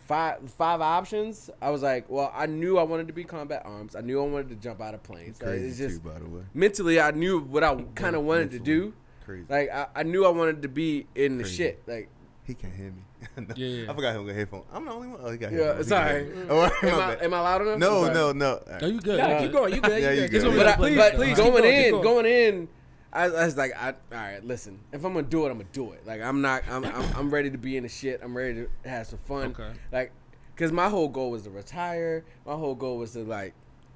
Five 0.08 0.50
five 0.52 0.82
options. 0.82 1.52
I 1.62 1.70
was 1.70 1.84
like, 1.84 2.10
well, 2.10 2.32
I 2.34 2.48
knew 2.48 2.78
I 2.80 2.84
wanted 2.84 3.08
to 3.08 3.14
be 3.14 3.24
combat 3.24 3.62
arms. 3.66 3.96
I 3.96 4.02
knew 4.02 4.22
I 4.22 4.26
wanted 4.26 4.50
to 4.50 4.56
jump 4.56 4.82
out 4.82 4.94
of 4.96 5.04
planes. 5.04 5.38
Crazy 5.38 5.68
it's 5.68 5.78
just 5.78 6.04
too, 6.04 6.10
by 6.10 6.18
the 6.18 6.26
way. 6.26 6.42
mentally, 6.54 7.00
I 7.00 7.12
knew 7.12 7.40
what 7.40 7.64
I 7.64 7.76
kind 7.94 8.16
of 8.16 8.24
wanted 8.24 8.52
to 8.52 8.60
do. 8.60 8.94
Crazy. 9.24 9.46
Like 9.48 9.72
I, 9.72 9.88
I 9.96 10.04
knew 10.04 10.26
I 10.26 10.30
wanted 10.30 10.64
to 10.64 10.68
be 10.68 11.06
in 11.14 11.38
the 11.38 11.44
shit. 11.44 11.84
Like 11.88 12.10
He 12.46 12.54
can't 12.54 12.74
hear 12.76 12.92
me. 12.92 13.02
No, 13.38 13.54
Yeah, 13.56 13.68
yeah. 13.68 13.92
I 13.92 13.96
forgot 13.96 14.16
him 14.16 14.26
got 14.28 14.36
headphones. 14.36 14.66
I'm 14.72 14.86
the 14.86 14.92
only 14.92 15.08
one. 15.08 15.20
Oh, 15.22 15.32
he 15.32 15.38
got 15.38 15.52
Yeah, 15.52 15.74
headphones. 15.76 15.80
it's 15.80 15.90
He 15.90 15.96
can 16.36 16.52
alright. 16.52 16.72
Oh, 16.84 16.88
Am 16.88 17.00
I, 17.00 17.24
am 17.26 17.34
I 17.34 17.40
loud 17.40 17.62
enough? 17.64 17.80
no, 17.80 18.04
Sorry. 18.04 18.14
no, 18.14 18.32
no. 18.32 18.62
No, 18.82 18.88
you 18.88 19.02
good. 19.02 19.18
Yeah, 19.18 19.42
keep 19.42 19.52
going. 19.52 19.74
You 19.74 19.82
good? 19.82 20.02
Yeah, 20.04 20.12
you 20.12 20.22
you 20.22 20.28
good. 20.28 20.42
good. 20.44 20.44
Just 20.44 20.58
But, 20.58 20.68
I, 20.68 20.76
please, 20.76 20.96
but 20.98 21.14
please 21.16 21.38
going 21.38 21.52
keep 21.54 21.62
going, 21.64 21.74
in, 21.86 21.92
going. 21.92 22.04
going 22.04 22.26
in, 22.26 22.68
I, 23.12 23.24
I 23.26 23.46
was 23.46 23.58
like, 23.58 23.74
I, 23.76 23.90
all 23.90 23.96
right, 24.12 24.46
listen. 24.46 24.80
If 24.92 25.04
I'm 25.04 25.14
gonna 25.14 25.26
do 25.28 25.46
it, 25.46 25.50
I'm 25.50 25.58
gonna 25.58 25.70
do 25.74 25.92
it. 25.94 26.06
Like 26.06 26.22
I'm 26.22 26.42
not, 26.42 26.64
I'm, 26.70 26.86
I'm, 26.86 27.14
I'm 27.18 27.32
ready 27.32 27.50
to 27.50 27.58
be 27.58 27.78
in 27.78 27.84
the 27.84 27.90
shit. 27.90 28.22
I'm 28.24 28.36
ready 28.38 28.66
to 28.84 28.90
have 28.90 29.08
some 29.08 29.20
fun. 29.20 29.52
Okay. 29.60 29.72
Like, 29.92 30.12
cause 30.56 30.72
my 30.72 30.88
whole 30.90 31.08
goal 31.10 31.32
was 31.32 31.44
to 31.44 31.50
retire. 31.50 32.24
My 32.46 32.54
whole 32.54 32.76
goal 32.76 32.98
was 33.00 33.12
to 33.14 33.24
like 33.24 33.54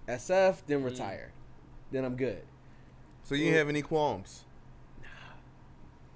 SF, 0.07 0.53
Mm. 0.53 0.57
then 0.67 0.83
retire. 0.83 1.31
Then 1.91 2.03
I'm 2.03 2.15
good. 2.15 2.41
So 3.23 3.35
you 3.35 3.45
didn't 3.45 3.57
have 3.59 3.69
any 3.69 3.81
qualms? 3.83 4.43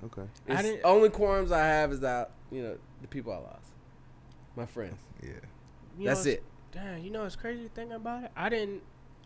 Okay. 0.06 0.24
I 0.50 0.62
didn't- 0.62 0.82
only 0.84 1.10
qualms 1.10 1.52
I 1.52 1.66
have 1.66 1.92
is 1.92 2.00
that 2.02 2.32
you 2.52 2.62
know 2.62 2.78
the 3.02 3.08
people 3.08 3.32
I 3.34 3.38
lost, 3.38 3.72
my 4.56 4.66
friends. 4.66 4.98
Yeah. 5.22 5.30
You 5.98 6.06
That's 6.08 6.26
know, 6.26 6.32
it. 6.32 6.44
Damn, 6.72 7.04
you 7.04 7.12
know 7.12 7.24
what's 7.24 7.36
crazy 7.36 7.70
thinking 7.74 7.96
about 7.96 8.24
it? 8.24 8.32
I 8.36 8.50
didn't, 8.50 8.82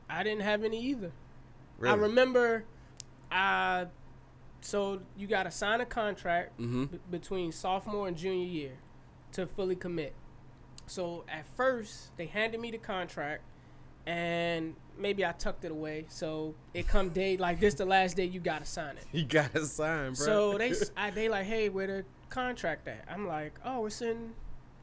I 0.10 0.22
didn't 0.24 0.42
have 0.44 0.63
any 0.63 0.82
either. 0.84 1.12
Really? 1.80 1.94
I 1.94 1.96
remember, 1.98 2.66
I, 3.32 3.88
so 4.62 5.00
you 5.18 5.28
got 5.28 5.44
to 5.44 5.52
sign 5.52 5.80
a 5.82 5.86
contract 5.86 6.60
Mm-hmm. 6.60 6.86
b- 6.86 7.00
between 7.10 7.52
sophomore 7.54 8.08
and 8.08 8.18
junior 8.18 8.46
year 8.46 8.72
to 9.34 9.48
fully 9.48 9.76
commit. 9.78 10.13
So 10.88 11.24
at 11.30 11.46
first 11.56 12.16
they 12.18 12.26
handed 12.26 12.60
me 12.60 12.70
the 12.72 12.78
contract, 12.80 13.44
and 14.06 14.76
maybe 15.00 15.26
I 15.26 15.32
tucked 15.34 15.66
it 15.66 15.72
away. 15.72 16.06
So 16.10 16.56
it 16.74 16.88
come 16.88 17.10
day 17.10 17.38
like 17.38 17.60
this, 17.60 17.74
the 17.76 17.86
last 17.86 18.16
day 18.18 18.26
you 18.26 18.40
got 18.40 18.60
to 18.60 18.66
sign 18.66 18.98
it. 18.98 19.06
You 19.12 19.24
gotta 19.24 19.66
sign, 19.66 20.14
bro. 20.14 20.26
So 20.26 20.58
they 20.58 20.70
s- 20.72 20.92
I, 20.98 21.10
they 21.12 21.30
like, 21.30 21.46
hey, 21.46 21.70
where 21.70 21.88
the 21.88 22.06
contract 22.30 22.88
at? 22.88 23.06
I'm 23.10 23.28
like, 23.28 23.54
oh, 23.66 23.86
it's 23.86 24.02
in 24.02 24.34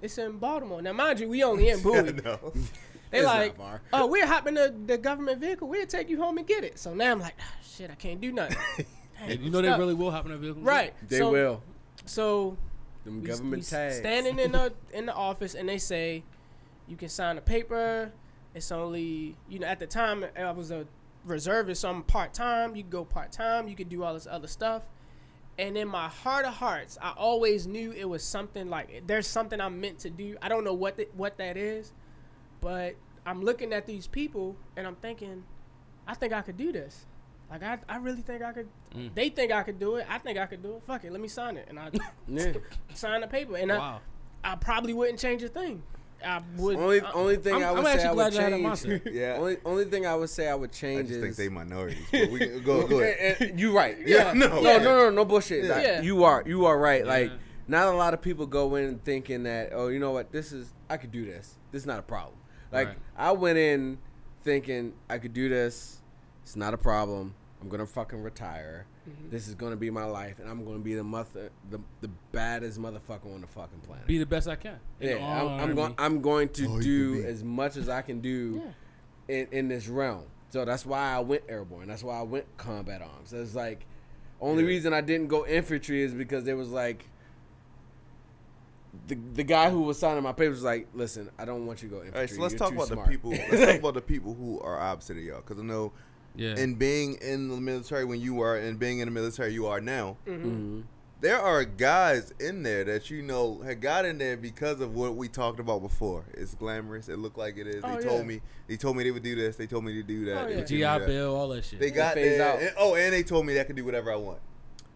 it's 0.03 0.18
in 0.18 0.38
Baltimore. 0.38 0.83
Now, 0.83 0.92
mind 0.92 1.20
you, 1.20 1.29
we 1.29 1.42
only 1.42 1.68
in 1.68 1.81
Bowie. 1.83 2.12
no. 2.24 2.53
They 3.11 3.20
It's 3.20 3.27
like, 3.29 3.55
oh, 3.92 4.07
we're 4.09 4.27
hopping 4.27 4.55
the, 4.55 4.74
the 4.87 4.98
government 4.98 5.40
vehicle. 5.40 5.68
We'll 5.68 5.87
take 5.87 6.09
you 6.09 6.20
home 6.20 6.37
and 6.37 6.44
get 6.46 6.64
it. 6.64 6.81
So 6.81 6.94
now 6.94 7.12
I'm 7.12 7.20
like, 7.20 7.35
ah, 7.38 7.44
shit, 7.62 7.88
I 7.88 7.94
can't 7.94 8.20
do 8.20 8.33
nothing. 8.33 8.57
Dang, 9.20 9.40
You 9.40 9.50
know 9.50 9.61
they 9.62 9.68
stuck. 9.68 9.79
really 9.79 9.94
will 9.94 10.11
hop 10.11 10.27
in 10.27 10.33
a 10.33 10.37
vehicle. 10.37 10.62
right. 10.62 10.92
they 11.09 11.18
so, 11.18 11.31
will. 11.31 11.62
So 12.07 12.57
Them 13.05 13.20
we, 13.22 13.29
government 13.29 13.62
we 13.62 13.66
tags. 13.66 13.98
standing 13.98 14.40
in 14.40 14.50
the 14.50 14.72
in 14.92 15.07
the 15.07 15.14
office 15.14 15.55
and 15.55 15.68
they 15.68 15.79
say 15.79 16.24
you 16.88 16.96
can 16.96 17.09
sign 17.09 17.38
a 17.38 17.40
paper. 17.40 18.11
It's 18.54 18.70
only 18.72 19.36
you 19.48 19.58
know 19.58 19.66
at 19.66 19.78
the 19.78 19.86
time 19.86 20.24
I 20.38 20.50
was 20.52 20.70
a 20.70 20.86
reservist, 21.24 21.80
so 21.82 21.90
I'm 21.90 22.02
part 22.02 22.32
time. 22.34 22.76
You 22.76 22.82
can 22.82 22.90
go 22.90 23.04
part 23.04 23.32
time. 23.32 23.68
You 23.68 23.74
can 23.76 23.88
do 23.88 24.02
all 24.04 24.14
this 24.14 24.26
other 24.30 24.46
stuff. 24.48 24.82
And 25.56 25.76
in 25.76 25.86
my 25.86 26.08
heart 26.08 26.44
of 26.46 26.54
hearts, 26.54 26.98
I 27.00 27.12
always 27.16 27.66
knew 27.66 27.92
it 27.92 28.08
was 28.08 28.24
something 28.24 28.68
like 28.68 29.04
there's 29.06 29.26
something 29.26 29.60
I'm 29.60 29.80
meant 29.80 30.00
to 30.00 30.10
do. 30.10 30.36
I 30.42 30.48
don't 30.48 30.64
know 30.64 30.74
what 30.74 30.96
the, 30.96 31.06
what 31.14 31.38
that 31.38 31.56
is, 31.56 31.92
but 32.60 32.96
I'm 33.24 33.40
looking 33.42 33.72
at 33.72 33.86
these 33.86 34.06
people 34.08 34.56
and 34.76 34.84
I'm 34.86 34.96
thinking, 34.96 35.44
I 36.08 36.14
think 36.14 36.32
I 36.32 36.42
could 36.42 36.56
do 36.56 36.72
this. 36.72 37.06
Like 37.50 37.62
I, 37.62 37.78
I 37.88 37.96
really 37.98 38.22
think 38.22 38.42
I 38.42 38.52
could. 38.52 38.68
Mm. 38.96 39.14
They 39.14 39.28
think 39.28 39.52
I 39.52 39.62
could 39.62 39.78
do 39.78 39.96
it. 39.96 40.06
I 40.10 40.18
think 40.18 40.38
I 40.38 40.46
could 40.46 40.62
do 40.62 40.74
it. 40.76 40.82
Fuck 40.86 41.04
it, 41.04 41.12
let 41.12 41.20
me 41.20 41.28
sign 41.28 41.56
it. 41.56 41.66
And 41.68 41.78
I 41.78 41.90
Yeah. 42.26 42.52
sign 42.94 43.20
the 43.20 43.28
paper, 43.28 43.56
and 43.56 43.70
Wow. 43.70 44.00
I, 44.42 44.52
I 44.52 44.56
probably 44.56 44.92
wouldn't 44.92 45.20
change 45.20 45.42
a 45.44 45.48
thing. 45.48 45.82
I 46.24 46.42
would. 46.56 46.76
Only 46.76 47.00
I- 47.00 47.12
only 47.12 47.37
thing 47.37 47.54
I'm- 47.54 47.62
i 47.62 47.68
I'm 47.68 47.74
would 47.76 47.84
say 47.87 48.04
I 48.06 48.12
would 48.12 48.34
you 48.34 48.40
had 48.40 48.52
that 48.52 48.76
change. 48.78 49.02
Yeah. 49.12 49.37
Only 49.38 49.56
only 49.64 49.84
thing 49.84 50.06
I 50.06 50.14
would 50.14 50.30
say 50.30 50.48
I 50.48 50.54
would 50.54 50.70
I 50.70 50.72
change 50.72 51.08
just 51.08 51.18
is 51.20 51.22
think 51.24 51.37
they 51.37 51.48
minorities. 51.48 52.04
But 52.10 52.30
we 52.30 52.38
can 52.38 52.62
go 52.62 52.87
go 52.88 53.00
ahead. 53.00 53.58
You 53.58 53.76
right. 53.76 53.96
Yeah, 54.06 54.32
no. 54.32 54.48
No, 54.48 54.60
Yeah. 54.62 54.78
no, 54.78 54.98
no, 54.98 55.10
no 55.10 55.24
bullshit. 55.24 55.64
Like, 55.66 55.82
Yeah. 55.84 56.00
You 56.02 56.24
are, 56.24 56.42
you 56.46 56.66
are 56.66 56.78
right. 56.78 57.06
Like, 57.06 57.30
not 57.68 57.87
a 57.88 57.96
lot 57.96 58.12
of 58.14 58.20
people 58.20 58.46
go 58.46 58.74
in 58.76 58.98
thinking 59.00 59.44
that, 59.44 59.70
oh, 59.72 59.88
you 59.88 59.98
know 59.98 60.10
what, 60.10 60.30
this 60.32 60.52
is, 60.52 60.72
I 60.90 60.96
could 60.98 61.10
do 61.12 61.24
this. 61.24 61.54
This 61.72 61.82
is 61.82 61.87
not 61.87 61.98
a 61.98 62.02
problem. 62.02 62.37
Like, 62.70 62.88
Right. 62.88 62.96
I 63.16 63.32
went 63.32 63.56
in 63.58 63.98
thinking 64.44 64.92
I 65.08 65.18
could 65.18 65.32
do 65.32 65.48
this. 65.48 66.00
It's 66.42 66.56
not 66.56 66.74
a 66.74 66.78
problem. 66.78 67.34
I'm 67.64 67.70
gonna 67.70 67.87
fucking 67.87 68.22
retire. 68.22 68.85
Mm-hmm. 69.09 69.31
This 69.31 69.48
is 69.48 69.55
gonna 69.55 69.77
be 69.77 69.88
my 69.88 70.05
life, 70.05 70.38
and 70.38 70.48
I'm 70.50 70.64
gonna 70.66 70.81
be 70.81 70.94
the 70.94 71.03
mother, 71.03 71.50
the 71.70 71.81
the 72.03 72.11
baddest 72.31 72.79
motherfucker 72.79 73.35
on 73.35 73.40
the 73.40 73.46
fucking 73.46 73.81
planet. 73.81 74.07
Be 74.07 74.18
the 74.18 74.27
best 74.27 74.48
I 74.48 74.57
can. 74.57 74.79
Yeah, 75.00 75.14
I'm, 75.16 75.48
I'm 75.70 75.74
going. 75.74 75.79
honesty. 75.79 75.94
I'm 76.05 76.20
going 76.20 76.48
to 76.50 76.66
Oh, 76.68 76.81
do 76.81 77.24
as 77.27 77.42
much 77.42 77.77
as 77.77 77.88
I 77.88 78.03
can 78.03 78.20
do 78.20 78.62
in, 79.29 79.48
in 79.50 79.68
this 79.68 79.88
realm. 79.88 80.24
So 80.50 80.64
that's 80.66 80.85
why 80.85 81.14
I 81.14 81.20
went 81.20 81.44
airborne. 81.48 81.88
That's 81.88 82.05
why 82.05 82.18
I 82.18 82.22
went 82.22 82.44
combat 82.59 83.00
arms. 83.00 83.31
So 83.31 83.38
it's 83.40 83.55
like 83.55 83.87
only 84.42 84.62
Yeah. 84.62 84.68
reason 84.68 84.92
I 84.92 85.00
didn't 85.00 85.29
go 85.29 85.46
infantry 85.46 86.03
is 86.03 86.12
because 86.12 86.44
there 86.44 86.57
was 86.57 86.68
like 86.68 87.07
the 89.09 89.16
the 89.35 89.42
guy 89.42 89.70
who 89.70 89.81
was 89.83 89.98
signing 89.98 90.22
my 90.22 90.33
papers 90.33 90.57
was 90.57 90.64
like, 90.64 90.88
listen, 90.94 91.31
I 91.38 91.44
don't 91.46 91.66
want 91.66 91.83
you 91.83 91.88
to 91.88 91.94
go 91.94 92.00
infantry. 92.03 92.18
All 92.18 92.22
right, 92.27 92.31
so 92.31 92.40
let's 92.42 92.53
You're 92.53 92.59
talk 92.59 92.72
about 92.72 92.88
smart." 92.88 93.07
the 93.07 93.11
people. 93.11 93.31
Let's 93.31 93.64
talk 93.64 93.79
about 93.81 93.94
the 93.94 94.03
people 94.03 94.35
who 94.35 94.61
are 94.61 94.79
opposite 94.79 95.16
of 95.16 95.22
y'all, 95.24 95.40
because 95.40 95.59
I 95.59 95.62
know, 95.64 95.92
Yeah. 96.36 96.56
in 96.56 96.74
being 96.74 97.14
in 97.22 97.48
the 97.48 97.56
military 97.56 98.04
when 98.04 98.20
you 98.20 98.34
were, 98.34 98.56
and 98.56 98.78
being 98.78 98.98
in 98.98 99.06
the 99.06 99.12
military 99.12 99.52
you 99.52 99.66
are 99.66 99.80
now, 99.80 100.16
Mhm. 100.26 100.82
there 101.20 101.38
are 101.38 101.64
guys 101.64 102.32
in 102.40 102.62
there 102.64 102.84
that 102.84 103.08
you 103.10 103.22
know 103.22 103.60
had 103.64 103.80
got 103.80 104.04
in 104.04 104.18
there 104.18 104.36
because 104.36 104.80
of 104.80 104.94
what 104.94 105.14
we 105.16 105.28
talked 105.28 105.60
about 105.60 105.80
before. 105.82 106.24
It's 106.34 106.54
glamorous. 106.54 107.08
It 107.08 107.18
looked 107.18 107.38
like 107.38 107.56
it 107.56 107.66
is. 107.68 107.82
Oh, 107.84 107.96
they 107.96 108.02
told 108.04 108.20
yeah. 108.22 108.26
me. 108.26 108.40
They 108.66 108.76
told 108.76 108.96
me 108.96 109.04
they 109.04 109.10
would 109.12 109.22
do 109.22 109.34
this. 109.36 109.56
They 109.56 109.66
told 109.66 109.84
me 109.84 109.92
to 109.94 110.02
do 110.02 110.24
that. 110.26 110.44
Oh, 110.44 110.48
they 110.48 110.76
yeah. 110.78 110.98
GI. 110.98 111.06
Bill, 111.06 111.36
all 111.36 111.48
that 111.48 111.64
shit. 111.64 111.78
They 111.78 111.90
got 111.90 112.14
phase 112.14 112.38
there. 112.38 112.48
out. 112.52 112.60
and- 112.60 112.72
oh, 112.78 112.94
and 112.96 113.12
they 113.12 113.22
told 113.22 113.46
me 113.46 113.54
that 113.54 113.60
I 113.60 113.64
could 113.64 113.76
do 113.76 113.84
whatever 113.84 114.12
I 114.12 114.16
want. 114.16 114.38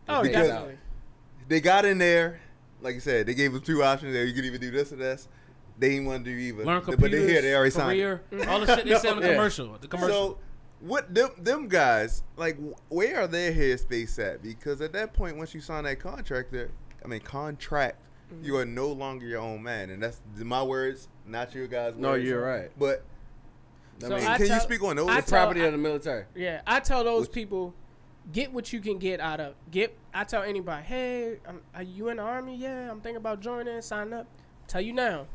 Oh, 0.09 0.23
Because- 0.23 0.49
definitely. 0.49 0.79
They 1.49 1.61
got 1.61 1.85
in 1.87 1.97
there, 1.99 2.41
like 2.83 2.95
you 2.95 3.01
said. 3.01 3.27
They 3.27 3.35
gave 3.35 3.53
them 3.53 3.63
two 3.63 3.83
options. 3.83 4.13
There, 4.13 4.25
you 4.25 4.35
could 4.35 4.45
either 4.45 4.59
do 4.59 4.71
this 4.71 4.93
or 4.93 4.97
this. 4.97 5.29
They 5.79 5.91
didn't 5.91 6.07
want 6.07 6.25
to 6.25 6.31
do 6.31 6.37
either. 6.37 6.65
Learn 6.65 6.83
but 6.85 6.93
computers, 6.93 7.25
they 7.27 7.33
here. 7.33 7.43
They 7.43 7.55
already 7.55 7.71
signed. 7.71 7.99
it. 7.99 8.03
career, 8.03 8.49
all 8.51 8.61
the 8.61 8.67
shit 8.77 8.85
they 8.85 8.99
said 8.99 9.13
in 9.15 9.21
the 9.21 9.27
Yeah. 9.29 9.33
commercial. 9.35 9.79
The 9.81 9.87
commercial. 9.89 10.11
So, 10.33 10.39
what 10.81 11.13
them 11.15 11.31
them 11.39 11.69
guys 11.69 12.23
like? 12.37 12.57
Where 12.89 13.23
are 13.23 13.27
their 13.27 13.53
headspace 13.53 14.19
at? 14.19 14.43
Because 14.43 14.81
at 14.81 14.93
that 14.93 15.13
point, 15.13 15.37
once 15.37 15.55
you 15.55 15.61
sign 15.61 15.85
that 15.85 15.99
contract, 15.99 16.53
there, 16.53 16.71
I 17.05 17.09
mean 17.09 17.21
contract, 17.21 17.97
mm-hmm. 18.33 18.45
you 18.45 18.57
are 18.57 18.65
no 18.65 18.89
longer 18.89 19.27
your 19.27 19.41
own 19.41 19.63
man, 19.63 19.91
and 19.91 20.03
that's 20.03 20.21
my 20.37 20.63
words, 20.63 21.09
not 21.27 21.55
your 21.55 21.67
guys' 21.67 21.95
No, 21.97 22.11
words. 22.11 22.25
you're 22.25 22.43
right. 22.45 22.71
But 22.79 23.05
I 24.05 24.09
mean, 24.09 24.25
I 24.25 24.37
can 24.37 24.47
you 24.47 24.61
speak 24.61 24.83
on 24.83 24.97
those? 24.97 25.09
I 25.09 25.21
the 25.21 25.31
tell- 25.31 25.39
property 25.45 25.63
I- 25.63 25.67
of 25.67 25.73
the 25.73 25.79
military. 25.79 26.25
Yeah, 26.35 26.63
I 26.67 26.81
tell 26.81 27.03
those 27.05 27.23
Which- 27.23 27.33
people, 27.33 27.75
get 28.33 28.53
what 28.53 28.73
you 28.73 28.81
can 28.81 28.99
get 28.99 29.21
out 29.21 29.41
of 29.41 29.55
get. 29.71 29.97
I 30.15 30.25
tell 30.25 30.43
anybody, 30.43 30.85
hey, 30.85 31.39
I'm, 31.47 31.61
are 31.75 31.83
you 31.83 32.09
in 32.09 32.19
the 32.19 32.23
army? 32.23 32.57
Yeah, 32.57 32.91
I'm 32.91 33.01
thinking 33.01 33.17
about 33.17 33.41
joining. 33.41 33.81
Sign 33.83 34.13
up. 34.13 34.27
Tell 34.69 34.81
you 34.81 34.93
now, 34.93 35.27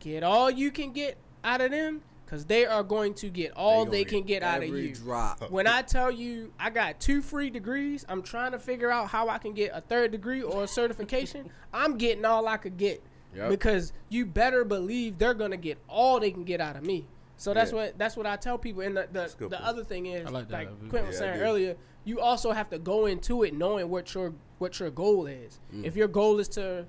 get 0.00 0.22
all 0.22 0.50
you 0.50 0.70
can 0.70 0.92
get 0.92 1.16
out 1.44 1.60
of 1.60 1.70
them, 1.70 2.02
cause 2.30 2.44
they 2.44 2.64
are 2.64 2.84
going 2.84 3.12
to 3.14 3.28
get 3.28 3.50
all 3.56 3.84
gonna 3.84 3.90
they 3.96 4.04
can 4.04 4.22
get 4.22 4.42
out 4.44 4.58
of 4.58 4.68
every 4.68 4.88
you. 4.88 4.94
drop. 4.94 5.42
When 5.50 5.66
I 5.66 5.82
tell 5.82 6.10
you 6.12 6.52
I 6.60 6.70
got 6.70 7.00
two 7.00 7.20
free 7.22 7.50
degrees, 7.50 8.06
I'm 8.08 8.22
trying 8.22 8.52
to 8.52 8.58
figure 8.60 8.90
out 8.90 9.08
how 9.08 9.28
I 9.28 9.38
can 9.38 9.52
get 9.52 9.72
a 9.74 9.80
third 9.80 10.12
degree 10.12 10.40
or 10.42 10.62
a 10.64 10.68
certification. 10.68 11.50
I'm 11.74 11.98
getting 11.98 12.24
all 12.24 12.46
I 12.46 12.56
could 12.56 12.76
get 12.76 13.02
Yep. 13.34 13.48
because 13.50 13.92
you 14.08 14.26
better 14.26 14.64
believe 14.64 15.18
they're 15.18 15.34
gonna 15.34 15.56
get 15.56 15.78
all 15.88 16.18
they 16.20 16.30
can 16.30 16.44
get 16.44 16.60
out 16.60 16.76
of 16.76 16.84
me. 16.84 17.06
So 17.36 17.52
that's 17.54 17.70
Yeah. 17.72 17.76
what 17.78 17.98
that's 17.98 18.16
what 18.16 18.26
I 18.26 18.36
tell 18.36 18.58
people. 18.58 18.82
And 18.82 18.96
the 18.96 19.08
the, 19.12 19.48
the 19.48 19.64
other 19.64 19.82
thing 19.84 20.06
is 20.06 20.26
I 20.26 20.30
like, 20.30 20.50
like 20.50 20.68
that. 20.80 20.88
Quinn 20.88 21.06
was 21.06 21.14
Yeah, 21.14 21.20
saying 21.32 21.40
earlier, 21.40 21.76
you 22.04 22.20
also 22.20 22.52
have 22.52 22.70
to 22.70 22.78
go 22.78 23.06
into 23.06 23.42
it 23.44 23.54
knowing 23.54 23.88
what 23.88 24.14
your 24.14 24.34
what 24.58 24.78
your 24.80 24.90
goal 24.90 25.26
is. 25.26 25.58
Mm. 25.74 25.84
If 25.84 25.96
your 25.96 26.08
goal 26.08 26.38
is 26.38 26.48
to 26.50 26.86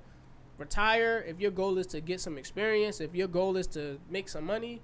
retire, 0.58 1.24
if 1.26 1.40
your 1.40 1.50
goal 1.50 1.78
is 1.78 1.86
to 1.88 2.00
get 2.00 2.20
some 2.20 2.38
experience, 2.38 3.00
if 3.00 3.14
your 3.14 3.28
goal 3.28 3.56
is 3.56 3.66
to 3.68 3.98
make 4.10 4.28
some 4.28 4.44
money, 4.44 4.80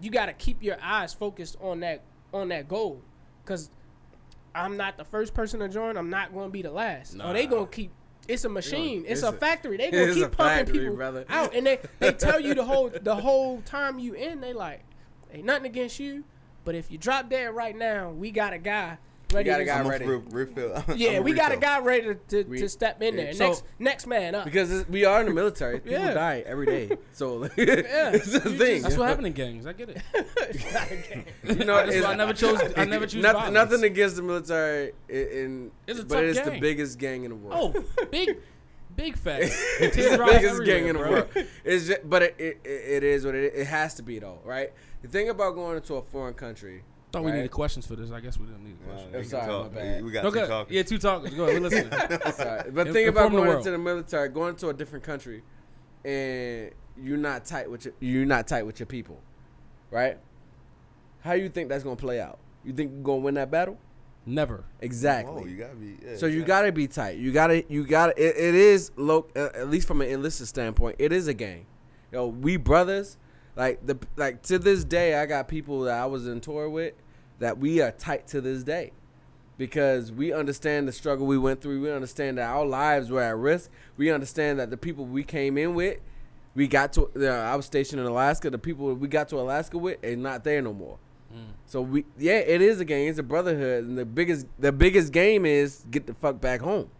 you 0.00 0.10
got 0.10 0.26
to 0.26 0.32
keep 0.32 0.62
your 0.62 0.76
eyes 0.82 1.12
focused 1.12 1.56
on 1.60 1.80
that 1.80 2.02
on 2.32 2.48
that 2.48 2.68
goal. 2.68 3.02
Cause 3.44 3.70
I'm 4.54 4.76
not 4.76 4.96
the 4.96 5.04
first 5.04 5.34
person 5.34 5.60
to 5.60 5.68
join. 5.68 5.96
I'm 5.96 6.10
not 6.10 6.32
going 6.32 6.48
to 6.48 6.52
be 6.52 6.62
the 6.62 6.70
last. 6.70 7.16
Or 7.22 7.32
they 7.32 7.46
going 7.46 7.66
to 7.66 7.70
keep. 7.70 7.90
It's 8.28 8.44
a 8.44 8.48
machine. 8.48 9.04
It's, 9.06 9.22
a- 9.22 9.32
factory. 9.32 9.76
They 9.76 9.90
gonna 9.92 10.14
keep 10.14 10.30
pumping 10.32 10.66
factory, 10.66 10.78
people 10.78 10.96
brother. 10.96 11.24
out, 11.28 11.54
and 11.54 11.66
they 11.66 11.80
they 11.98 12.12
tell 12.26 12.38
you 12.38 12.54
the 12.54 12.64
whole 12.64 12.88
the 12.90 13.16
whole 13.16 13.60
time 13.62 13.98
you 13.98 14.14
in. 14.14 14.40
They 14.40 14.52
like, 14.52 14.84
ain't 15.32 15.44
nothing 15.46 15.66
against 15.66 15.98
you, 15.98 16.22
but 16.64 16.74
if 16.74 16.90
you 16.92 16.98
drop 16.98 17.28
dead 17.28 17.54
right 17.54 17.76
now, 17.76 18.10
we 18.10 18.30
got 18.30 18.52
a 18.52 18.58
guy 18.58 18.98
ready. 19.32 19.48
got 19.50 19.60
a 19.60 19.64
to 19.64 19.70
guy 19.70 19.82
ready. 19.88 20.04
A 20.04 20.08
re- 20.08 20.22
refill. 20.46 20.84
yeah, 20.96 21.10
I'm 21.18 21.24
we 21.24 21.32
got 21.32 21.52
a 21.52 21.56
guy 21.56 21.80
ready 21.80 22.02
to, 22.06 22.14
to, 22.14 22.42
We- 22.44 22.58
to 22.60 22.68
step 22.68 23.02
in 23.02 23.16
there. 23.16 23.32
so- 23.32 23.46
next 23.48 23.64
next 23.78 24.06
man 24.06 24.34
up. 24.34 24.44
Because 24.44 24.70
it's- 24.70 24.88
we 24.88 25.04
are 25.04 25.20
in 25.20 25.26
the 25.26 25.32
military. 25.34 25.80
People 25.80 25.98
Yeah. 25.98 26.14
die 26.14 26.42
every 26.46 26.66
day. 26.66 26.96
So 27.12 27.44
it's 27.56 28.34
a 28.34 28.40
thing. 28.40 28.82
That's 28.82 28.96
what 28.96 29.08
happened 29.08 29.26
in 29.28 29.32
gangs. 29.32 29.66
I 29.66 29.72
get 29.72 29.90
it. 29.90 30.02
You 31.44 31.64
know, 31.64 31.76
That's 31.76 31.90
it's- 31.96 32.04
I 32.04 32.14
never 32.14 32.32
chose. 32.32 32.60
I 32.76 32.84
never 32.84 33.06
choose 33.06 33.22
Noth- 33.22 33.34
violence. 33.34 33.54
nothing 33.54 33.84
against 33.84 34.16
the 34.16 34.22
military, 34.22 34.92
i- 35.08 35.12
in, 35.12 35.70
It's 35.86 35.98
a 36.00 36.04
but 36.04 36.24
it's 36.24 36.40
the 36.40 36.58
biggest 36.60 36.98
gang 36.98 37.24
in 37.24 37.30
the 37.30 37.36
world. 37.36 37.76
Oh, 37.76 38.04
big, 38.10 38.38
big 38.96 39.16
facts. 39.16 39.50
it's 39.80 39.96
the 39.96 40.18
biggest 40.24 40.64
gang 40.64 40.86
in 40.86 40.94
the 40.96 41.00
everywhere, 41.00 41.28
world. 41.34 41.46
It's 41.64 41.86
just, 41.88 42.08
but 42.08 42.22
it, 42.22 42.34
it, 42.38 42.60
it 42.64 43.02
is 43.04 43.24
what 43.24 43.34
it, 43.34 43.52
it 43.54 43.66
has 43.66 43.94
to 43.94 44.02
be 44.02 44.18
though, 44.18 44.38
right? 44.44 44.72
The 45.02 45.08
thing 45.08 45.28
about 45.30 45.54
going 45.54 45.76
into 45.76 45.94
a 45.96 46.02
foreign 46.02 46.34
country 46.34 46.82
Thought 47.12 47.24
we 47.24 47.32
needed 47.32 47.50
questions 47.50 47.86
for 47.86 47.96
this. 47.96 48.10
I 48.12 48.20
guess 48.20 48.38
we 48.38 48.46
didn't 48.46 48.62
need 48.64 48.76
Nah, 48.86 48.92
questions. 48.92 49.12
we 49.14 49.20
can 49.20 49.28
sorry, 49.30 49.62
my 49.64 49.68
bad. 49.68 49.96
We- 50.02 50.06
We 50.06 50.12
got 50.12 50.24
okay. 50.26 50.40
two 50.42 50.46
talkers. 50.46 50.74
Yeah, 50.74 50.82
two 50.84 50.98
talkers. 50.98 51.34
Go 51.34 51.44
ahead. 51.44 51.54
We're 51.62 51.68
listening. 51.68 52.32
Sorry. 52.34 52.70
But 52.70 52.86
In- 52.88 52.92
think 52.92 53.08
about 53.08 53.26
inform 53.26 53.32
the 53.32 53.36
going 53.38 53.48
world. 53.48 53.58
into 53.58 53.70
the 53.72 53.78
military, 53.78 54.28
going 54.28 54.54
to 54.56 54.68
a 54.68 54.72
different 54.74 55.04
country, 55.04 55.42
and 56.04 56.70
you're 57.02 57.16
not 57.18 57.44
tight 57.44 57.70
with 57.70 57.84
your, 57.86 57.94
you're 58.00 58.26
not 58.26 58.46
tight 58.46 58.64
with 58.64 58.78
your 58.78 58.86
people, 58.86 59.20
right? 59.90 60.18
How 61.20 61.32
you 61.32 61.48
think 61.48 61.68
that's 61.68 61.82
gonna 61.84 61.96
play 61.96 62.20
out? 62.20 62.38
You 62.64 62.72
think 62.72 62.92
you're 62.92 63.02
gonna 63.02 63.18
win 63.18 63.34
that 63.34 63.50
battle? 63.50 63.76
Never. 64.26 64.64
Exactly. 64.80 65.34
Whoa, 65.42 65.46
you 65.46 65.56
gotta 65.56 65.74
be. 65.76 65.96
Yeah, 66.02 66.16
so 66.16 66.26
you 66.26 66.42
exactly. 66.42 66.44
gotta 66.44 66.72
be 66.72 66.86
tight. 66.88 67.18
You 67.18 67.32
gotta, 67.32 67.64
you 67.72 67.86
gotta. 67.86 68.12
It, 68.22 68.36
it 68.36 68.54
is 68.54 68.92
low, 68.96 69.26
uh, 69.34 69.48
at 69.54 69.68
least 69.70 69.88
from 69.88 70.00
an 70.02 70.08
enlisted 70.08 70.46
standpoint. 70.46 70.96
It 70.98 71.12
is 71.12 71.26
a 71.26 71.34
game. 71.34 71.66
Yo, 72.12 72.26
we 72.26 72.56
brothers. 72.56 73.16
Like 73.56 73.84
the 73.86 73.98
like 74.16 74.42
to 74.44 74.58
this 74.58 74.84
day, 74.84 75.14
I 75.20 75.26
got 75.26 75.48
people 75.48 75.82
that 75.82 75.98
I 75.98 76.06
was 76.06 76.26
in 76.26 76.40
tour 76.40 76.68
with 76.68 76.94
that 77.40 77.58
we 77.58 77.80
are 77.80 77.90
tight 77.90 78.26
to 78.28 78.40
this 78.40 78.62
day 78.62 78.92
because 79.58 80.12
we 80.12 80.32
understand 80.32 80.86
the 80.88 80.92
struggle 80.92 81.26
we 81.26 81.36
went 81.38 81.60
through. 81.60 81.80
We 81.82 81.90
understand 81.92 82.38
that 82.38 82.48
our 82.48 82.64
lives 82.64 83.10
were 83.10 83.22
at 83.22 83.36
risk. 83.36 83.70
We 83.96 84.10
understand 84.10 84.58
that 84.60 84.70
the 84.70 84.76
people 84.76 85.04
we 85.04 85.22
came 85.24 85.58
in 85.58 85.74
with, 85.74 85.98
we 86.54 86.68
got 86.68 86.92
to. 86.94 87.10
Uh, 87.16 87.26
I 87.26 87.56
was 87.56 87.66
stationed 87.66 88.00
in 88.00 88.06
Alaska. 88.06 88.50
The 88.50 88.58
people 88.58 88.94
we 88.94 89.08
got 89.08 89.28
to 89.30 89.36
Alaska 89.40 89.78
with 89.78 90.02
are 90.04 90.16
not 90.16 90.44
there 90.44 90.62
no 90.62 90.72
more. 90.72 90.98
So 91.66 91.80
we, 91.80 92.04
yeah, 92.18 92.38
it 92.38 92.60
is 92.60 92.80
a 92.80 92.84
game. 92.84 93.08
It's 93.08 93.20
a 93.20 93.22
brotherhood, 93.22 93.84
and 93.84 93.96
the 93.96 94.04
biggest, 94.04 94.46
the 94.58 94.72
biggest 94.72 95.12
game 95.12 95.46
is 95.46 95.86
get 95.88 96.08
the 96.08 96.14
fuck 96.14 96.40
back 96.40 96.60
home. 96.60 96.90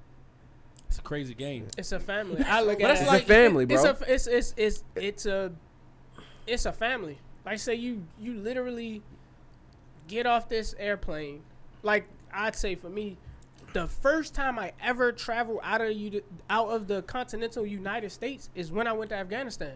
It's 0.86 1.00
a 1.00 1.02
crazy 1.02 1.34
game. 1.34 1.66
It's 1.76 1.90
a 1.90 1.98
family. 1.98 2.40
I 2.48 2.62
look 2.62 2.78
But 2.78 2.90
at 2.92 2.96
it's 2.98 3.00
it. 3.02 3.06
like- 3.08 3.22
It's 3.22 3.30
a 3.30 3.34
family, 3.34 3.64
It's 3.68 3.82
bro. 3.82 3.90
a 4.08 4.14
it's 4.14 4.26
it's 4.28 4.54
it's 4.56 4.84
it's 4.94 5.26
a 5.26 5.50
it's 6.50 6.66
a 6.66 6.72
family. 6.72 7.18
Like 7.46 7.58
say 7.58 7.74
you 7.74 8.04
you 8.18 8.34
literally 8.34 9.02
get 10.08 10.26
off 10.26 10.48
this 10.48 10.74
airplane. 10.78 11.42
Like 11.82 12.06
I'd 12.32 12.56
say 12.56 12.74
for 12.74 12.90
me, 12.90 13.16
the 13.72 13.86
first 13.86 14.34
time 14.34 14.58
I 14.58 14.72
ever 14.82 15.12
traveled 15.12 15.60
out 15.62 15.80
of 15.80 15.92
you 15.92 16.22
out 16.50 16.68
of 16.68 16.86
the 16.88 17.02
continental 17.02 17.64
United 17.64 18.10
States 18.10 18.50
is 18.54 18.70
when 18.72 18.86
I 18.86 18.92
went 18.92 19.10
to 19.10 19.16
Afghanistan. 19.16 19.74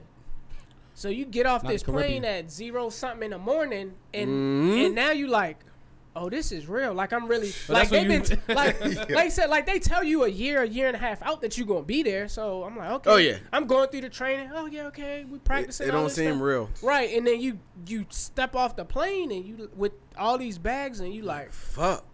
So 0.95 1.09
you 1.09 1.25
get 1.25 1.47
off 1.47 1.63
Not 1.65 1.73
this 1.73 1.83
plane 1.83 2.25
at 2.25 2.51
zero 2.51 2.89
something 2.91 3.25
in 3.25 3.31
the 3.31 3.39
morning, 3.39 3.95
and 4.13 4.29
Mhm. 4.29 4.87
and 4.87 4.95
now 4.95 5.11
you 5.11 5.27
like, 5.27 5.59
oh, 6.17 6.31
this 6.31 6.53
is 6.53 6.69
real. 6.69 6.95
Like 6.95 7.13
I'm 7.13 7.27
really 7.27 7.53
But 7.67 7.75
like 7.75 7.89
they've 7.91 8.07
been 8.09 8.41
like 8.55 8.81
like 9.11 9.31
said 9.33 9.51
like 9.51 9.67
they 9.67 9.79
tell 9.79 10.03
you 10.05 10.25
a 10.25 10.29
year, 10.29 10.63
a 10.63 10.69
year 10.69 10.87
and 10.87 10.97
a 10.97 10.99
half 10.99 11.23
out 11.23 11.41
that 11.43 11.59
you're 11.59 11.67
gonna 11.67 11.83
be 11.83 12.03
there. 12.03 12.29
So 12.29 12.65
I'm 12.65 12.77
like, 12.77 12.91
okay, 12.91 13.11
Oh, 13.11 13.17
yeah. 13.17 13.39
I'm 13.53 13.67
going 13.67 13.89
through 13.89 14.03
the 14.03 14.09
training. 14.09 14.51
Oh 14.55 14.67
yeah, 14.67 14.87
okay, 14.87 15.25
we 15.25 15.37
It, 15.37 15.45
practicing. 15.45 15.89
it 15.89 15.95
all 15.95 16.03
don't 16.03 16.11
seem 16.11 16.33
stuff. 16.37 16.43
real. 16.43 16.71
right. 16.83 17.17
And 17.17 17.27
then 17.27 17.41
you 17.41 17.59
you 17.87 18.07
step 18.11 18.55
off 18.55 18.77
the 18.77 18.85
plane 18.85 19.31
and 19.33 19.45
you 19.45 19.71
with 19.77 19.93
all 20.17 20.39
these 20.39 20.59
bags 20.59 21.01
and 21.01 21.13
you 21.15 21.23
like, 21.23 21.53
Fuck. 21.53 22.05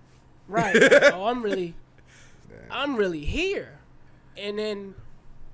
right? 0.48 0.74
oh, 1.12 1.26
I'm 1.26 1.42
really, 1.42 1.74
I'm 2.70 2.96
really 2.96 3.24
here. 3.24 3.78
And 4.36 4.58
then, 4.58 4.94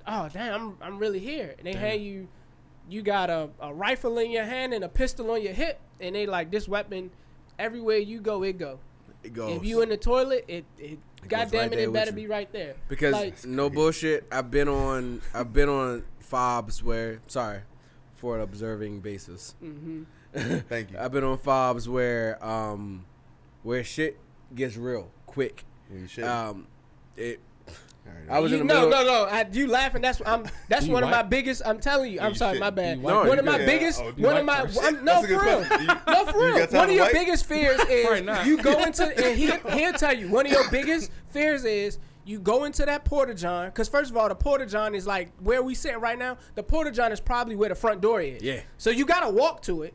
oh 0.07 0.29
damn, 0.33 0.55
I'm 0.55 0.77
I'm 0.81 0.99
really 0.99 1.19
here. 1.19 1.55
And 1.59 1.67
they 1.67 1.73
hand 1.75 2.03
you, 2.05 2.29
you 2.89 3.03
got 3.03 3.31
a, 3.31 3.49
a 3.61 3.75
rifle 3.75 4.19
in 4.19 4.31
your 4.31 4.45
hand 4.45 4.73
and 4.73 4.85
a 4.85 4.89
pistol 4.89 5.31
on 5.33 5.43
your 5.43 5.53
hip, 5.55 5.81
and 6.01 6.15
they 6.15 6.27
like 6.27 6.51
this 6.53 6.69
weapon. 6.69 7.11
Everywhere 7.59 7.99
you 7.99 8.21
go, 8.21 8.43
it 8.43 8.59
go. 8.59 8.79
It 9.23 9.35
goes. 9.35 9.57
If 9.57 9.65
you 9.65 9.83
in 9.83 9.89
the 9.89 9.97
toilet, 9.97 10.45
it 10.47 10.65
it, 10.79 10.99
goes 11.23 11.29
goddamn 11.29 11.71
right 11.71 11.73
it, 11.73 11.79
it 11.81 11.93
better 11.93 12.11
you. 12.11 12.17
be 12.17 12.27
right 12.27 12.53
there. 12.53 12.75
because 12.89 13.13
like, 13.13 13.45
no 13.45 13.71
bullshit. 13.71 14.27
I've 14.31 14.51
been 14.51 14.69
on. 14.69 15.23
I've 15.35 15.53
been 15.53 15.69
on 15.69 16.05
FOBs 16.31 16.83
where. 16.83 17.21
Sorry, 17.27 17.61
for 18.15 18.37
an 18.37 18.43
observing 18.43 19.01
basis. 19.01 19.55
hmm 19.61 20.03
Thank 20.33 20.93
you. 20.93 20.99
I've 20.99 21.13
been 21.13 21.25
on 21.25 21.39
FOBs 21.39 21.89
where 21.89 22.45
um, 22.45 23.07
where 23.63 23.83
shit 23.83 24.19
gets 24.55 24.77
real 24.77 25.11
quick. 25.27 25.65
When 25.89 26.09
you. 26.15 26.27
Um, 26.27 26.67
it. 27.17 27.41
Alright, 28.09 28.31
I 28.31 28.39
was 28.41 28.51
you, 28.53 28.59
in 28.61 28.67
the 28.67 28.73
no, 28.75 28.89
middle. 28.89 29.05
no, 29.05 29.25
no. 29.25 29.25
I, 29.31 29.47
you 29.53 29.67
laughing? 29.69 30.03
That's 30.03 30.21
I'm. 30.27 30.47
That's 30.69 30.87
You 30.87 30.93
one 30.93 31.03
of 31.05 31.11
my 31.11 31.23
white? 31.23 31.31
biggest. 31.31 31.63
I'm 31.65 31.79
telling 31.79 32.13
you. 32.13 32.21
I'm 32.21 32.31
you 32.31 32.35
sorry, 32.37 32.55
shit. 32.55 32.61
my 32.61 32.71
bad. 32.71 32.99
You 32.99 33.05
white? 33.05 33.29
one 33.29 33.39
of 33.39 33.45
No, 33.45 33.53
my 33.53 33.59
you 33.61 33.67
biggest. 33.67 34.01
Yeah, 34.01 34.07
oh, 34.07 34.15
you 34.17 34.25
one 34.25 34.37
of 34.37 34.47
white 34.47 34.59
my. 34.59 34.67
first. 34.67 34.83
I'm, 34.83 34.95
That's 35.05 35.05
no, 35.05 35.19
a 35.19 35.23
for 35.23 35.27
good 35.29 35.43
real. 35.43 35.67
question. 35.67 35.81
You- 35.81 36.15
No, 36.15 36.27
for 36.27 36.39
you 36.39 36.45
real. 36.47 36.59
got 36.59 36.71
time 36.71 36.79
One 36.79 36.85
of 36.85 36.89
to 36.91 36.95
your 36.95 37.05
white? 37.05 37.13
biggest 37.13 37.47
fears 37.47 37.77
Probably 37.81 37.95
is 37.97 38.23
not. 38.23 38.47
you 38.47 38.63
go 38.63 38.83
into 38.83 39.05
and 39.27 39.39
he 39.39 39.53
he'll 39.79 39.93
tell 39.93 40.17
you 40.17 40.29
one 40.29 40.47
of 40.47 40.53
your 40.53 40.69
biggest 40.71 41.11
fears 41.31 41.65
is 41.65 41.99
you 42.25 42.41
go 42.41 42.65
into 42.65 42.85
that 42.85 43.05
porta 43.05 43.33
john 43.35 43.69
because 43.69 43.89
first 43.89 44.11
of 44.11 44.17
all 44.17 44.29
the 44.29 44.35
porta 44.35 44.67
john 44.67 44.97
is 44.97 45.07
like 45.07 45.31
where 45.41 45.63
we 45.63 45.75
sitting 45.75 46.01
right 46.01 46.19
now. 46.19 46.37
The 46.57 46.63
porta 46.63 46.91
john 46.91 47.13
is 47.13 47.21
probably 47.21 47.55
where 47.55 47.69
the 47.69 47.75
front 47.77 48.01
door 48.01 48.21
is. 48.21 48.43
Yeah. 48.43 48.61
So 48.79 48.91
you 48.91 49.07
gotta 49.07 49.31
walk 49.31 49.63
to 49.63 49.83
it, 49.83 49.95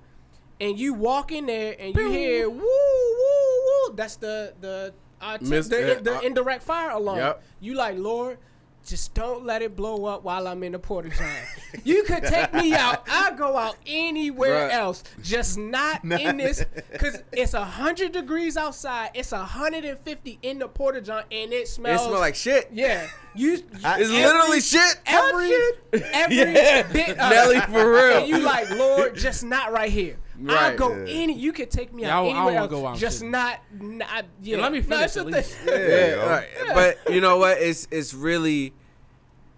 and 0.62 0.80
you 0.80 0.94
walk 0.94 1.32
in 1.34 1.46
there 1.48 1.76
and 1.78 1.94
you 1.96 2.10
hear 2.10 2.50
woo 2.50 2.58
woo 2.60 3.66
woo. 3.90 3.96
That's 3.96 4.16
the 4.16 4.54
the 4.62 4.94
uh, 5.22 5.38
t- 5.38 5.46
Miss- 5.46 5.68
the, 5.68 5.98
uh, 5.98 6.02
the 6.02 6.18
uh, 6.18 6.22
indirect 6.22 6.64
fire 6.64 6.92
alarm. 6.92 7.18
Yep. 7.20 7.44
You 7.60 7.74
like 7.76 7.98
Lord. 7.98 8.38
Just 8.84 9.14
don't 9.14 9.46
let 9.46 9.62
it 9.62 9.76
blow 9.76 10.06
up 10.06 10.24
while 10.24 10.48
I'm 10.48 10.64
in 10.64 10.72
the 10.72 10.80
porta 10.80 11.10
john. 11.10 11.30
you 11.84 12.02
could 12.02 12.24
take 12.24 12.52
me 12.52 12.74
out. 12.74 13.04
I'll 13.08 13.36
go 13.36 13.56
out 13.56 13.76
anywhere 13.86 14.70
Bruh. 14.70 14.74
else. 14.74 15.04
Just 15.22 15.56
not 15.60 16.04
in 16.20 16.38
this, 16.38 16.66
because 16.92 17.22
it's 17.32 17.54
hundred 17.54 18.12
degrees 18.12 18.58
outside. 18.58 19.12
It's 19.14 19.30
hundred 19.30 19.86
and 19.86 20.00
fifty 20.00 20.40
in 20.42 20.58
the 20.58 20.68
porta 20.68 21.00
john, 21.00 21.26
and 21.32 21.54
it 21.54 21.58
It 21.58 21.68
smells. 21.68 22.08
like 22.08 22.34
shit. 22.34 22.70
yeah. 22.74 23.08
You. 23.36 23.54
It's 23.72 23.86
every- 23.86 24.08
literally 24.08 24.62
shit. 24.62 25.00
Every 25.06 25.52
every 25.94 26.36
Yeah. 26.38 26.82
bit 26.92 27.10
of 27.10 27.18
Nelly 27.18 27.60
for 27.60 27.92
real. 27.92 28.18
And 28.18 28.28
you 28.28 28.40
like 28.40 28.68
Lord, 28.72 29.16
just 29.16 29.44
not 29.44 29.72
right 29.72 29.92
here. 29.92 30.18
I'll 30.50 30.70
Right. 30.70 30.78
go 30.78 30.96
Yeah. 30.96 31.14
any. 31.14 31.34
You 31.34 31.52
could 31.54 31.70
take 31.72 31.94
me 31.94 32.04
Yeah, 32.04 32.18
out 32.18 32.24
I 32.24 32.28
don't- 32.28 32.36
I 32.36 32.38
anywhere 32.38 32.54
don't 32.54 32.62
else. 32.64 32.72
go 32.72 32.88
out 32.88 32.98
just 32.98 33.20
shit. 33.22 33.30
not. 33.30 33.60
not 33.80 34.26
yeah. 34.42 34.58
let 34.58 34.72
me 34.72 34.82
finish 34.82 35.06
it's 35.06 35.18
at 35.18 35.26
least. 35.26 35.54
thing. 35.56 35.68
Yeah, 35.74 35.88
Yeah, 35.88 36.08
yo. 36.16 36.28
right. 36.28 36.48
But 36.74 37.14
you 37.14 37.22
know 37.22 37.38
what? 37.38 37.58
It's 37.60 37.88
it's 37.92 38.14
really 38.14 38.74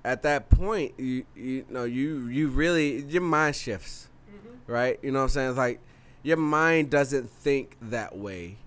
at 0.05 0.23
that 0.23 0.49
point 0.49 0.93
you 0.99 1.25
you 1.36 1.65
know 1.69 1.86
you 1.86 2.27
you 2.27 2.49
really 2.49 3.03
your 3.03 3.21
mind 3.21 3.55
shifts, 3.55 4.09
mm-hmm. 4.29 4.71
right? 4.71 4.99
You 5.01 5.11
know 5.11 5.19
what 5.19 5.23
I'm 5.23 5.29
saying? 5.29 5.49
It's 5.49 5.57
like 5.57 5.79
your 6.23 6.38
mind 6.38 6.89
doesn't 6.89 7.29
think 7.29 7.77
that 7.81 8.17
way 8.17 8.57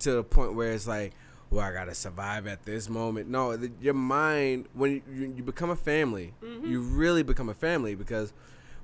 to 0.00 0.12
the 0.12 0.22
point 0.24 0.54
where 0.54 0.72
it's 0.72 0.86
like, 0.86 1.12
well, 1.50 1.64
I 1.64 1.72
gotta 1.72 1.94
survive 1.94 2.46
at 2.46 2.64
this 2.64 2.88
moment. 2.88 3.28
No, 3.28 3.56
the, 3.56 3.70
your 3.80 3.94
mind 3.94 4.66
when 4.74 4.92
you, 4.92 5.02
you, 5.12 5.34
you 5.38 5.42
become 5.42 5.70
a 5.70 5.76
family, 5.76 6.32
mm-hmm. 6.42 6.66
you 6.70 6.80
really 6.80 7.22
become 7.22 7.48
a 7.48 7.54
family 7.54 7.94
because 7.94 8.32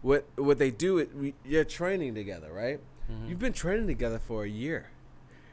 what 0.02 0.26
what 0.36 0.58
they 0.58 0.70
do 0.70 0.98
is 0.98 1.08
we, 1.14 1.34
you're 1.44 1.64
training 1.64 2.14
together, 2.14 2.52
right? 2.52 2.80
You've 3.28 3.38
been 3.38 3.52
training 3.52 3.86
together 3.86 4.18
for 4.18 4.42
a 4.42 4.48
year 4.48 4.88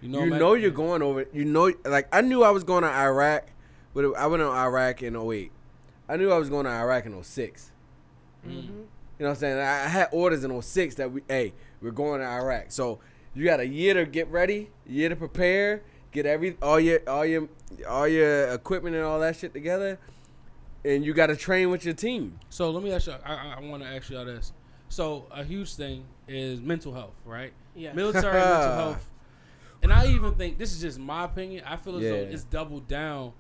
You 0.02 0.10
know, 0.10 0.24
you 0.24 0.30
man- 0.32 0.40
know 0.40 0.54
you're 0.56 0.72
going 0.72 1.04
over. 1.04 1.28
You 1.32 1.46
know, 1.46 1.72
like 1.86 2.08
I 2.12 2.22
knew 2.22 2.44
I 2.44 2.50
was 2.50 2.64
going 2.64 2.82
to 2.84 2.90
Iraq, 2.90 3.48
but 3.94 4.06
I 4.16 4.26
went 4.26 4.42
to 4.42 4.48
Iraq 4.50 5.04
in 5.04 5.16
08. 5.16 5.52
I 6.10 6.18
knew 6.18 6.32
I 6.32 6.38
was 6.40 6.50
going 6.50 6.66
to 6.66 6.72
Iraq 6.72 7.06
in 7.06 7.24
06. 7.24 7.72
Mm-hmm. 8.46 8.56
You 8.56 8.64
know 8.72 8.86
what 9.18 9.30
I'm 9.30 9.36
saying? 9.36 9.60
I 9.60 9.86
I 9.86 9.88
had 9.88 10.10
orders 10.12 10.44
in 10.44 10.62
06 10.62 10.96
that 10.96 11.12
we, 11.12 11.22
hey, 11.28 11.54
we're 11.82 11.92
going 11.92 12.22
to 12.22 12.28
Iraq. 12.28 12.66
So 12.72 13.00
you 13.36 13.46
got 13.46 13.60
a 13.60 13.68
year 13.68 13.94
to 13.94 14.06
get 14.06 14.28
ready, 14.30 14.70
a 14.88 14.92
year 14.92 15.10
to 15.10 15.16
prepare, 15.16 15.84
get 16.12 16.26
every 16.26 16.58
all 16.62 16.80
your 16.80 17.00
all 17.08 17.26
your 17.26 17.48
all 17.88 18.08
your 18.08 18.48
equipment 18.54 18.96
and 18.96 19.06
all 19.06 19.20
that 19.20 19.36
shit 19.36 19.54
together, 19.54 20.00
and 20.86 21.04
you 21.06 21.14
got 21.14 21.28
to 21.28 21.36
train 21.36 21.70
with 21.70 21.86
your 21.86 21.94
team. 21.94 22.40
So 22.50 22.72
let 22.72 22.84
me 22.84 22.92
ask 22.92 23.08
you. 23.08 23.14
I, 23.26 23.34
I, 23.34 23.56
I 23.58 23.60
want 23.62 23.84
to 23.84 23.90
ask 23.90 24.10
y'all 24.10 24.26
this. 24.26 24.52
So 24.90 25.26
a 25.32 25.44
huge 25.44 25.76
thing 25.76 26.04
is 26.28 26.62
mental 26.62 26.94
health, 26.94 27.16
right? 27.26 27.54
Yeah. 27.76 27.94
Military 27.94 28.34
mental 28.34 28.74
health. 28.76 29.10
And 29.82 29.92
I 29.92 30.08
even 30.08 30.36
think 30.36 30.58
this 30.58 30.72
is 30.72 30.82
just 30.82 31.00
my 31.00 31.26
opinion. 31.26 31.64
I 31.66 31.76
feel 31.76 31.96
as 31.98 32.04
though 32.04 32.16
it's 32.16 32.44
doubled 32.44 32.88
down 32.88 33.34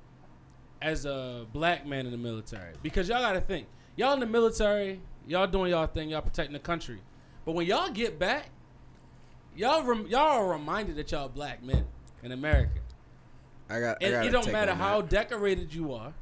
as 0.81 1.05
a 1.05 1.45
black 1.53 1.85
man 1.85 2.05
in 2.05 2.11
the 2.11 2.17
military 2.17 2.73
because 2.81 3.07
y'all 3.07 3.21
got 3.21 3.33
to 3.33 3.41
think. 3.41 3.67
Y'all 3.95 4.13
in 4.13 4.19
the 4.19 4.25
military, 4.25 4.99
y'all 5.27 5.47
doing 5.47 5.71
y'all 5.71 5.87
thing, 5.87 6.09
y'all 6.09 6.21
protecting 6.21 6.53
the 6.53 6.59
country. 6.59 6.99
But 7.45 7.53
when 7.53 7.65
y'all 7.67 7.89
get 7.91 8.17
back, 8.19 8.49
y'all 9.55 9.83
rem- 9.83 10.07
y'all 10.07 10.39
are 10.39 10.47
reminded 10.51 10.95
that 10.97 11.11
y'all 11.11 11.29
black 11.29 11.63
men 11.63 11.85
in 12.23 12.31
America. 12.31 12.79
I 13.69 13.79
got. 13.79 13.97
I 14.01 14.05
And 14.05 14.13
gotta 14.13 14.27
it 14.27 14.31
don't 14.31 14.51
matter 14.51 14.73
how 14.73 15.01
that. 15.01 15.09
decorated 15.09 15.73
you 15.73 15.93
are. 15.93 16.13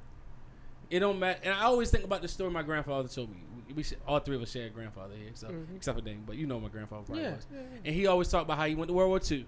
It 0.92 1.00
don't 1.00 1.18
matter. 1.20 1.40
And 1.44 1.54
I 1.54 1.64
always 1.64 1.90
think 1.90 2.04
about 2.04 2.22
the 2.22 2.28
story 2.28 2.52
my 2.52 2.62
grandfather 2.64 3.08
told 3.08 3.32
me. 3.32 3.38
We, 3.70 3.74
we 3.76 3.86
all 4.06 4.20
three 4.20 4.36
of 4.36 4.42
us 4.42 4.52
share 4.52 4.68
a 4.68 4.70
grandfather 4.70 5.16
here, 5.16 5.32
so 5.34 5.48
mm-hmm. 5.48 5.76
except 5.78 5.98
for 5.98 6.04
Dane, 6.04 6.24
but 6.28 6.36
you 6.36 6.46
know 6.46 6.60
my 6.60 6.68
grandfather 6.68 7.04
probably 7.06 7.24
Yeah, 7.24 7.36
was. 7.36 7.48
yeah, 7.52 7.60
yeah. 7.62 7.78
And 7.86 7.96
he 7.96 8.06
always 8.08 8.28
talked 8.28 8.44
about 8.44 8.58
how 8.58 8.66
he 8.66 8.76
went 8.76 8.90
to 8.90 8.94
World 8.94 9.10
War 9.10 9.22
II, 9.32 9.46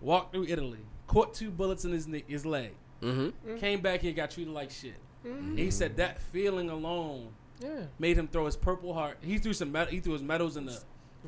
walked 0.00 0.34
through 0.34 0.44
Italy, 0.44 0.80
caught 1.06 1.32
two 1.34 1.50
bullets 1.50 1.84
in 1.86 1.92
his 1.92 2.06
ne- 2.06 2.24
his 2.28 2.44
leg, 2.44 2.72
Mhm. 3.02 3.32
came 3.58 3.80
back 3.80 4.00
here, 4.00 4.12
got 4.12 4.30
treated 4.30 4.52
like 4.52 4.70
shit. 4.70 4.96
And 5.24 5.58
he 5.58 5.70
said 5.70 5.96
that 5.96 6.20
feeling 6.20 6.68
alone 6.68 7.30
Yeah. 7.62 7.86
made 7.98 8.18
him 8.18 8.28
throw 8.28 8.44
his 8.44 8.56
purple 8.56 8.92
heart. 8.92 9.16
He 9.22 9.38
threw 9.38 9.54
some 9.54 9.72
med- 9.72 9.88
he 9.88 10.00
threw 10.00 10.12
his 10.12 10.22
medals 10.22 10.56
in 10.58 10.66
the. 10.66 10.78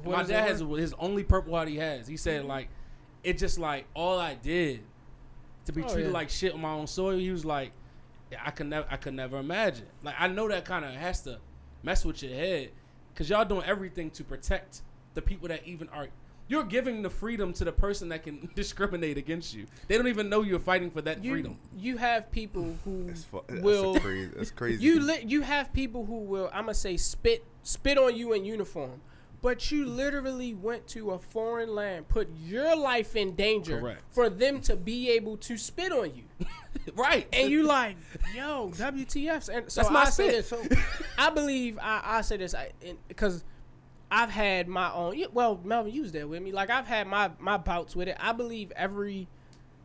What 0.03 0.19
my 0.19 0.23
dad 0.25 0.47
has 0.49 0.63
worth? 0.63 0.81
his 0.81 0.93
only 0.99 1.25
purple 1.25 1.55
heart 1.55 1.69
he 1.69 1.77
has. 1.77 2.07
He 2.07 2.19
said 2.19 2.45
like, 2.45 2.69
it 3.25 3.39
just 3.39 3.59
like 3.59 3.87
all 3.95 4.19
I 4.19 4.35
did 4.35 4.83
to 5.65 5.73
be 5.73 5.83
Oh, 5.83 5.89
treated 5.89 6.09
yeah. 6.09 6.13
like 6.13 6.29
shit 6.29 6.53
on 6.53 6.61
my 6.61 6.73
own 6.73 6.87
soil. 6.87 7.17
He 7.19 7.31
was 7.31 7.47
like, 7.47 7.73
I 8.45 8.51
could 8.51 8.67
never 8.67 8.87
I 8.91 8.97
could 8.97 9.15
never 9.15 9.39
imagine. 9.39 9.87
Like 10.03 10.15
I 10.19 10.27
know 10.29 10.49
that 10.49 10.65
kind 10.65 10.85
of 10.85 10.93
has 10.93 11.21
to 11.23 11.39
mess 11.83 12.05
with 12.05 12.23
your 12.23 12.35
head 12.35 12.71
because 13.13 13.31
y'all 13.31 13.45
doing 13.45 13.65
everything 13.65 14.11
to 14.11 14.25
protect 14.25 14.83
the 15.15 15.23
people 15.23 15.49
that 15.49 15.67
even 15.67 15.89
are 15.91 16.09
You're 16.49 16.65
giving 16.65 17.03
the 17.03 17.11
freedom 17.11 17.53
to 17.55 17.65
the 17.65 17.73
person 17.73 18.09
that 18.11 18.23
can 18.25 18.49
discriminate 18.55 19.17
against 19.19 19.55
you. 19.55 19.67
They 19.89 19.97
don't 19.97 20.09
even 20.09 20.29
know 20.29 20.43
you're 20.43 20.59
fighting 20.59 20.91
for 20.91 21.03
that 21.03 21.23
You 21.25 21.33
freedom. 21.33 21.59
you 21.77 21.97
have 21.97 22.31
people 22.31 22.77
who 22.85 23.05
That's, 23.07 23.25
fu- 23.25 23.43
that's 23.49 23.63
will 23.63 23.97
a 23.97 24.01
crazy. 24.01 24.31
That's 24.37 24.51
crazy. 24.51 24.83
you 24.85 25.01
li- 25.01 25.25
you 25.27 25.43
have 25.43 25.73
people 25.73 26.05
who 26.07 26.19
will 26.19 26.51
I'm 26.53 26.65
gonna 26.65 26.75
say 26.75 26.97
spit 26.97 27.45
spit 27.63 27.97
on 27.99 28.15
you 28.17 28.33
in 28.33 28.45
uniform, 28.45 29.01
but 29.43 29.71
you 29.71 29.87
literally 29.87 30.53
went 30.55 30.87
to 30.89 31.13
a 31.13 31.19
foreign 31.19 31.75
land, 31.75 32.09
put 32.09 32.29
your 32.45 32.77
life 32.77 33.15
in 33.17 33.35
danger 33.35 33.81
Correct. 33.81 34.03
for 34.11 34.29
them 34.29 34.61
to 34.63 34.77
be 34.77 35.11
able 35.11 35.37
to 35.39 35.57
spit 35.57 35.93
on 35.93 36.15
you, 36.15 36.25
right. 36.95 37.29
and 37.33 37.51
you 37.51 37.65
like, 37.65 37.97
yo, 38.35 38.71
WTF? 38.75 39.49
And 39.49 39.71
so 39.71 39.81
That's 39.81 39.93
my 39.93 40.03
I 40.03 40.05
say 40.07 40.31
this. 40.31 40.49
So 40.49 40.63
I 41.19 41.31
believe 41.31 41.79
I, 41.81 42.03
I 42.05 42.21
say 42.23 42.37
this 42.37 42.55
because. 43.09 43.45
I've 44.09 44.31
had 44.31 44.69
my 44.69 44.93
own. 44.93 45.21
Well, 45.33 45.61
Melvin, 45.65 45.93
you 45.93 46.03
was 46.03 46.13
there 46.13 46.29
with 46.29 46.41
me. 46.41 46.53
Like 46.53 46.71
I've 46.71 46.87
had 46.87 47.09
my 47.09 47.33
my 47.41 47.57
bouts 47.57 47.97
with 47.97 48.07
it. 48.07 48.17
I 48.21 48.31
believe 48.31 48.71
every 48.77 49.27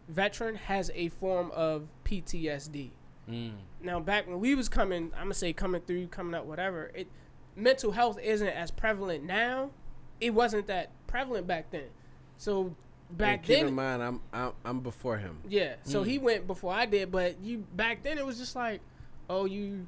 veteran 0.08 0.56
has 0.56 0.92
a 0.94 1.10
form 1.10 1.50
of 1.56 1.88
PTSD. 2.04 2.92
Mm. 3.30 3.54
Now, 3.82 4.00
back 4.00 4.28
when 4.28 4.40
we 4.40 4.56
was 4.56 4.70
coming, 4.70 5.12
I'm 5.16 5.24
gonna 5.24 5.34
say 5.34 5.54
coming 5.54 5.82
through, 5.82 6.08
coming 6.08 6.36
up, 6.36 6.46
whatever. 6.46 6.92
It 6.94 7.08
mental 7.56 7.92
health 7.92 8.20
isn't 8.22 8.48
as 8.48 8.72
prevalent 8.72 9.24
now. 9.24 9.72
It 10.20 10.34
wasn't 10.34 10.68
that 10.68 10.92
prevalent 11.08 11.48
back 11.48 11.72
then. 11.72 11.90
So 12.38 12.76
back 13.18 13.40
And 13.40 13.44
keep 13.48 13.56
then, 13.58 13.68
in 13.68 13.74
mind, 13.76 14.02
I'm 14.04 14.22
I'm, 14.34 14.52
I'm 14.66 14.80
before 14.80 15.18
him. 15.18 15.38
yeah. 15.48 15.76
So 15.84 16.04
Mm. 16.04 16.08
he 16.08 16.18
went 16.18 16.48
before 16.48 16.74
I 16.74 16.86
did, 16.86 17.12
but 17.12 17.40
you 17.42 17.60
back 17.76 18.04
then 18.04 18.18
it 18.18 18.26
was 18.26 18.38
just 18.38 18.56
like, 18.56 18.82
oh, 19.30 19.46
you, 19.46 19.86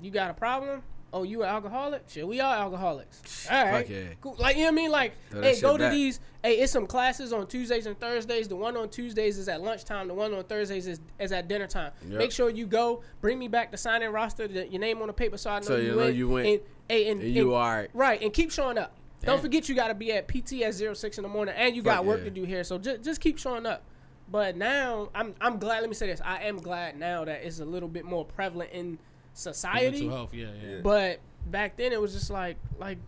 you 0.00 0.10
got 0.10 0.30
a 0.30 0.34
problem. 0.34 0.82
Oh, 1.12 1.22
you 1.22 1.42
an 1.44 1.48
alcoholic? 1.48 2.02
Shit, 2.08 2.26
we 2.28 2.40
are 2.40 2.54
alcoholics. 2.56 3.46
All 3.50 3.64
right, 3.64 3.88
yeah. 3.88 4.00
cool. 4.20 4.36
Like 4.38 4.56
you 4.56 4.62
know 4.62 4.68
what 4.68 4.72
I 4.72 4.74
mean? 4.76 4.90
Like, 4.90 5.12
hey, 5.32 5.58
go 5.60 5.76
to 5.76 5.84
back. 5.84 5.92
these. 5.92 6.20
Hey, 6.42 6.58
it's 6.58 6.72
some 6.72 6.86
classes 6.86 7.32
on 7.32 7.46
Tuesdays 7.46 7.86
and 7.86 7.98
Thursdays. 7.98 8.48
The 8.48 8.56
one 8.56 8.76
on 8.76 8.88
Tuesdays 8.90 9.38
is 9.38 9.48
at 9.48 9.62
lunchtime. 9.62 10.08
The 10.08 10.14
one 10.14 10.34
on 10.34 10.44
Thursdays 10.44 10.86
is, 10.86 11.00
is 11.18 11.32
at 11.32 11.48
dinner 11.48 11.66
time. 11.68 11.92
Yep. 12.06 12.18
Make 12.18 12.32
sure 12.32 12.50
you 12.50 12.66
go. 12.66 13.02
Bring 13.22 13.38
me 13.38 13.48
back 13.48 13.70
the 13.70 13.78
sign 13.78 14.02
in 14.02 14.12
roster, 14.12 14.46
the, 14.46 14.68
your 14.68 14.80
name 14.80 15.00
on 15.00 15.06
the 15.06 15.12
paper, 15.14 15.38
so 15.38 15.50
I 15.50 15.60
know 15.60 15.66
So 15.66 15.76
you, 15.76 15.82
you 15.84 15.90
know 15.92 15.96
went. 15.98 16.16
you 16.16 16.28
went. 16.28 16.46
And, 16.48 16.60
hey, 16.88 17.10
and, 17.10 17.22
And 17.22 17.32
you 17.34 17.54
and- 17.54 17.62
are 17.62 17.88
right, 17.94 18.20
and 18.20 18.32
keep 18.32 18.50
showing 18.50 18.76
up. 18.76 18.92
Don't 19.22 19.40
forget 19.40 19.68
you 19.68 19.74
got 19.74 19.88
to 19.88 19.94
be 19.94 20.12
at 20.12 20.28
PTS 20.28 20.96
06 20.96 21.18
in 21.18 21.22
the 21.22 21.28
morning, 21.28 21.54
and 21.56 21.74
you 21.74 21.82
Fuck 21.82 21.94
got 21.94 22.04
work 22.04 22.18
yeah. 22.18 22.24
to 22.24 22.30
do 22.30 22.44
here. 22.44 22.62
So 22.64 22.78
just 22.78 23.02
just 23.02 23.20
keep 23.20 23.38
showing 23.38 23.66
up. 23.66 23.82
But 24.30 24.56
now 24.56 25.10
I'm 25.14 25.34
I'm 25.40 25.58
glad. 25.58 25.80
Let 25.80 25.88
me 25.88 25.94
say 25.94 26.06
this: 26.06 26.20
I 26.24 26.44
am 26.44 26.58
glad 26.58 26.98
now 26.98 27.24
that 27.24 27.44
it's 27.44 27.60
a 27.60 27.64
little 27.64 27.88
bit 27.88 28.04
more 28.04 28.24
prevalent 28.24 28.70
in 28.72 28.98
society. 29.32 30.02
Mental 30.02 30.16
health, 30.16 30.34
yeah, 30.34 30.48
yeah. 30.62 30.70
Yeah. 30.70 30.80
But 30.82 31.20
back 31.46 31.76
then 31.76 31.92
it 31.92 32.00
was 32.00 32.12
just 32.12 32.30
like 32.30 32.56
like 32.78 32.98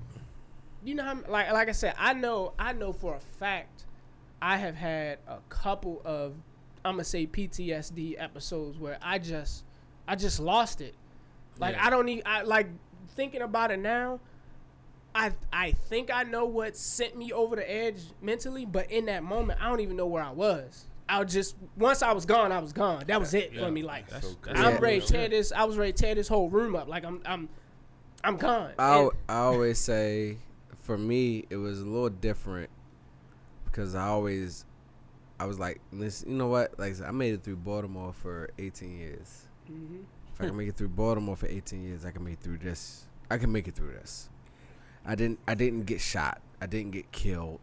you 0.84 0.94
know 0.94 1.02
how 1.02 1.18
like 1.28 1.52
like 1.52 1.68
I 1.68 1.72
said 1.72 1.94
I 1.98 2.14
know 2.14 2.52
I 2.58 2.72
know 2.72 2.92
for 2.92 3.16
a 3.16 3.20
fact 3.20 3.84
I 4.40 4.56
have 4.56 4.76
had 4.76 5.18
a 5.26 5.38
couple 5.48 6.00
of 6.04 6.34
I'm 6.84 6.94
gonna 6.94 7.04
say 7.04 7.26
PTSD 7.26 8.14
episodes 8.16 8.78
where 8.78 8.98
I 9.02 9.18
just 9.18 9.64
I 10.06 10.14
just 10.14 10.38
lost 10.38 10.80
it. 10.80 10.94
Like 11.58 11.74
Yeah. 11.74 11.86
I 11.86 11.90
don't 11.90 12.06
need 12.06 12.22
I 12.24 12.42
like 12.42 12.68
thinking 13.16 13.42
about 13.42 13.70
it 13.72 13.80
now. 13.80 14.20
I 15.18 15.32
I 15.52 15.72
think 15.72 16.12
I 16.12 16.22
know 16.22 16.44
what 16.46 16.76
sent 16.76 17.16
me 17.16 17.32
over 17.32 17.56
the 17.56 17.70
edge 17.70 18.00
mentally, 18.22 18.64
but 18.64 18.90
in 18.90 19.06
that 19.06 19.22
moment 19.24 19.60
I 19.62 19.68
don't 19.68 19.80
even 19.80 19.96
know 19.96 20.06
where 20.06 20.22
I 20.22 20.30
was. 20.30 20.84
I 21.08 21.22
was 21.22 21.32
just 21.32 21.56
once 21.76 22.02
I 22.02 22.12
was 22.12 22.24
gone, 22.26 22.52
I 22.52 22.58
was 22.60 22.72
gone. 22.72 23.04
That 23.08 23.18
was 23.18 23.34
it 23.34 23.52
Yeah. 23.52 23.64
for 23.64 23.70
me. 23.72 23.82
Like 23.82 24.08
So 24.22 24.36
I'm 24.54 24.76
ready 24.78 25.00
to 25.00 25.06
tear 25.06 25.28
this. 25.28 25.50
I 25.52 25.64
was 25.64 25.76
ready 25.76 25.92
to 25.92 25.98
tear 26.02 26.14
this 26.14 26.28
whole 26.28 26.48
room 26.50 26.76
up. 26.76 26.86
Like 26.86 27.04
I'm, 27.04 27.20
I'm, 27.24 27.48
I'm 28.22 28.36
gone. 28.36 28.72
I, 28.78 28.98
And- 29.00 29.10
I 29.28 29.38
always 29.38 29.78
say, 29.78 30.36
for 30.82 30.98
me, 30.98 31.46
it 31.50 31.56
was 31.56 31.80
a 31.80 31.84
little 31.86 32.10
different 32.10 32.68
because 33.64 33.94
I 33.94 34.06
always, 34.06 34.66
I 35.40 35.46
was 35.46 35.58
like, 35.58 35.80
listen, 35.92 36.30
you 36.30 36.36
know 36.36 36.48
what? 36.48 36.78
Like 36.78 36.94
I 37.00 37.10
made 37.10 37.34
it 37.34 37.42
through 37.42 37.56
Baltimore 37.56 38.12
for 38.12 38.50
18 38.58 38.98
years. 38.98 39.46
Mhm. 39.70 40.04
If 40.34 40.40
I 40.42 40.46
can 40.46 40.56
make 40.56 40.68
it 40.68 40.76
through 40.76 40.88
Baltimore 40.90 41.36
for 41.36 41.46
18 41.46 41.82
years, 41.82 42.04
I 42.04 42.10
can 42.12 42.22
make 42.22 42.34
it 42.34 42.40
through 42.40 42.58
this. 42.58 43.06
I 43.30 43.38
can 43.38 43.50
make 43.50 43.66
it 43.66 43.74
through 43.74 43.92
this. 43.92 44.28
I 45.04 45.14
didn't. 45.14 45.38
I 45.46 45.54
didn't 45.54 45.84
get 45.84 46.00
shot. 46.00 46.40
I 46.60 46.66
didn't 46.66 46.92
get 46.92 47.10
killed. 47.12 47.60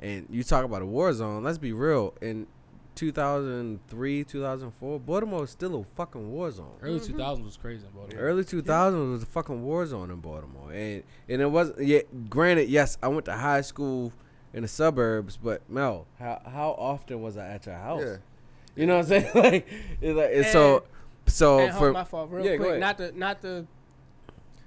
And 0.00 0.26
you 0.30 0.42
talk 0.42 0.64
about 0.64 0.82
a 0.82 0.86
war 0.86 1.12
zone. 1.12 1.42
Let's 1.42 1.58
be 1.58 1.72
real. 1.72 2.14
In 2.20 2.46
2003, 2.94 4.24
2004, 4.24 5.00
Baltimore 5.00 5.40
was 5.40 5.50
still 5.50 5.80
a 5.80 5.84
fucking 5.84 6.30
war 6.30 6.50
zone. 6.50 6.76
Early 6.82 7.00
mm-hmm. 7.00 7.20
2000s 7.20 7.44
was 7.44 7.56
crazy 7.56 7.86
in 7.86 7.92
Baltimore. 7.92 8.22
Early 8.22 8.44
2000s 8.44 9.10
was 9.12 9.22
a 9.22 9.26
fucking 9.26 9.62
war 9.62 9.86
zone 9.86 10.10
in 10.10 10.20
Baltimore, 10.20 10.72
and 10.72 11.02
and 11.28 11.42
it 11.42 11.50
wasn't. 11.50 11.80
Yeah, 11.80 12.00
granted, 12.28 12.68
yes, 12.68 12.98
I 13.02 13.08
went 13.08 13.24
to 13.26 13.32
high 13.32 13.62
school 13.62 14.12
in 14.52 14.62
the 14.62 14.68
suburbs, 14.68 15.36
but 15.36 15.68
Mel, 15.68 16.06
how 16.18 16.40
how 16.44 16.70
often 16.78 17.22
was 17.22 17.36
I 17.36 17.48
at 17.48 17.66
your 17.66 17.76
house? 17.76 18.02
Yeah. 18.04 18.16
You 18.74 18.86
know 18.86 18.98
what 18.98 19.04
I'm 19.04 19.08
saying? 19.08 19.30
like, 19.34 19.68
it's 20.00 20.16
like 20.16 20.30
it's 20.30 20.52
so 20.52 20.84
so 21.26 21.58
and 21.58 21.70
hold 21.72 21.80
for 21.80 21.92
my 21.92 22.04
fault, 22.04 22.30
real 22.30 22.44
Yeah, 22.44 22.56
go 22.56 22.64
quick. 22.64 22.68
ahead. 22.68 22.80
Not 22.80 22.98
the, 22.98 23.12
not 23.12 23.42
the, 23.42 23.66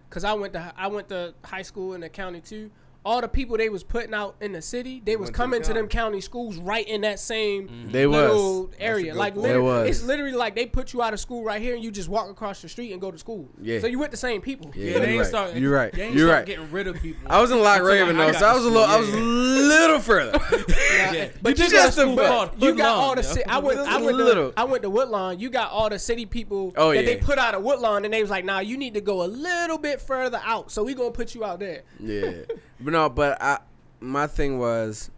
cause 0.10 0.24
I 0.24 0.34
went 0.34 0.54
to 0.54 0.74
I 0.78 0.88
went 0.88 1.10
to 1.10 1.34
high 1.44 1.62
school 1.62 1.94
in 1.94 2.02
the 2.02 2.10
county 2.10 2.42
too. 2.42 2.72
All 3.06 3.22
the 3.22 3.28
people 3.30 3.56
they 3.58 3.70
was 3.70 3.84
putting 3.84 4.14
out 4.14 4.36
in 4.42 4.52
the 4.52 4.62
city, 4.62 5.02
they 5.04 5.16
was 5.16 5.28
went 5.28 5.28
to 5.28 5.32
the 5.32 5.38
coming 5.38 5.62
to 5.62 5.68
them 5.74 5.88
county. 5.88 6.16
county 6.18 6.22
schools 6.22 6.58
right 6.58 6.88
in 6.88 7.02
that 7.02 7.20
same 7.20 7.68
mm-hmm. 7.70 7.92
they 7.92 8.06
little 8.06 8.64
was 8.68 8.76
area. 8.78 9.16
Like 9.16 9.34
point. 9.36 9.44
literally, 9.48 9.64
was. 9.66 9.90
it's 9.90 10.04
literally 10.04 10.34
like 10.34 10.54
they 10.56 10.66
put 10.66 10.92
you 10.94 11.02
out 11.02 11.14
of 11.14 11.20
school 11.20 11.44
right 11.44 11.62
here, 11.62 11.76
and 11.76 11.84
you 11.84 11.92
just 11.92 12.10
walk 12.10 12.30
across 12.30 12.62
the 12.62 12.68
street 12.70 12.92
and 12.92 13.00
go 13.00 13.10
to 13.10 13.18
school. 13.18 13.48
Yeah. 13.62 13.80
So 13.80 13.88
you 13.88 14.00
with 14.00 14.12
the 14.12 14.18
same 14.18 14.42
people. 14.42 14.72
Yeah, 14.76 14.84
Yeah, 14.84 14.92
you're 14.92 15.00
they 15.00 15.08
ain't 15.12 15.20
right. 15.20 15.28
start. 15.28 15.56
You're 15.56 15.74
right. 15.74 15.92
They 15.94 16.04
ain't 16.04 16.16
You're 16.16 16.28
start 16.28 16.40
right. 16.40 16.46
getting 16.46 16.72
rid 16.72 16.88
of 16.88 17.02
people. 17.02 17.32
I 17.32 17.42
was 17.42 17.52
in 17.52 17.60
Lock 17.62 17.78
Until, 17.80 17.88
Raven 17.94 18.18
like, 18.18 18.28
I 18.28 18.32
though, 18.32 18.40
got 18.40 18.40
so 18.40 18.48
I 18.48 18.52
to 18.52 18.58
was 18.58 18.66
a 18.66 18.70
little 18.70 18.84
school, 18.84 18.96
I 18.96 19.00
was 19.00 19.10
a 19.10 19.12
yeah, 19.18 19.70
little 19.80 20.00
further. 20.00 20.40
Yeah. 20.90 21.30
But 21.42 21.58
you 21.58 21.66
you 21.66 21.72
got 21.72 21.84
got 21.86 21.94
school 21.94 22.20
a- 22.20 22.28
called 22.28 22.62
You 22.62 22.76
got 22.76 22.98
all 22.98 23.16
the 23.16 23.22
yo. 23.24 23.34
ci- 23.34 23.44
I 23.46 23.58
went 23.60 23.78
Just 23.78 23.90
I 23.90 24.00
a 24.00 24.04
went 24.04 24.18
to 24.18 24.24
little. 24.24 24.54
I 24.58 24.64
went 24.66 24.84
to 24.84 24.90
Woodlawn. 24.90 25.40
You 25.40 25.50
got 25.50 25.72
all 25.72 25.90
the 25.90 25.98
city 25.98 26.26
people 26.26 26.74
Oh, 26.76 26.94
that 26.94 27.06
they 27.06 27.16
yeah. 27.18 27.24
put 27.24 27.40
out 27.40 27.56
of 27.56 27.64
Woodlawn, 27.64 28.04
and 28.06 28.14
they 28.14 28.22
was 28.22 28.30
like, 28.30 28.44
"Nah, 28.46 28.60
you 28.60 28.78
need 28.78 28.94
to 28.96 29.02
go 29.02 29.24
a 29.24 29.28
little 29.28 29.78
bit 29.78 30.02
further 30.02 30.42
out. 30.44 30.72
So 30.72 30.84
we 30.84 30.94
gonna 30.94 31.12
put 31.12 31.34
you 31.34 31.44
out 31.46 31.60
there." 31.60 31.84
yeah, 32.00 32.32
but 32.82 32.94
no, 32.94 33.10
but 33.10 33.42
I 33.42 33.60
my 34.00 34.28
thing 34.28 34.60
was, 34.60 35.12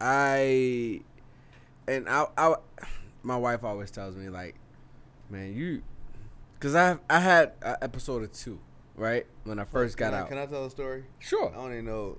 I, 0.00 1.00
and 1.88 2.08
I, 2.08 2.26
I, 2.36 2.54
my 3.22 3.36
wife 3.36 3.64
always 3.64 3.90
tells 3.90 4.16
me 4.16 4.28
like, 4.28 4.54
man, 5.30 5.54
you, 5.54 5.82
cause 6.60 6.74
I 6.74 6.98
I 7.08 7.20
had 7.20 7.52
an 7.62 7.76
episode 7.82 8.22
of 8.22 8.32
two, 8.32 8.58
right 8.96 9.26
when 9.44 9.58
I 9.58 9.64
first 9.64 9.96
got 9.96 10.06
can 10.10 10.14
I, 10.14 10.20
out. 10.20 10.28
Can 10.28 10.38
I 10.38 10.46
tell 10.46 10.64
a 10.64 10.70
story? 10.70 11.04
Sure. 11.18 11.50
I 11.50 11.56
don't 11.56 11.72
even 11.72 11.86
know. 11.86 12.18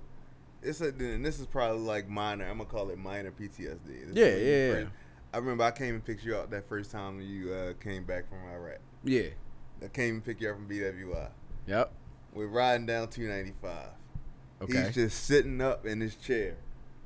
It's 0.62 0.80
a, 0.80 0.88
and 0.88 1.24
this 1.24 1.38
is 1.38 1.46
probably 1.46 1.80
like 1.82 2.08
minor. 2.08 2.44
I'm 2.48 2.58
gonna 2.58 2.68
call 2.68 2.90
it 2.90 2.98
minor 2.98 3.30
PTSD. 3.30 3.78
This 3.86 4.14
Yeah, 4.14 4.24
yeah, 4.24 4.72
first- 4.72 4.82
yeah. 4.86 4.88
I 5.34 5.38
remember 5.38 5.64
I 5.64 5.70
came 5.70 5.94
and 5.94 6.04
picked 6.04 6.24
you 6.24 6.34
up 6.36 6.50
that 6.50 6.66
first 6.68 6.90
time 6.90 7.20
you 7.20 7.52
uh, 7.52 7.72
came 7.82 8.04
back 8.04 8.28
from 8.28 8.38
Iraq. 8.50 8.78
Yeah. 9.04 9.28
I 9.82 9.88
came 9.88 10.14
and 10.14 10.24
picked 10.24 10.40
you 10.40 10.48
up 10.48 10.56
from 10.56 10.66
BWI. 10.66 11.28
Yep. 11.66 11.92
We're 12.32 12.46
riding 12.46 12.86
down 12.86 13.08
295. 13.08 13.88
Okay. 14.62 14.86
He's 14.86 14.94
just 14.94 15.24
sitting 15.24 15.60
up 15.60 15.84
in 15.86 16.00
his 16.00 16.14
chair, 16.16 16.54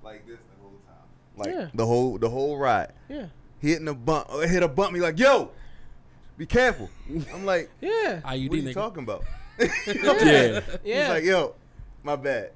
like 0.05 0.27
this 0.27 0.39
the 0.39 0.63
whole 0.63 0.79
time, 0.87 0.97
like 1.37 1.49
Yeah. 1.55 1.69
the 1.75 1.87
whole 1.87 2.19
the 2.19 2.31
whole 2.31 2.57
ride. 2.59 2.93
Yeah, 3.09 3.27
Hitting 3.59 3.89
a 3.89 3.95
bump, 3.95 4.29
uh, 4.31 4.39
hit 4.41 4.63
a 4.63 4.69
bump. 4.69 4.93
Me 4.93 5.01
like, 5.01 5.19
yo, 5.19 5.51
be 6.39 6.47
careful. 6.47 6.89
I'm 7.35 7.45
like, 7.45 7.71
yeah, 7.81 8.21
IED 8.25 8.25
what 8.25 8.33
are 8.33 8.37
you 8.37 8.49
nigga. 8.63 8.75
talking 8.75 9.03
about? 9.03 9.25
yeah. 9.59 9.67
yeah. 10.85 11.01
He's 11.01 11.09
like, 11.09 11.25
yo, 11.25 11.55
my 12.03 12.17
bad. 12.17 12.53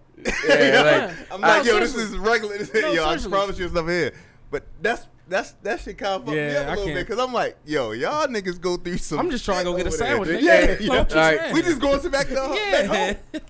Yeah, 0.48 1.08
like, 1.08 1.32
I'm 1.32 1.40
No, 1.40 1.48
like, 1.48 1.64
yo, 1.66 1.80
this 1.80 1.94
is 1.96 2.16
regular. 2.16 2.56
This 2.58 2.72
No, 2.72 2.92
yo, 2.92 3.04
I 3.08 3.16
promise 3.18 3.58
you 3.58 3.68
stuff 3.68 3.88
here. 3.88 4.12
But 4.50 4.64
that's 4.80 5.06
that's 5.28 5.52
that 5.62 5.80
shit 5.80 5.98
kind 5.98 6.14
of 6.14 6.24
fucked 6.24 6.36
me 6.36 6.54
up 6.56 6.66
a 6.66 6.70
little 6.70 6.84
bit 6.86 7.06
because 7.06 7.18
I'm 7.18 7.32
like, 7.32 7.56
yo, 7.66 7.90
y'all 7.92 8.26
niggas 8.28 8.60
go 8.60 8.76
through 8.76 8.98
some. 8.98 9.18
I'm 9.18 9.30
just 9.30 9.44
trying 9.44 9.64
to 9.64 9.72
go 9.72 9.76
get 9.76 9.86
a 9.86 9.88
over 9.88 9.96
there, 9.96 10.06
sandwich. 10.08 10.28
dude. 10.28 10.42
Yeah, 10.42 10.60
yeah. 10.70 10.78
you 10.78 10.92
Alright. 10.92 11.52
We 11.52 11.62
just 11.62 11.80
going 11.80 12.00
to 12.00 12.10
back 12.10 12.28
to 12.28 12.34
back 12.34 12.56
Yeah. 12.56 12.86
home. 13.32 13.40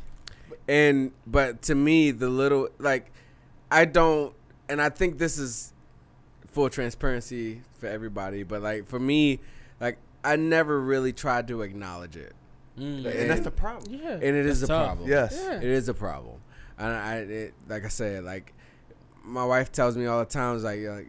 And 0.69 1.13
but 1.27 1.61
to 1.63 1.75
me 1.75 2.11
the 2.11 2.29
little 2.29 2.69
like 2.79 3.11
i 3.71 3.85
don't 3.85 4.35
and 4.69 4.81
i 4.81 4.89
think 4.89 5.19
this 5.19 5.39
is 5.39 5.73
full 6.47 6.71
transparency 6.71 7.61
for 7.79 7.87
everybody 7.87 8.43
but 8.43 8.63
like 8.63 8.87
for 8.87 8.99
me 8.99 9.39
like 9.81 9.99
i 10.25 10.37
never 10.37 10.81
really 10.81 11.13
tried 11.13 11.47
to 11.49 11.63
acknowledge 11.63 12.17
it 12.17 12.33
Mm. 12.77 13.07
And 13.07 13.31
that's 13.31 13.43
the 13.43 13.53
problem. 13.53 13.95
yeah. 14.03 14.15
and 14.15 14.25
it 14.25 14.47
is 14.47 14.65
a 14.65 14.67
tough. 14.67 14.87
problem 14.87 15.09
Yes. 15.09 15.41
Yeah. 15.41 15.59
it 15.59 15.63
is 15.63 15.89
a 15.89 15.95
problem 15.95 16.41
and 16.77 16.89
i 16.93 17.15
it, 17.19 17.55
like 17.69 17.85
i 17.85 17.89
said 17.89 18.25
like 18.25 18.53
my 19.23 19.45
wife 19.45 19.71
tells 19.71 19.97
me 19.97 20.07
all 20.07 20.19
the 20.19 20.25
time 20.25 20.57
is 20.57 20.65
like, 20.65 20.81
like 20.81 21.07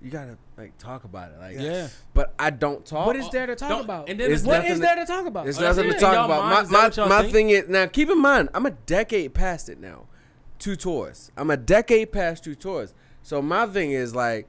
you 0.00 0.10
gotta 0.12 0.36
like 0.56 0.76
talk 0.78 1.04
about 1.04 1.32
it 1.32 1.38
like 1.38 1.56
Yeah. 1.58 1.88
but 2.14 2.32
i 2.38 2.48
don't 2.50 2.86
talk 2.86 3.06
What 3.08 3.16
is 3.16 3.28
there 3.30 3.46
to 3.46 3.56
talk 3.56 3.68
Don't- 3.70 3.80
about? 3.84 4.08
and 4.08 4.20
then 4.20 4.30
It's 4.30 4.42
it's 4.42 4.46
what 4.46 4.62
to- 4.64 4.78
there 4.78 4.94
to 4.96 5.04
talk 5.04 5.26
about? 5.26 5.44
There's 5.44 5.58
Oh, 5.58 5.62
nothing 5.62 5.90
to 5.92 5.98
talk 5.98 6.24
about. 6.26 6.44
My 6.44 6.62
that 6.62 6.70
what 6.70 6.96
y'all 6.96 7.08
my, 7.08 7.16
my 7.16 7.22
think? 7.22 7.32
thing 7.34 7.50
is 7.50 7.68
now. 7.68 7.86
Keep 7.86 8.10
in 8.10 8.20
mind, 8.20 8.50
I'm 8.54 8.64
a 8.66 8.70
decade 8.70 9.34
past 9.34 9.68
it 9.68 9.80
now. 9.80 10.06
Two 10.60 10.76
tours. 10.76 11.32
I'm 11.36 11.50
a 11.50 11.56
decade 11.56 12.12
past 12.12 12.44
two 12.44 12.54
tours. 12.54 12.94
So 13.22 13.42
my 13.42 13.66
thing 13.66 13.90
is 13.90 14.14
like, 14.14 14.46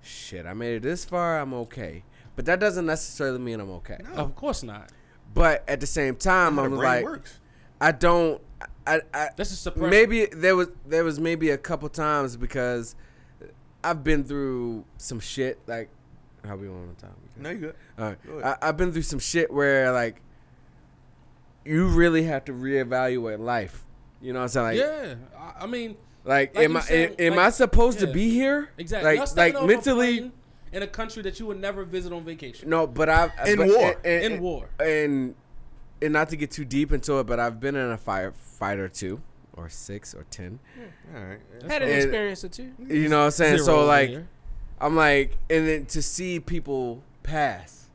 shit. 0.00 0.46
I 0.46 0.52
made 0.54 0.76
it 0.76 0.82
this 0.82 1.04
far. 1.04 1.38
I'm 1.40 1.52
okay. 1.54 2.04
But 2.36 2.46
that 2.46 2.60
doesn't 2.60 2.86
necessarily 2.86 3.38
mean 3.38 3.60
I'm 3.60 3.70
okay. 3.70 3.98
Of 4.14 4.34
course 4.34 4.62
not. 4.62 4.90
But 5.34 5.64
at 5.68 5.80
the 5.80 5.86
same 5.86 6.16
time, 6.16 6.58
I'm 6.58 6.70
the 6.70 6.76
brain 6.76 6.82
like, 6.90 7.04
works. 7.04 7.40
I 7.80 7.92
don't. 7.92 8.40
I, 8.86 9.00
I 9.12 9.30
That's 9.36 9.50
a 9.52 9.56
suppression. 9.56 9.90
maybe 9.90 10.26
there 10.26 10.54
was 10.56 10.68
there 10.86 11.04
was 11.04 11.18
maybe 11.20 11.50
a 11.50 11.58
couple 11.58 11.88
times 11.88 12.36
because 12.36 12.94
I've 13.84 14.04
been 14.04 14.24
through 14.24 14.84
some 14.98 15.20
shit 15.20 15.58
like 15.66 15.88
how 16.46 16.56
we 16.56 16.66
going 16.66 16.88
on 16.88 16.94
time. 16.96 17.10
No, 17.36 17.50
you 17.50 17.58
good. 17.58 17.74
All 17.98 18.04
right. 18.06 18.26
Go. 18.26 18.40
I, 18.42 18.56
I've 18.68 18.76
been 18.76 18.92
through 18.92 19.02
some 19.02 19.18
shit 19.18 19.52
where 19.52 19.92
like 19.92 20.20
you 21.64 21.86
really 21.88 22.24
have 22.24 22.44
to 22.46 22.52
reevaluate 22.52 23.38
life. 23.38 23.82
You 24.20 24.32
know 24.32 24.40
what 24.40 24.44
I'm 24.44 24.48
saying? 24.48 24.66
Like, 24.66 24.78
yeah. 24.78 25.14
I, 25.38 25.64
I 25.64 25.66
mean, 25.66 25.96
like, 26.24 26.54
Like 26.54 26.64
am 26.64 26.72
you 26.72 26.78
I 26.78 26.80
said, 26.80 27.16
am 27.20 27.36
like- 27.36 27.46
I 27.46 27.50
supposed 27.50 27.98
to 28.00 28.06
be 28.06 28.30
here? 28.30 28.70
exactly. 28.78 29.16
Like, 29.18 29.36
like 29.36 29.66
mentally. 29.66 30.30
in 30.72 30.82
a 30.82 30.86
country 30.86 31.22
that 31.22 31.38
you 31.38 31.46
would 31.46 31.60
never 31.60 31.84
visit 31.84 32.12
on 32.12 32.24
vacation. 32.24 32.68
No, 32.70 32.86
but 32.86 33.08
I've 33.08 33.32
In 33.46 33.58
but- 33.58 33.66
war. 33.68 33.96
and, 34.04 34.24
In 34.24 34.32
and- 34.34 34.42
war. 34.42 34.68
and 34.80 35.34
and 36.00 36.12
not 36.12 36.30
to 36.30 36.36
get 36.36 36.50
too 36.50 36.64
deep 36.64 36.90
into 36.92 37.20
it, 37.20 37.26
but 37.28 37.38
I've 37.38 37.60
been 37.60 37.76
in 37.76 37.92
a 37.92 37.96
firefight 37.98 38.78
or 38.78 38.88
two, 38.88 39.20
or 39.54 39.68
six, 39.68 40.14
or 40.14 40.24
ten. 40.30 40.58
All 41.14 41.20
right. 41.22 41.38
Had 41.68 41.82
an 41.82 41.88
And- 41.90 41.98
experience 42.02 42.44
or 42.44 42.48
two. 42.48 42.72
You 42.88 43.08
know 43.08 43.18
what 43.20 43.24
I'm 43.26 43.30
saying? 43.32 43.56
Zero 43.58 43.66
so 43.66 43.84
like, 43.86 44.08
here. 44.10 44.28
I'm 44.80 44.96
like, 44.96 45.36
and 45.50 45.68
then 45.68 45.86
to 45.86 46.02
see 46.02 46.40
people 46.40 47.02
pass 47.22 47.88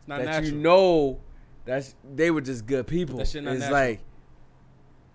it's 0.00 0.08
not 0.08 0.18
that 0.18 0.24
natural. 0.24 0.50
you 0.52 0.56
know 0.58 1.20
that's 1.64 1.94
they 2.14 2.30
were 2.30 2.40
just 2.40 2.66
good 2.66 2.86
people. 2.86 3.18
That 3.18 3.28
shit 3.28 3.44
not 3.44 3.52
it's 3.52 3.60
natural. 3.60 3.80
like 3.80 4.00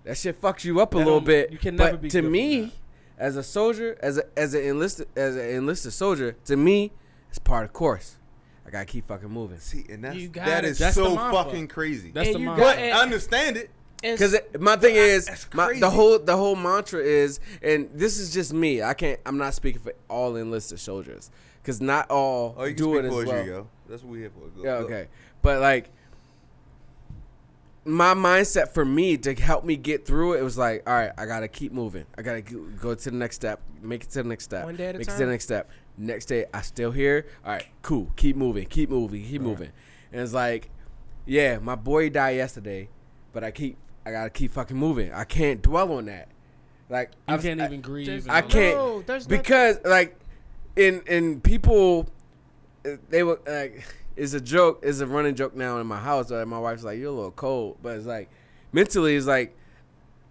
that 0.03 0.17
shit 0.17 0.41
fucks 0.41 0.63
you 0.63 0.79
up 0.82 0.93
a 0.95 0.97
That 0.97 1.03
little 1.05 1.21
bit. 1.21 1.51
you 1.51 1.57
can 1.57 1.75
never 1.75 1.91
but 1.93 2.01
be 2.03 2.09
to 2.09 2.21
good 2.21 2.32
me, 2.32 2.73
as 3.17 3.36
a 3.36 3.43
soldier, 3.43 3.97
as 4.01 4.17
a 4.17 4.23
as 4.38 4.53
an 4.53 4.63
enlisted 4.63 5.07
as 5.15 5.36
an 5.36 5.49
enlisted 5.49 5.93
soldier, 5.93 6.36
to 6.45 6.55
me, 6.55 6.91
it's 7.29 7.39
part 7.39 7.65
of 7.65 7.73
course. 7.73 8.17
I 8.65 8.69
gotta 8.69 8.86
keep 8.86 9.05
fucking 9.07 9.29
moving. 9.29 9.59
See, 9.59 9.86
and 9.89 10.03
that's 10.03 10.15
You 10.15 10.29
that 10.29 10.45
gotta- 10.45 10.67
is 10.67 10.77
That's 10.77 10.95
so 10.95 11.15
fucking 11.15 11.67
crazy. 11.67 12.11
That's 12.11 12.27
And 12.27 12.36
the 12.36 12.39
you 12.39 12.45
mind. 12.45 12.59
got- 12.59 12.75
but 12.77 12.84
I 12.84 12.91
understand 13.01 13.57
it. 13.57 13.69
And 14.04 14.18
Because 14.18 14.36
my 14.60 14.76
thing 14.78 14.95
is, 14.95 15.45
my, 15.54 15.78
the 15.80 15.89
whole 15.89 16.18
the 16.18 16.36
whole 16.36 16.56
mantra 16.56 16.99
is, 17.02 17.39
and 17.62 17.89
this 17.93 18.18
is 18.18 18.34
just 18.34 18.52
me. 18.54 18.82
I 18.82 18.93
can't. 18.95 19.20
I'm 19.26 19.38
not 19.38 19.54
speaking 19.54 19.82
for 19.82 19.93
all 20.10 20.36
enlisted 20.36 20.80
soldiers, 20.80 21.30
because 21.62 21.80
not 21.82 22.10
all 22.10 22.56
Oh, 22.58 22.64
you 22.66 22.74
can 22.74 22.84
do 22.84 22.93
speak 22.93 23.04
it 23.04 23.06
as 23.06 23.26
well. 23.26 23.45
you, 23.45 23.52
yo. 23.52 23.68
That's 23.88 24.04
what 24.04 24.12
we 24.14 24.20
here 24.20 24.32
for. 24.32 24.47
Go, 24.47 24.64
Yeah, 24.64 24.80
go. 24.80 24.86
okay. 24.86 25.08
But 25.43 25.62
like 25.62 25.89
my 27.84 28.14
mindset 28.14 28.70
for 28.74 28.86
me 28.86 29.18
to 29.18 29.34
help 29.34 29.66
me 29.66 29.76
get 29.76 30.06
through 30.06 30.34
it, 30.34 30.39
it 30.39 30.43
was 30.43 30.58
like, 30.58 30.88
all 30.88 30.93
right, 30.93 31.12
I 31.18 31.26
gotta 31.26 31.47
keep 31.47 31.72
moving. 31.72 32.06
I 32.18 32.22
gotta 32.22 32.41
go 32.41 32.60
go 32.80 32.95
to 32.95 33.10
the 33.12 33.16
next 33.16 33.36
step, 33.38 33.60
make 33.82 34.04
it 34.04 34.10
to 34.12 34.24
the 34.24 34.30
next 34.30 34.43
step, 34.45 34.66
One 34.66 34.76
day 34.76 34.88
at 34.88 34.95
a 34.95 34.97
make 34.99 35.08
it 35.08 35.12
to 35.12 35.18
the 35.18 35.26
next 35.26 35.43
step. 35.45 35.70
Next 35.97 36.26
day, 36.26 36.45
I 36.54 36.62
still 36.62 36.91
here. 36.91 37.26
All 37.45 37.52
right, 37.54 37.66
cool. 37.82 38.12
Keep 38.16 38.36
moving, 38.36 38.66
keep 38.68 38.89
moving, 38.89 39.24
keep 39.24 39.41
moving. 39.41 39.70
And 40.12 40.22
it's 40.22 40.34
like, 40.34 40.70
yeah, 41.26 41.60
my 41.60 41.76
boy 41.76 42.10
died 42.10 42.38
yesterday, 42.38 42.88
but 43.34 43.43
I 43.43 43.52
keep, 43.52 43.78
I 44.06 44.12
gotta 44.12 44.30
keep 44.30 44.52
fucking 44.52 44.76
moving. 44.78 45.14
I 45.14 45.24
can't 45.24 45.62
dwell 45.62 45.91
on 45.93 46.06
that. 46.06 46.28
Like 46.89 47.12
You 47.28 47.36
I've- 47.36 47.43
can't 47.43 47.62
I- 47.62 47.66
even 47.66 47.82
grieve. 47.82 48.08
Just- 48.08 48.30
I 48.30 48.41
can't 48.41 48.76
No, 48.78 49.02
there's 49.02 49.28
nothing- 49.28 49.38
because 49.41 49.80
like 49.86 50.18
in 50.76 51.02
in 51.08 51.39
people 51.41 52.08
uh, 52.86 52.91
they 53.10 53.24
were 53.24 53.39
like 53.47 53.84
it's 54.16 54.34
a 54.34 54.41
joke 54.41 54.80
it's 54.84 54.99
a 54.99 55.08
running 55.08 55.36
joke 55.36 55.56
now 55.56 55.78
in 55.80 55.88
my 55.88 55.99
house 55.99 56.30
like, 56.32 56.45
my 56.47 56.60
wife's 56.60 56.84
like 56.84 56.97
you're 56.97 57.10
a 57.10 57.16
little 57.16 57.32
cold 57.32 57.78
but 57.82 57.95
it's 57.97 58.06
like 58.06 58.30
mentally 58.74 59.16
it's 59.16 59.26
like 59.28 59.56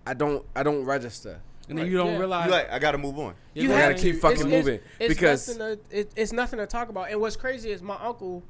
I 0.07 0.14
don't 0.14 0.45
I 0.57 0.62
don't 0.62 0.85
register. 0.85 1.41
And 1.68 1.79
then 1.79 1.87
you 1.87 1.97
don't 1.97 2.14
Yeah. 2.14 2.18
realize. 2.18 2.47
You 2.47 2.51
like, 2.53 2.73
I 2.73 2.81
gotta 2.81 2.99
move 2.99 3.16
on. 3.21 3.35
Yeah, 3.55 3.62
you 3.62 3.68
gotta 3.68 3.95
keep 3.95 4.16
to. 4.16 4.21
fucking 4.21 4.39
It's- 4.49 4.53
it's- 4.53 4.64
moving, 4.64 4.81
it's 4.99 5.14
because- 5.14 5.57
nothing 5.57 5.79
to, 5.91 5.99
it, 6.01 6.11
it's 6.16 6.33
nothing 6.33 6.59
to 6.59 6.66
talk 6.66 6.89
about. 6.89 7.11
And 7.12 7.21
what's 7.21 7.37
crazy 7.37 7.71
is 7.71 7.81
my 7.81 7.95
uncle, 8.03 8.43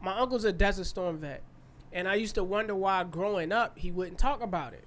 my 0.00 0.16
uncle's 0.18 0.44
a 0.46 0.52
Desert 0.52 0.84
Storm 0.84 1.18
vet, 1.18 1.42
and 1.94 2.06
I 2.06 2.16
used 2.16 2.34
to 2.34 2.44
wonder 2.44 2.74
why 2.74 3.04
growing 3.04 3.52
up 3.52 3.78
he 3.78 3.90
wouldn't 3.90 4.18
talk 4.18 4.42
about 4.42 4.74
it. 4.74 4.84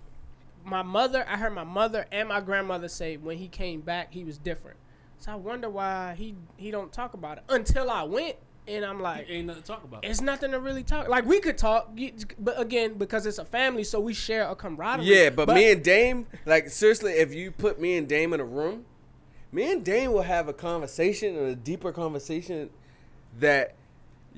My 0.63 0.83
mother, 0.83 1.25
I 1.27 1.37
heard 1.37 1.53
my 1.53 1.63
mother 1.63 2.05
and 2.11 2.27
my 2.29 2.41
grandmother 2.41 2.89
say 2.89 3.17
when 3.17 3.37
he 3.37 3.47
came 3.47 3.81
back 3.81 4.13
he 4.13 4.23
was 4.23 4.37
different. 4.37 4.77
So 5.17 5.31
I 5.31 5.35
wonder 5.35 5.69
why 5.69 6.13
he 6.15 6.35
he 6.57 6.69
don't 6.69 6.91
talk 6.91 7.13
about 7.15 7.37
it 7.39 7.43
until 7.49 7.89
I 7.89 8.03
went, 8.03 8.35
and 8.67 8.85
I'm 8.85 9.01
like, 9.01 9.25
Ain't 9.29 9.47
nothing 9.47 9.63
to 9.63 9.67
talk 9.67 9.83
about. 9.83 10.05
it's 10.05 10.21
nothing 10.21 10.51
to 10.51 10.59
really 10.59 10.83
talk. 10.83 11.07
Like 11.07 11.25
we 11.25 11.39
could 11.39 11.57
talk, 11.57 11.97
but 12.37 12.59
again, 12.59 12.95
because 12.95 13.25
it's 13.25 13.39
a 13.39 13.45
family, 13.45 13.83
so 13.83 13.99
we 13.99 14.13
share 14.13 14.43
a 14.47 14.55
camaraderie. 14.55 15.05
yeah 15.07 15.29
but, 15.31 15.47
me 15.47 15.71
and 15.71 15.83
Dame 15.83 16.27
like 16.45 16.69
seriously 16.69 17.13
if 17.13 17.33
you 17.33 17.49
put 17.51 17.79
me 17.79 17.97
and 17.97 18.07
Dame 18.07 18.33
in 18.33 18.39
a 18.41 18.45
room 18.45 18.85
me 19.51 19.71
and 19.71 19.83
Dame 19.85 20.11
will 20.11 20.23
have 20.23 20.49
a 20.49 20.53
conversation 20.53 21.35
and 21.37 21.47
a 21.47 21.55
deeper 21.55 21.91
conversation 21.93 22.69
that 23.39 23.73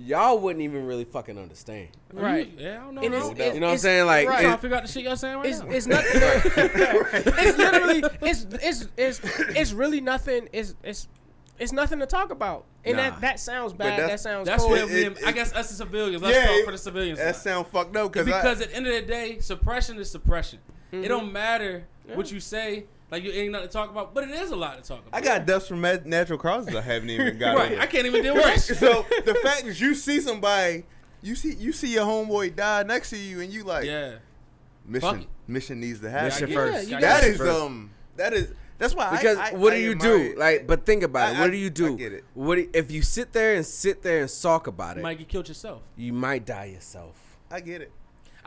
y'all 0.06 0.40
wouldn't 0.40 0.64
even 0.64 0.86
really 0.86 1.04
fucking 1.06 1.38
understand 1.38 1.90
right. 2.14 2.52
Yeah, 2.58 2.80
I 2.82 2.86
don't 2.86 2.96
know. 2.96 3.02
And 3.02 3.14
it's, 3.14 3.26
how- 3.26 3.32
it's- 3.32 3.54
You 3.54 3.60
know 3.60 3.68
what 3.68 3.72
I'm 3.74 3.78
saying? 3.80 4.06
Like, 4.06 4.28
I'm 4.28 4.34
right. 4.34 4.42
trying 4.42 4.56
to 4.56 4.62
figure 4.62 4.78
out 4.78 4.86
the 4.86 4.92
shit 4.92 5.04
y'all 5.04 5.16
saying 5.16 5.38
right 5.38 5.46
it's 5.46 5.60
now. 5.60 5.70
it's 5.70 5.88
nothing. 5.88 6.12
it's 7.38 7.58
literally 7.58 8.04
it's 8.22 8.46
it's 8.62 8.88
it's 8.98 9.22
it's 9.56 9.72
really 9.74 10.02
nothing. 10.02 10.50
It's 10.54 10.76
it's 10.84 11.08
it's 11.58 11.72
nothing 11.74 12.00
to 12.00 12.06
talk 12.06 12.32
about. 12.32 12.66
And 12.86 12.96
Nah. 12.98 13.04
that 13.10 13.22
that 13.22 13.40
sounds 13.40 13.74
bad. 13.74 14.00
That 14.00 14.20
sounds 14.20 14.46
That's 14.48 14.62
cold. 14.64 14.72
where 14.74 14.90
It- 14.90 15.18
it- 15.18 15.26
I 15.26 15.32
guess 15.32 15.52
us 15.54 15.70
as 15.72 15.78
civilians. 15.78 16.22
Let's 16.24 16.36
Yeah, 16.38 16.48
talk 16.48 16.66
for 16.66 16.72
the 16.72 16.78
civilians. 16.78 17.20
That 17.20 17.36
side. 17.36 17.44
sound 17.44 17.68
fucked 17.68 17.96
up 17.98 18.12
because 18.14 18.26
because 18.26 18.62
at 18.62 18.70
the 18.70 18.76
end 18.76 18.88
of 18.88 18.94
the 18.94 19.02
day, 19.02 19.40
suppression 19.40 19.98
is 19.98 20.10
suppression. 20.10 20.60
Mm-hmm. 20.94 21.04
It 21.04 21.08
don't 21.10 21.32
matter 21.32 21.86
what 22.16 22.32
you 22.32 22.40
say. 22.40 22.86
Like 23.12 23.24
you 23.24 23.32
ain't 23.32 23.52
nothing 23.52 23.68
to 23.68 23.74
talk 23.74 23.90
about, 23.90 24.14
but 24.14 24.24
it 24.26 24.30
is 24.32 24.52
a 24.52 24.56
lot 24.56 24.82
to 24.82 24.88
talk 24.88 25.06
about. 25.08 25.18
I 25.18 25.22
got 25.24 25.46
dust 25.48 25.68
from 25.68 25.82
natural 25.82 26.38
causes 26.38 26.76
I 26.76 26.82
haven't 26.82 27.10
even 27.10 27.38
got. 27.40 27.58
right. 27.58 27.72
over. 27.72 27.82
I 27.82 27.86
can't 27.88 28.06
even 28.06 28.22
deal 28.22 28.36
with 28.36 28.46
Right. 28.46 28.60
So 28.60 29.06
the 29.26 29.34
fact 29.44 29.66
is, 29.66 29.82
you 29.82 29.96
see 29.96 30.20
somebody, 30.22 30.84
you 31.22 31.36
see 31.36 31.54
you 31.56 31.72
see 31.74 31.94
your 31.94 32.06
homeboy 32.06 32.56
die 32.56 32.84
next 32.84 33.10
to 33.12 33.18
you, 33.18 33.42
and 33.42 33.52
you 33.52 33.64
like, 33.64 33.86
Yeah. 33.86 34.16
Mission 34.86 35.22
it. 35.22 35.28
mission 35.48 35.80
needs 35.80 36.00
to 36.02 36.10
happen. 36.10 36.26
Mission 36.28 36.50
Yeah, 36.50 36.56
first. 36.56 36.88
you 36.90 37.00
That 37.00 37.22
got 37.22 37.24
is 37.24 37.42
um 37.42 37.92
that 38.16 38.34
is 38.34 38.54
that's 38.78 38.96
why 38.96 39.12
Because 39.12 39.38
I, 39.38 39.50
I, 39.50 39.54
what 39.54 39.74
I 39.74 39.78
do 39.78 39.82
you 39.82 39.96
do? 39.96 40.16
it. 40.16 40.38
Like, 40.38 40.66
but 40.66 40.86
think 40.86 41.04
about 41.04 41.34
it. 41.34 41.40
What 41.40 41.48
I- 41.48 41.52
do 41.52 41.58
you 41.58 41.68
I 41.68 41.70
do? 41.70 41.98
get 41.98 42.14
it. 42.14 42.24
What 42.34 42.56
do, 42.56 42.70
if 42.74 42.92
you 42.92 43.02
sit 43.02 43.34
there 43.34 43.56
and 43.56 43.66
sit 43.66 44.02
there 44.04 44.22
and 44.22 44.30
sulk 44.30 44.68
about 44.68 44.96
it? 44.96 45.00
You 45.00 45.04
might 45.04 45.18
get 45.18 45.28
killed 45.28 45.48
yourself. 45.48 45.82
you 45.98 46.14
might 46.14 46.46
die 46.46 46.66
yourself. 46.66 47.16
I 47.52 47.60
get 47.60 47.82
it. 47.82 47.92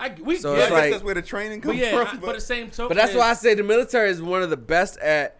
I 0.02 0.14
we 0.22 0.36
So 0.36 0.54
Yeah, 0.56 0.64
it's 0.64 0.64
I 0.64 0.66
it. 0.66 0.68
guess 0.68 0.72
like- 0.82 0.90
that's 0.92 1.04
where 1.04 1.14
the 1.14 1.22
training 1.22 1.60
but 1.60 1.68
comes 1.68 1.78
yeah, 1.80 1.90
from. 2.04 2.06
I, 2.06 2.20
but 2.20 2.26
but 2.26 2.34
the 2.34 2.40
same 2.40 2.70
token. 2.70 2.88
But 2.88 2.96
that's 2.96 3.14
why 3.14 3.30
I 3.30 3.34
say 3.34 3.54
the 3.54 3.62
military 3.62 4.10
is 4.10 4.20
one 4.20 4.42
of 4.42 4.50
the 4.50 4.56
best 4.56 4.98
at 4.98 5.38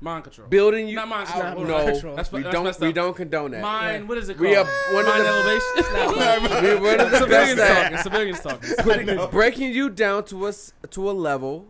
mind 0.00 0.24
control. 0.24 0.48
building 0.48 0.88
you. 0.88 0.96
Not 0.96 1.08
mind 1.08 1.28
I- 1.28 1.40
control. 1.40 1.64
no, 1.66 1.76
Mind 1.78 1.92
control. 1.92 2.16
That's, 2.16 2.32
we 2.32 2.42
that's 2.42 2.52
don't. 2.54 2.64
messed 2.64 2.80
We 2.80 2.88
up. 2.88 2.94
don't 2.94 3.16
condone 3.16 3.50
that. 3.52 3.62
Mind. 3.62 4.08
What 4.08 4.18
is 4.18 4.28
it 4.28 4.34
called? 4.38 4.48
We 4.48 4.56
are 4.56 4.64
one 4.92 5.04
of 5.04 5.10
mind 5.14 5.24
the- 5.24 5.28
elevation. 5.28 6.82
We're 6.82 6.96
one 6.96 7.00
of 7.00 7.10
the 7.10 7.18
civilians 7.18 7.58
best 7.60 7.80
talking. 7.80 7.96
at 7.96 8.02
Civilians 8.02 8.40
talking. 8.40 8.74
putting, 8.78 9.30
breaking 9.30 9.72
you 9.72 9.90
down 9.90 10.24
to 10.26 10.46
us 10.46 10.72
to 10.90 11.10
a 11.10 11.12
level 11.12 11.66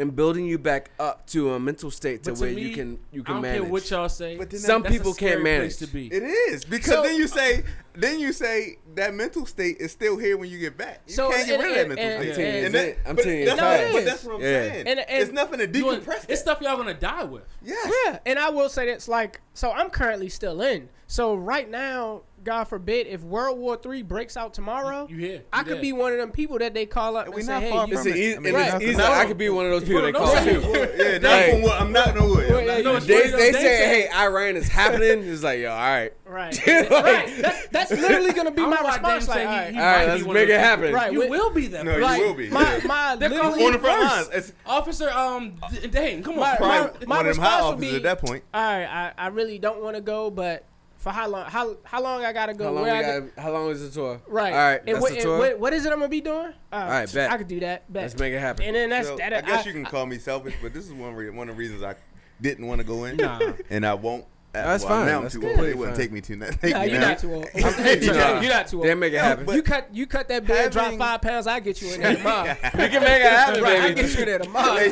and 0.00 0.16
building 0.16 0.46
you 0.46 0.58
back 0.58 0.90
up 0.98 1.26
to 1.28 1.52
a 1.54 1.60
mental 1.60 1.90
state 1.90 2.22
to 2.24 2.30
But 2.32 2.40
where 2.40 2.52
me, 2.52 2.62
you 2.62 2.74
can 2.74 2.98
you 3.12 3.20
I 3.22 3.24
can 3.24 3.34
don't 3.34 3.42
manage. 3.42 3.60
care 3.62 3.70
what 3.70 3.90
y'all 3.90 4.08
say. 4.08 4.36
But 4.36 4.50
then 4.50 4.60
Some 4.60 4.82
that's 4.82 4.94
a 4.94 4.98
people 4.98 5.12
can't 5.14 5.32
scary 5.32 5.42
manage. 5.42 5.60
Place 5.60 5.76
to 5.78 5.86
be. 5.86 6.06
it 6.08 6.22
is 6.22 6.64
because 6.64 6.92
So- 6.94 7.02
then 7.02 7.16
you 7.16 7.28
say 7.28 7.64
then 7.92 8.18
you 8.20 8.32
say 8.32 8.78
that 8.94 9.14
mental 9.14 9.44
state 9.46 9.76
is 9.78 9.90
still 9.92 10.16
here 10.16 10.36
when 10.36 10.48
you 10.48 10.58
get 10.58 10.78
back. 10.78 11.00
You 11.08 11.14
So, 11.14 11.30
can't 11.30 11.46
get 11.46 11.54
and- 11.54 11.62
rid 11.62 11.70
of 11.70 11.74
that 11.74 11.80
and- 11.80 11.88
mental 11.88 12.22
and- 12.26 12.34
state. 12.34 12.44
and- 12.46 12.66
And 12.66 12.74
that- 12.74 12.96
I'm 13.04 13.16
telling 13.16 13.38
you, 13.40 13.44
that's 13.46 13.58
it's 13.60 13.62
what- 13.62 13.92
But 13.92 14.04
that's 14.04 14.24
what 14.24 14.34
I'm 14.36 14.40
Yeah. 14.40 14.46
saying. 14.46 14.86
And- 14.86 15.00
and- 15.00 15.22
it's 15.22 15.32
nothing 15.32 15.58
to 15.58 15.78
You 15.78 15.84
want- 15.86 16.04
decompress. 16.06 16.24
it's 16.28 16.40
stuff 16.40 16.60
y'all 16.62 16.76
gonna 16.76 16.94
die 16.94 17.24
with. 17.24 17.42
Yes. 17.62 17.92
Yeah, 18.06 18.18
and 18.24 18.38
I 18.38 18.48
will 18.50 18.68
say 18.68 18.86
that's 18.86 19.08
like 19.08 19.40
so. 19.54 19.70
I'm 19.72 19.90
currently 19.90 20.28
still 20.28 20.62
in. 20.62 20.88
So 21.08 21.34
right 21.34 21.68
now, 21.68 22.22
God 22.42 22.64
forbid, 22.64 23.06
if 23.06 23.22
World 23.22 23.58
War 23.58 23.76
Three 23.76 24.02
breaks 24.02 24.36
out 24.36 24.54
tomorrow, 24.54 25.06
You 25.10 25.16
here? 25.18 25.42
I 25.52 25.58
You 25.58 25.64
could 25.64 25.74
there. 25.74 25.80
be 25.82 25.92
one 25.92 26.12
of 26.12 26.18
them 26.18 26.30
people 26.32 26.58
that 26.58 26.72
they 26.72 26.86
call 26.86 27.16
up 27.16 27.26
And 27.26 27.34
and, 27.34 27.36
we 27.36 27.42
say, 27.42 27.52
not 27.52 27.62
"Hey, 27.62 27.70
far 27.70 27.86
you, 27.88 27.96
from 27.98 28.06
it. 28.08 28.36
I 28.36 28.40
mean, 28.40 28.54
it's 28.56 28.74
it's 28.74 28.84
easy. 28.84 28.96
not- 28.96 29.10
I 29.12 29.26
could 29.26 29.36
be 29.38 29.48
one 29.50 29.66
of 29.66 29.70
those 29.72 29.84
people 29.84 30.00
Put 30.00 30.04
they 30.04 30.08
it 30.10 30.14
call 30.14 30.36
on 30.36 30.44
too. 30.44 30.60
the- 30.60 30.68
yeah, 30.96 31.12
Like- 31.12 31.20
that's 31.22 31.50
from 31.52 31.62
what 31.62 31.80
I'm 31.80 31.92
not 31.92 32.14
no 32.14 32.26
wood. 32.26 32.48
Well, 32.50 32.60
yeah, 32.66 32.80
No, 32.80 32.98
They, 32.98 33.22
they 33.22 33.30
they 33.30 33.52
say, 33.52 33.62
say- 33.62 34.08
"Hey, 34.08 34.08
Iran 34.16 34.56
is 34.56 34.68
happening." 34.68 35.22
It's 35.28 35.42
like, 35.42 35.60
yo, 35.60 35.70
all 35.70 35.76
right, 35.76 36.12
right, 36.24 36.66
Like- 36.66 36.90
right. 36.90 37.36
That's, 37.42 37.66
that's 37.68 37.90
literally 37.90 38.32
gonna 38.32 38.50
be 38.52 38.62
my 38.62 38.80
response. 38.80 39.28
Like, 39.28 39.38
all 39.40 39.44
right, 39.44 39.74
all 39.74 39.80
right 39.82 40.08
let's 40.08 40.24
make 40.24 40.48
it 40.48 40.58
happen. 40.60 40.92
Right, 40.94 41.12
You 41.12 41.28
will 41.28 41.50
be 41.50 41.66
that. 41.68 41.84
No, 41.84 41.96
you 42.14 42.26
will 42.26 42.34
be. 42.34 42.48
My 42.48 42.80
my 42.86 43.16
They're 43.16 43.28
calling 43.30 43.64
on 43.66 43.72
the 43.72 43.78
front 43.78 44.30
lines. 44.32 44.52
Officer, 44.64 45.10
um, 45.10 45.52
D- 45.72 45.88
Dane, 45.88 46.22
come 46.22 46.34
on. 46.34 46.40
My- 46.40 46.56
probably 46.56 47.06
one 47.06 47.26
of 47.26 47.34
them 47.36 47.44
high 47.44 47.58
response 47.58 47.62
would 47.64 47.72
officers 47.74 47.90
be- 47.90 47.96
at 47.96 48.02
that 48.04 48.20
point. 48.20 48.44
All 48.54 48.62
right, 48.62 48.86
I, 48.86 49.12
I 49.18 49.26
really 49.28 49.58
don't 49.58 49.82
want 49.82 49.96
to 49.96 50.02
go, 50.02 50.30
but 50.30 50.64
for 51.00 51.10
how 51.10 51.28
long? 51.28 51.46
How 51.46 51.76
how 51.82 52.00
long 52.02 52.24
I 52.24 52.32
gotta 52.32 52.54
go? 52.54 52.64
how 52.66 52.70
long, 52.70 52.82
where 52.84 52.92
we 52.94 52.98
I 53.08 53.20
got, 53.20 53.30
how 53.42 53.52
long 53.52 53.70
is 53.70 53.80
the 53.82 53.90
tour? 54.00 54.20
Right. 54.28 54.52
All 54.52 54.58
right, 54.58 54.80
And, 54.86 54.88
that's 54.96 55.00
what, 55.02 55.10
the 55.10 55.16
and 55.16 55.24
tour. 55.24 55.38
what, 55.38 55.58
what 55.58 55.72
is 55.72 55.84
it 55.84 55.92
I'm 55.92 55.98
gonna 55.98 56.08
be 56.08 56.20
doing? 56.20 56.52
Uh, 56.72 56.76
All 56.76 56.88
right, 56.88 57.12
bet. 57.12 57.30
I 57.30 57.36
could 57.38 57.48
do 57.48 57.60
that. 57.60 57.92
Bet. 57.92 58.02
Let's 58.04 58.18
make 58.18 58.32
it 58.32 58.38
happen. 58.38 58.64
And 58.66 58.76
then 58.76 58.90
that's 58.90 59.08
So, 59.08 59.16
that. 59.16 59.32
I 59.32 59.40
guess 59.40 59.64
I- 59.64 59.68
you 59.68 59.72
can 59.72 59.84
call 59.84 60.06
me 60.06 60.18
selfish, 60.18 60.54
but 60.62 60.72
this 60.72 60.86
is 60.86 60.92
one 60.92 61.14
re- 61.14 61.30
one 61.30 61.48
of 61.48 61.56
the 61.56 61.58
reasons 61.58 61.82
I 61.82 61.96
didn't 62.40 62.66
want 62.66 62.80
to 62.80 62.86
go 62.86 63.04
in, 63.04 63.16
Nah. 63.16 63.52
and 63.70 63.84
I 63.84 63.94
won't. 63.94 64.24
Uh, 64.52 64.64
That's 64.64 64.84
well, 64.84 64.98
fine. 64.98 65.06
Now 65.06 65.16
I'm 65.18 65.22
That's 65.22 65.34
too 65.34 65.40
completely 65.40 65.66
old. 65.66 65.74
It 65.74 65.78
wouldn't 65.78 65.96
take 65.96 66.10
me 66.10 66.20
too. 66.20 66.36
Take 66.60 66.72
Nah, 66.74 66.82
you're 66.82 67.00
now. 67.00 67.08
not 67.10 67.18
too 67.20 67.32
old. 67.34 67.46
Nah. 67.54 68.40
you're 68.40 68.50
not 68.52 68.66
too 68.66 68.78
old. 68.78 68.86
Then 68.86 68.98
make 68.98 69.12
it 69.12 69.20
happen. 69.20 69.48
you 69.54 69.62
cut 69.62 69.88
you 69.94 70.06
cut 70.08 70.26
that 70.28 70.44
bed, 70.44 70.72
drop 70.72 70.92
five 70.94 71.22
pounds. 71.22 71.46
I 71.46 71.60
get 71.60 71.80
you 71.80 71.94
in 71.94 72.00
there 72.00 72.16
tomorrow. 72.16 72.48
we 72.74 72.88
can 72.88 73.02
make 73.02 73.22
it 73.22 73.30
happen, 73.30 73.62
right, 73.62 73.80
I 73.80 73.88
baby. 73.94 74.02
get 74.02 74.18
you 74.18 74.24
there 74.24 74.38
tomorrow. 74.40 74.90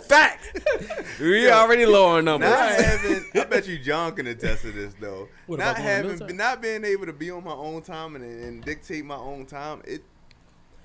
Fact. 0.00 0.58
We 1.20 1.48
already 1.48 1.86
low 1.86 2.06
on 2.06 2.24
numbers. 2.24 2.50
Not 2.50 2.70
having, 2.74 3.24
I 3.34 3.44
bet 3.44 3.68
you 3.68 3.78
John 3.78 4.16
can 4.16 4.26
attest 4.26 4.62
to 4.62 4.72
this 4.72 4.94
though. 5.00 5.28
What, 5.46 5.58
not 5.60 5.72
about 5.72 5.76
going 5.76 5.86
to 5.86 5.90
having, 5.92 6.06
military? 6.10 6.32
not 6.34 6.62
being 6.62 6.84
able 6.84 7.06
to 7.06 7.12
be 7.12 7.30
on 7.30 7.44
my 7.44 7.52
own 7.52 7.82
time 7.82 8.16
and, 8.16 8.24
and 8.24 8.64
dictate 8.64 9.04
my 9.04 9.16
own 9.16 9.44
time. 9.46 9.82
It 9.84 10.02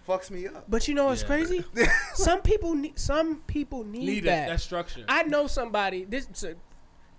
fucks 0.08 0.30
me 0.32 0.48
up. 0.48 0.66
But 0.70 0.88
you 0.88 0.94
know 0.94 1.06
what's 1.08 1.22
Yeah. 1.22 1.28
crazy? 1.28 1.66
some 2.14 2.42
people 2.42 2.76
need 2.76 2.98
some 3.00 3.38
people 3.48 3.84
need, 3.84 4.06
Need 4.06 4.24
that. 4.26 4.48
that, 4.48 4.50
that 4.50 4.62
structure. 4.62 5.04
I 5.08 5.24
know 5.24 5.48
somebody. 5.48 6.06
This 6.06 6.28
so, 6.34 6.54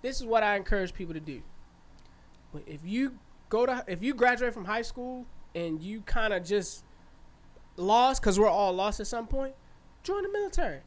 this 0.01 0.19
is 0.19 0.25
what 0.25 0.43
I 0.43 0.55
encourage 0.55 0.93
people 0.93 1.13
to 1.13 1.19
do. 1.19 1.41
But 2.53 2.63
if 2.67 2.81
you 2.83 3.17
go 3.49 3.65
to 3.65 3.83
if 3.87 4.01
you 4.03 4.13
graduate 4.13 4.53
from 4.53 4.65
high 4.65 4.81
school 4.81 5.25
and 5.55 5.81
you 5.81 6.01
kind 6.01 6.33
of 6.33 6.43
just 6.43 6.83
lost 7.77 8.21
because 8.21 8.39
we're 8.39 8.47
all 8.49 8.73
lost 8.73 8.99
at 8.99 9.07
some 9.07 9.27
point, 9.27 9.53
join 10.03 10.23
the 10.23 10.29
military. 10.31 10.79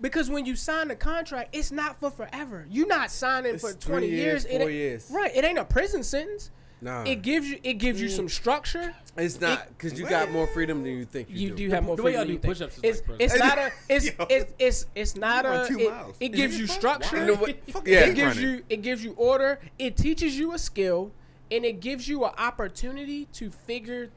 Because 0.00 0.30
when 0.30 0.46
you 0.46 0.54
sign 0.54 0.88
the 0.88 0.94
contract, 0.96 1.54
it's 1.56 1.72
not 1.72 1.98
for 1.98 2.10
forever. 2.10 2.64
You're 2.70 2.86
not 2.86 3.10
signing 3.10 3.54
It's 3.54 3.62
for 3.68 3.76
20 3.76 4.06
years, 4.06 4.44
years. 4.44 4.46
Four 4.46 4.60
ain't- 4.62 4.72
years. 4.72 5.10
Right. 5.10 5.34
It 5.34 5.44
ain't 5.44 5.58
a 5.58 5.64
prison 5.64 6.04
sentence. 6.04 6.50
Nah, 6.80 7.02
It 7.04 7.22
gives 7.22 7.48
you 7.48 7.58
it 7.64 7.74
gives 7.74 8.00
you 8.00 8.08
some 8.08 8.28
structure. 8.28 8.94
it's 9.16 9.40
not 9.40 9.66
because 9.68 9.98
you 9.98 10.06
got 10.08 10.30
more 10.30 10.46
freedom 10.46 10.84
than 10.84 10.92
you 10.92 11.04
think 11.04 11.28
you, 11.28 11.36
You 11.36 11.48
do. 11.50 11.56
do 11.68 11.70
have 11.70 11.82
more 11.84 11.96
the 11.96 12.02
way 12.04 12.12
freedom. 12.12 12.20
y'all 12.20 12.20
than 12.20 12.26
do 12.28 12.32
you 12.34 12.38
think. 12.38 12.72
push-ups 12.72 12.78
is 12.84 13.00
It's, 13.00 13.08
like 13.08 13.20
it's 13.20 13.38
not 13.38 13.58
a 13.58 13.72
it's 13.88 14.06
Yo. 14.06 14.26
it's 14.30 14.52
it's 14.58 14.86
it's 14.94 15.16
not 15.16 15.44
You 15.44 15.50
a 15.50 15.66
two 15.68 15.78
it, 15.80 15.90
miles. 15.90 16.16
it 16.20 16.28
gives 16.28 16.58
you 16.58 16.66
structure. 16.68 17.16
You 17.18 17.26
know 17.26 17.34
what? 17.34 17.50
It 17.50 17.62
Yeah, 17.84 18.06
gives 18.10 18.36
running. 18.36 18.42
you 18.42 18.62
it 18.68 18.82
gives 18.82 19.02
you 19.02 19.12
order. 19.16 19.58
It 19.78 19.96
teaches 19.96 20.38
you 20.38 20.52
a 20.54 20.58
skill, 20.58 21.10
and 21.50 21.64
it 21.64 21.80
gives 21.80 22.06
you 22.08 22.24
an 22.24 22.32
opportunity 22.38 23.24
to 23.32 23.50
figure 23.50 24.10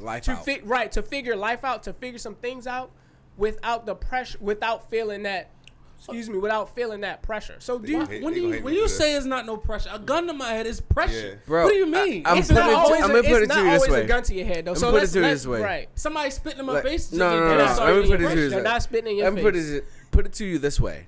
life 0.00 0.24
to 0.24 0.32
out. 0.32 0.44
fi- 0.44 0.60
right 0.64 0.90
to 0.92 1.02
figure 1.02 1.36
life 1.36 1.62
out, 1.64 1.84
to 1.84 1.92
figure 1.92 2.18
some 2.18 2.34
things 2.34 2.66
out 2.66 2.90
without 3.36 3.86
the 3.86 3.94
pressure, 3.94 4.38
without 4.40 4.90
feeling 4.90 5.22
that. 5.22 5.50
Excuse 5.98 6.30
me, 6.30 6.38
without 6.38 6.74
feeling 6.76 7.00
that 7.00 7.22
pressure. 7.22 7.56
So 7.58 7.78
do 7.80 7.90
you, 7.90 8.06
Hey, 8.06 8.20
when 8.22 8.32
they 8.32 8.40
you 8.40 8.62
when 8.62 8.72
you 8.72 8.82
for 8.84 8.88
say 8.88 9.14
it's 9.16 9.26
not 9.26 9.46
no 9.46 9.56
pressure, 9.56 9.90
a 9.92 9.98
gun 9.98 10.28
to 10.28 10.32
my 10.32 10.48
head 10.50 10.64
is 10.66 10.80
pressure. 10.80 11.28
Yeah. 11.30 11.34
Bro, 11.44 11.64
what 11.64 11.70
do 11.72 11.76
you 11.76 11.86
mean? 11.86 12.24
I- 12.24 12.30
I'm 12.30 12.38
it's 12.38 12.48
putting 12.48 12.62
not 12.62 12.70
it 12.70 12.72
to- 12.72 12.78
always. 12.78 13.02
I'm 13.02 13.10
a, 13.10 13.14
gonna 13.14 13.28
put 13.28 13.30
it's 13.30 13.36
it 13.36 13.40
to 13.40 13.46
not 13.48 13.64
you 13.64 13.70
this 13.72 13.82
always 13.88 14.04
a 14.04 14.06
gun 14.06 14.22
to 14.22 14.34
your 14.34 14.46
head 14.46 14.64
though. 14.64 14.70
I'm 14.70 14.76
so 14.76 14.80
gonna 14.86 14.92
put 14.92 14.96
it 14.96 15.00
let's, 15.00 15.12
to 15.12 15.18
you 15.18 15.24
let's 15.24 15.40
this 15.42 15.46
way. 15.48 15.60
right. 15.60 15.88
Somebody 15.96 16.30
spitting 16.30 16.60
in 16.60 16.66
my 16.66 16.72
Like- 16.74 16.82
face. 16.84 17.12
no, 17.12 17.18
no, 17.18 17.30
They're 17.48 17.58
no, 17.58 17.64
no. 17.76 17.84
Let 17.84 18.02
me 18.04 18.08
put 18.08 18.14
it 18.14 18.16
to 18.16 18.22
you 18.22 18.28
face. 18.28 18.34
this 18.36 18.50
They're 18.50 18.58
way. 18.58 18.62
not 18.64 18.82
spitting 18.82 19.10
in 19.10 19.16
your 19.16 19.24
Let 19.26 19.34
me 19.34 19.42
put 19.42 19.56
it 19.56 19.84
put 20.12 20.26
it 20.26 20.32
to 20.34 20.44
you 20.46 20.58
this 20.60 20.80
way, 20.80 21.06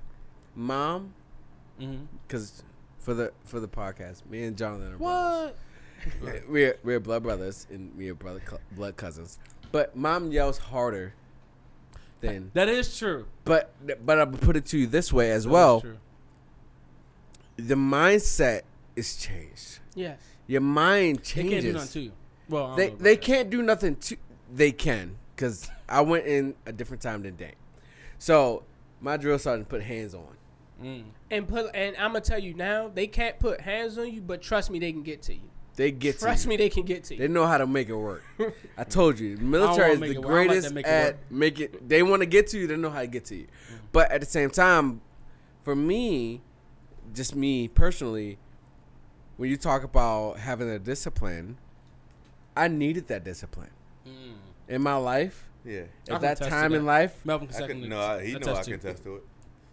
mom, 0.55 1.13
Mhm. 1.79 2.07
because 2.27 2.63
for 2.99 3.13
the 3.13 3.31
for 3.45 3.59
the 3.61 3.67
podcast, 3.69 4.25
me 4.29 4.43
and 4.43 4.57
Jonathan 4.57 4.93
are 4.93 4.97
brothers. 4.97 5.55
We're 6.49 6.77
we're 6.83 6.99
blood 6.99 7.23
brothers 7.23 7.67
and 7.69 7.91
we're 7.95 8.15
brother 8.15 8.41
cou- 8.43 8.57
blood 8.71 8.97
cousins. 8.97 9.37
But 9.71 9.95
mom 9.95 10.31
yells 10.31 10.57
harder 10.57 11.13
than. 12.21 12.51
That 12.53 12.69
is 12.69 12.97
true. 12.97 13.25
But 13.45 13.73
but 14.05 14.19
I'm 14.19 14.31
gonna 14.31 14.37
put 14.37 14.55
it 14.55 14.65
to 14.67 14.77
you 14.77 14.87
this 14.87 15.11
way 15.11 15.31
as 15.31 15.43
That 15.45 15.49
well. 15.51 15.81
true. 15.81 15.97
The 17.57 17.75
mindset 17.75 18.61
is 18.95 19.15
changed. 19.17 19.79
Yes. 19.95 20.19
Your 20.47 20.61
mind 20.61 21.23
changes. 21.23 21.51
They 21.51 21.51
can't 21.51 21.63
do 21.63 21.73
nothing 21.73 21.91
to 21.93 21.99
you. 22.01 22.11
Well, 22.49 22.65
I 22.71 22.75
they 22.75 22.89
they 22.89 23.15
that. 23.15 23.21
can't 23.21 23.49
do 23.49 23.61
nothing 23.61 23.95
to 23.97 24.17
they 24.53 24.71
can 24.73 25.15
because 25.35 25.69
i 25.87 26.01
went 26.01 26.25
in 26.25 26.53
a 26.65 26.73
different 26.73 27.01
time 27.01 27.23
than 27.23 27.35
Dane. 27.37 27.53
so 28.19 28.63
my 28.99 29.15
drill 29.15 29.39
sergeant 29.39 29.69
put 29.69 29.81
hands 29.81 30.13
on 30.13 30.27
Mm. 30.83 31.03
And 31.29 31.47
put 31.47 31.73
and 31.75 31.95
I'm 31.97 32.09
gonna 32.11 32.21
tell 32.21 32.39
you 32.39 32.55
now, 32.55 32.87
they 32.91 33.05
can't 33.05 33.37
put 33.37 33.61
hands 33.61 33.99
on 33.99 34.11
you, 34.11 34.19
but 34.19 34.41
trust 34.41 34.71
me, 34.71 34.79
they 34.79 34.91
can 34.91 35.03
get 35.03 35.21
to 35.23 35.33
you. 35.35 35.50
They 35.81 35.91
get 35.91 36.13
to 36.19 36.25
Trust 36.25 36.43
to 36.43 36.49
me, 36.49 36.57
they 36.57 36.69
can 36.69 36.83
get 36.83 37.03
to 37.05 37.15
you. 37.15 37.19
they 37.21 37.27
know 37.27 37.45
how 37.47 37.57
to 37.57 37.65
make 37.67 37.89
it 37.89 37.95
work 37.95 38.23
i 38.77 38.83
told 38.83 39.19
you 39.19 39.35
the 39.37 39.43
military 39.43 39.93
is 39.93 39.99
the 39.99 40.05
it 40.11 40.17
work. 40.17 40.25
I 40.25 40.29
don't 40.29 40.31
like 40.31 40.47
greatest 40.47 40.67
that 40.69 40.73
make 40.75 40.85
it 40.85 40.89
at 40.89 41.13
work. 41.15 41.31
make 41.31 41.59
it 41.59 41.89
they 41.89 42.03
want 42.03 42.21
to 42.21 42.25
get 42.25 42.47
to 42.47 42.59
you 42.59 42.67
they 42.67 42.77
know 42.77 42.89
how 42.89 43.01
to 43.01 43.07
get 43.07 43.25
to 43.25 43.35
you 43.35 43.47
but 43.91 44.11
at 44.11 44.19
the 44.21 44.27
same 44.27 44.49
time 44.49 45.01
for 45.63 45.75
me 45.75 46.41
just 47.13 47.35
me 47.35 47.67
personally 47.67 48.37
when 49.37 49.49
you 49.49 49.57
talk 49.57 49.83
about 49.83 50.37
having 50.37 50.69
a 50.69 50.77
discipline 50.79 51.57
i 52.55 52.67
needed 52.67 53.07
that 53.07 53.23
discipline 53.23 53.71
Mm. 54.07 54.33
in 54.67 54.81
my 54.81 54.95
life 54.95 55.47
Yeah. 55.63 55.81
I 55.81 55.81
at 55.81 55.87
can 56.07 56.21
that 56.21 56.31
attest 56.37 56.43
to 56.43 56.49
time 56.49 56.73
in 56.73 56.81
that. 56.81 56.87
life 56.87 57.13
Melvin 57.23 57.47
can 57.47 57.55
I 57.55 57.59
second 57.59 57.81
can, 57.81 57.89
no, 57.89 57.99
I, 58.01 58.23
he 58.25 58.31
know 58.33 58.37
I 58.37 58.41
Attest 58.41 58.69
can 58.69 58.79
to. 58.79 58.87
attest 58.89 59.03
to 59.03 59.15
it. 59.17 59.23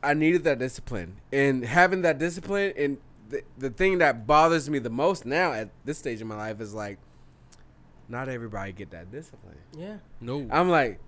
I 0.02 0.12
needed 0.14 0.44
that 0.44 0.58
discipline, 0.58 1.16
and 1.32 1.64
having 1.64 2.02
that 2.02 2.18
discipline, 2.18 2.72
and 2.76 2.98
the, 3.28 3.42
the 3.58 3.70
thing 3.70 3.98
that 3.98 4.26
bothers 4.26 4.68
me 4.70 4.78
the 4.78 4.90
most 4.90 5.26
now 5.26 5.52
at 5.52 5.70
this 5.84 5.98
stage 5.98 6.20
in 6.20 6.26
my 6.26 6.36
life 6.36 6.60
is 6.60 6.72
like, 6.74 6.98
not 8.08 8.28
everybody 8.28 8.72
get 8.72 8.90
that 8.92 9.10
discipline. 9.10 9.56
Yeah. 9.76 9.96
No. 10.20 10.46
I'm 10.50 10.68
like, 10.70 10.98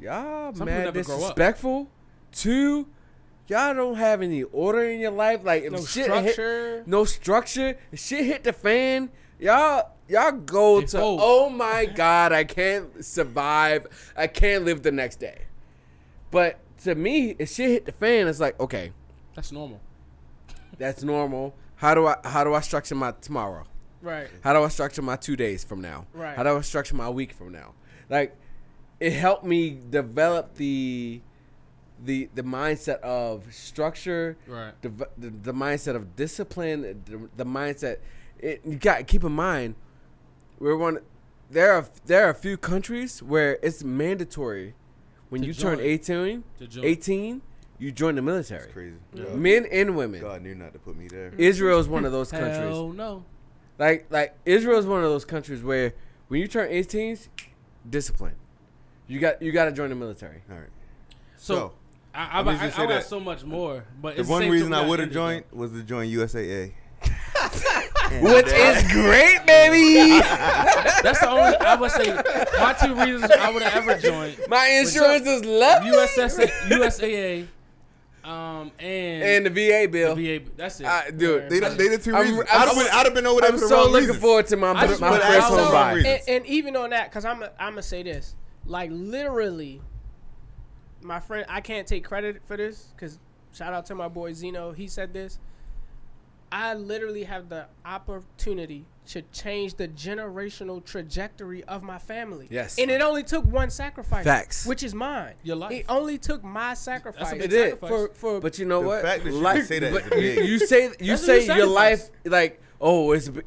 y'all 0.00 0.54
Some 0.54 0.66
people 0.66 0.66
mad 0.66 0.84
never 0.84 1.02
grow 1.02 1.14
up. 1.16 1.20
disrespectful. 1.20 1.88
Two, 2.32 2.86
y'all 3.48 3.74
don't 3.74 3.96
have 3.96 4.22
any 4.22 4.42
order 4.44 4.82
in 4.84 4.98
your 5.00 5.10
life. 5.10 5.40
Like 5.44 5.64
if 5.64 5.72
No 5.72 5.84
shit 5.84 6.06
hit, 6.10 6.32
structure. 6.32 6.82
no 6.86 7.04
structure. 7.04 7.76
If 7.90 7.98
shit 8.00 8.24
hit 8.24 8.44
the 8.44 8.52
fan, 8.54 9.10
y'all 9.38 9.90
y'all 10.08 10.32
go 10.32 10.80
They 10.80 10.86
to 10.86 10.98
fold. 10.98 11.20
oh 11.22 11.50
my 11.50 11.84
god, 11.84 12.32
I 12.32 12.44
can't 12.44 13.04
survive. 13.04 13.86
I 14.16 14.26
can't 14.26 14.64
live 14.64 14.82
the 14.82 14.92
next 14.92 15.16
day. 15.20 15.42
But 16.30 16.58
to 16.84 16.94
me, 16.94 17.36
if 17.38 17.50
shit 17.50 17.68
hit 17.70 17.84
the 17.84 17.92
fan, 17.92 18.26
it's 18.26 18.40
like 18.40 18.58
okay, 18.58 18.92
That's 19.34 19.52
normal. 19.52 19.80
That's 20.78 21.02
normal. 21.02 21.54
How 21.76 21.94
do 21.94 22.06
I 22.06 22.16
how 22.24 22.44
do 22.44 22.54
I 22.54 22.60
structure 22.60 22.94
my 22.94 23.12
tomorrow? 23.20 23.64
Right. 24.00 24.28
How 24.42 24.52
do 24.52 24.62
I 24.64 24.68
structure 24.68 25.02
my 25.02 25.16
two 25.16 25.36
days 25.36 25.62
from 25.64 25.80
now? 25.80 26.06
Right. 26.12 26.36
How 26.36 26.42
do 26.42 26.56
I 26.56 26.60
structure 26.62 26.96
my 26.96 27.08
week 27.08 27.32
from 27.32 27.52
now? 27.52 27.74
Like, 28.08 28.36
it 29.00 29.12
helped 29.12 29.44
me 29.44 29.78
develop 29.90 30.54
the 30.54 31.20
the 32.04 32.28
the 32.34 32.42
mindset 32.42 32.98
of 33.00 33.52
structure, 33.54 34.36
Right. 34.46 34.72
the 34.82 34.88
the, 35.18 35.30
the 35.30 35.52
mindset 35.52 35.94
of 35.96 36.16
discipline, 36.16 37.02
the, 37.06 37.28
the 37.36 37.44
mindset. 37.44 37.98
It, 38.38 38.60
you 38.64 38.74
got 38.76 38.98
to 38.98 39.04
keep 39.04 39.22
in 39.22 39.32
mind, 39.32 39.76
we're 40.58 40.76
one. 40.76 40.98
There 41.50 41.72
are 41.72 41.86
there 42.06 42.26
are 42.26 42.30
a 42.30 42.34
few 42.34 42.56
countries 42.56 43.22
where 43.22 43.58
it's 43.62 43.84
mandatory 43.84 44.74
when 45.28 45.42
you 45.42 45.54
turn 45.54 45.78
18, 45.80 46.42
To 46.58 46.66
join. 46.66 46.84
18, 46.84 47.42
you 47.82 47.90
join 47.90 48.14
the 48.14 48.22
military. 48.22 48.64
It's 48.64 48.72
crazy. 48.72 48.96
Yeah. 49.12 49.24
Men 49.34 49.66
and 49.72 49.96
women. 49.96 50.20
God 50.20 50.42
knew 50.42 50.54
not 50.54 50.72
to 50.72 50.78
put 50.78 50.96
me 50.96 51.08
there. 51.08 51.32
Israel 51.36 51.80
is 51.80 51.88
one 51.88 52.04
of 52.04 52.12
those 52.12 52.30
countries. 52.30 52.56
Hell 52.56 52.90
no. 52.90 53.24
Like 53.78 54.06
like 54.10 54.38
Israel 54.44 54.78
is 54.78 54.86
one 54.86 55.02
of 55.02 55.10
those 55.10 55.24
countries 55.24 55.62
where 55.62 55.92
when 56.28 56.40
you 56.40 56.46
turn 56.46 56.68
18, 56.70 57.18
discipline. 57.90 58.36
You 59.08 59.18
got 59.18 59.42
you 59.42 59.50
got 59.50 59.64
to 59.64 59.72
join 59.72 59.90
the 59.90 59.96
military. 59.96 60.42
All 60.48 60.58
right. 60.58 60.68
So, 61.36 61.54
So, 61.54 61.72
I, 62.14 62.24
I, 62.24 62.38
I'm 62.38 62.48
I, 62.48 62.72
I, 62.76 62.86
got 62.86 63.02
so 63.02 63.18
much 63.18 63.42
more, 63.42 63.84
but 64.00 64.14
the 64.14 64.20
it's 64.20 64.30
one 64.30 64.48
reason 64.48 64.72
I 64.72 64.86
would 64.86 65.00
have 65.00 65.08
end 65.08 65.10
it, 65.10 65.14
joined 65.14 65.44
was 65.50 65.72
to 65.72 65.82
join 65.82 66.06
USAA. 66.08 66.72
Which 68.22 68.46
is 68.46 68.92
great, 68.92 69.44
baby. 69.44 70.20
That's 71.02 71.18
the 71.18 71.30
only 71.30 71.56
I 71.56 71.74
would 71.74 71.90
say. 71.90 72.14
My 72.60 72.74
two 72.74 72.94
reasons 72.94 73.32
I 73.32 73.50
would 73.50 73.62
have 73.62 73.88
ever 73.88 74.00
joined 74.00 74.38
My 74.48 74.68
insurance 74.68 75.26
is 75.26 75.44
left. 75.44 75.84
USSA, 75.84 76.46
USAA, 76.68 77.48
um, 78.24 78.70
and, 78.78 79.22
and 79.22 79.46
the 79.46 79.50
VA 79.50 79.88
bill. 79.90 80.14
the 80.14 80.38
VA. 80.38 80.50
That's 80.56 80.80
it. 80.80 80.86
I, 80.86 81.10
dude, 81.10 81.50
They, 81.50 81.58
they 81.60 81.88
the 81.88 81.98
2 81.98 82.14
I'm- 82.14 82.22
reasons. 82.22 82.48
I'm 82.52 82.62
I'd 82.62 82.68
have 82.68 82.76
been, 82.76 82.86
I'd 82.92 83.04
have 83.06 83.14
been 83.14 83.26
over 83.26 83.40
there 83.40 83.50
I'm 83.50 83.56
for 83.56 83.62
the 83.62 83.68
so 83.68 83.76
wrong 83.76 83.86
looking 83.92 84.08
reasons. 84.08 84.18
forward 84.22 84.46
to 84.48 84.56
my 84.56 84.70
I 84.72 84.86
just 84.86 85.00
my 85.00 85.18
first 85.18 85.40
home 85.48 85.58
some 85.58 85.72
buy. 85.72 85.92
and, 85.98 86.20
and 86.28 86.46
even 86.46 86.76
on 86.76 86.90
that, 86.90 87.10
because 87.10 87.24
I'm 87.24 87.42
I'm 87.42 87.72
gonna 87.72 87.82
say 87.82 88.02
this, 88.02 88.36
like 88.66 88.90
literally, 88.92 89.80
my 91.00 91.18
friend, 91.20 91.44
I 91.48 91.60
can't 91.60 91.86
take 91.86 92.04
credit 92.04 92.42
for 92.46 92.56
this 92.56 92.92
because 92.94 93.18
shout 93.52 93.72
out 93.72 93.86
to 93.86 93.94
my 93.94 94.08
boy 94.08 94.32
Zeno, 94.34 94.72
he 94.72 94.86
said 94.86 95.12
this. 95.12 95.38
I 96.52 96.74
literally 96.74 97.24
have 97.24 97.48
the 97.48 97.66
opportunity 97.84 98.84
to 99.04 99.22
change 99.32 99.74
the 99.74 99.88
generational 99.88 100.84
trajectory 100.84 101.64
of 101.64 101.82
my 101.82 101.98
family. 101.98 102.46
Yes. 102.50 102.78
and 102.78 102.90
it 102.90 103.00
only 103.02 103.22
took 103.24 103.44
one 103.44 103.68
sacrifice, 103.70 104.24
Facts. 104.24 104.64
which 104.64 104.82
is 104.82 104.94
mine. 104.94 105.34
Your 105.42 105.56
life. 105.56 105.72
It 105.72 105.86
only 105.88 106.18
took 106.18 106.44
my 106.44 106.74
sacrifice. 106.74 107.32
big 107.32 107.42
It 107.42 107.48
did. 107.48 107.78
for 107.78 108.08
for 108.14 108.40
But 108.40 108.58
you 108.58 108.64
know 108.64 108.80
The 108.80 108.86
what? 108.86 109.02
fact 109.02 109.24
that 109.24 109.30
you 109.32 109.36
Life- 109.38 109.56
can 109.56 109.66
say 109.66 109.78
that 109.80 109.92
but 109.92 110.18
you, 110.22 110.58
say 110.58 110.82
you 111.00 111.12
That's 111.12 111.24
say 111.26 111.46
big 111.46 111.56
your 111.56 111.66
life 111.66 112.10
like 112.24 112.60
oh 112.80 113.10
it's, 113.12 113.26
a 113.26 113.32
big, 113.32 113.44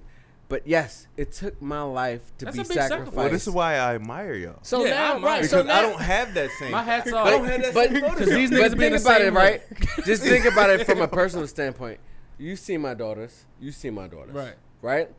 but 0.50 0.68
yes, 0.68 1.08
it 1.18 1.32
took 1.32 1.60
my 1.62 1.82
life 1.82 2.22
to 2.40 2.46
That's 2.46 2.58
be 2.58 2.62
a 2.62 2.66
big 2.66 2.74
sacrifice. 2.74 2.90
sacrificed. 2.90 3.16
Well, 3.18 3.30
this 3.30 3.48
is 3.48 3.54
why 3.54 3.76
I 3.78 3.96
admire 3.96 4.34
y'all. 4.34 4.60
so 4.62 4.84
Yeah, 4.84 4.90
now 4.92 5.16
I'm 5.16 5.24
right. 5.24 5.38
honest. 5.38 5.50
So 5.52 5.64
Because 5.64 5.68
now, 5.68 5.80
I 5.80 5.82
don't 5.90 6.02
have 6.02 6.34
that 6.34 6.50
same. 6.60 6.72
My 6.72 6.84
hats 6.84 7.12
off. 7.14 7.28
I 7.28 7.32
don't 7.32 7.46
have 7.48 7.62
that 7.64 7.74
but 7.74 7.86
same 7.86 7.94
because 7.94 8.20
Photoshop. 8.28 8.36
these 8.36 8.50
but 8.52 8.60
niggas 8.60 8.72
be 8.74 8.78
think 8.90 8.96
the 8.96 9.02
about 9.02 9.18
same 9.18 9.28
it, 9.28 9.34
way. 9.34 9.42
right? 9.42 9.62
Just 10.06 10.22
think 10.24 10.46
about 10.46 10.70
it 10.70 10.86
from 10.86 11.02
a 11.02 11.08
personal 11.08 11.48
standpoint. 11.48 12.00
You 12.38 12.56
see 12.58 12.78
my 12.78 12.94
daughters. 12.94 13.46
You 13.62 13.72
see 13.72 13.90
my 13.90 14.08
daughters. 14.08 14.36
Right. 14.36 14.56
Right. 14.82 15.10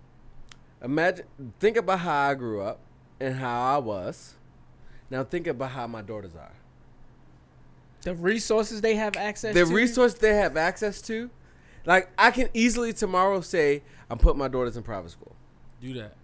Imagine. 0.83 1.27
Think 1.61 1.77
about 1.77 2.01
how 2.01 2.31
I 2.31 2.35
grew 2.35 2.61
up 2.61 2.79
and 3.21 3.35
how 3.37 3.75
I 3.77 3.79
was. 3.79 4.35
Now 5.11 5.25
think 5.25 5.47
about 5.47 5.71
how 5.71 5.87
my 5.87 6.03
daughters 6.03 6.35
are. 6.35 6.53
the 8.03 8.15
resources 8.15 8.81
they 8.81 8.95
have 8.97 9.17
access 9.17 9.55
The 9.55 9.65
to. 9.65 9.75
resource 9.75 10.15
they 10.15 10.35
have 10.35 10.57
access 10.57 11.01
to, 11.03 11.31
like 11.85 12.11
I 12.19 12.31
can 12.31 12.49
easily 12.55 12.93
tomorrow 12.93 13.41
say 13.41 13.83
I'm 14.11 14.19
putting 14.19 14.39
my 14.39 14.49
daughters 14.49 14.77
in 14.77 14.83
private 14.83 15.11
school. 15.11 15.35
Do 15.81 15.93
that. 15.95 16.15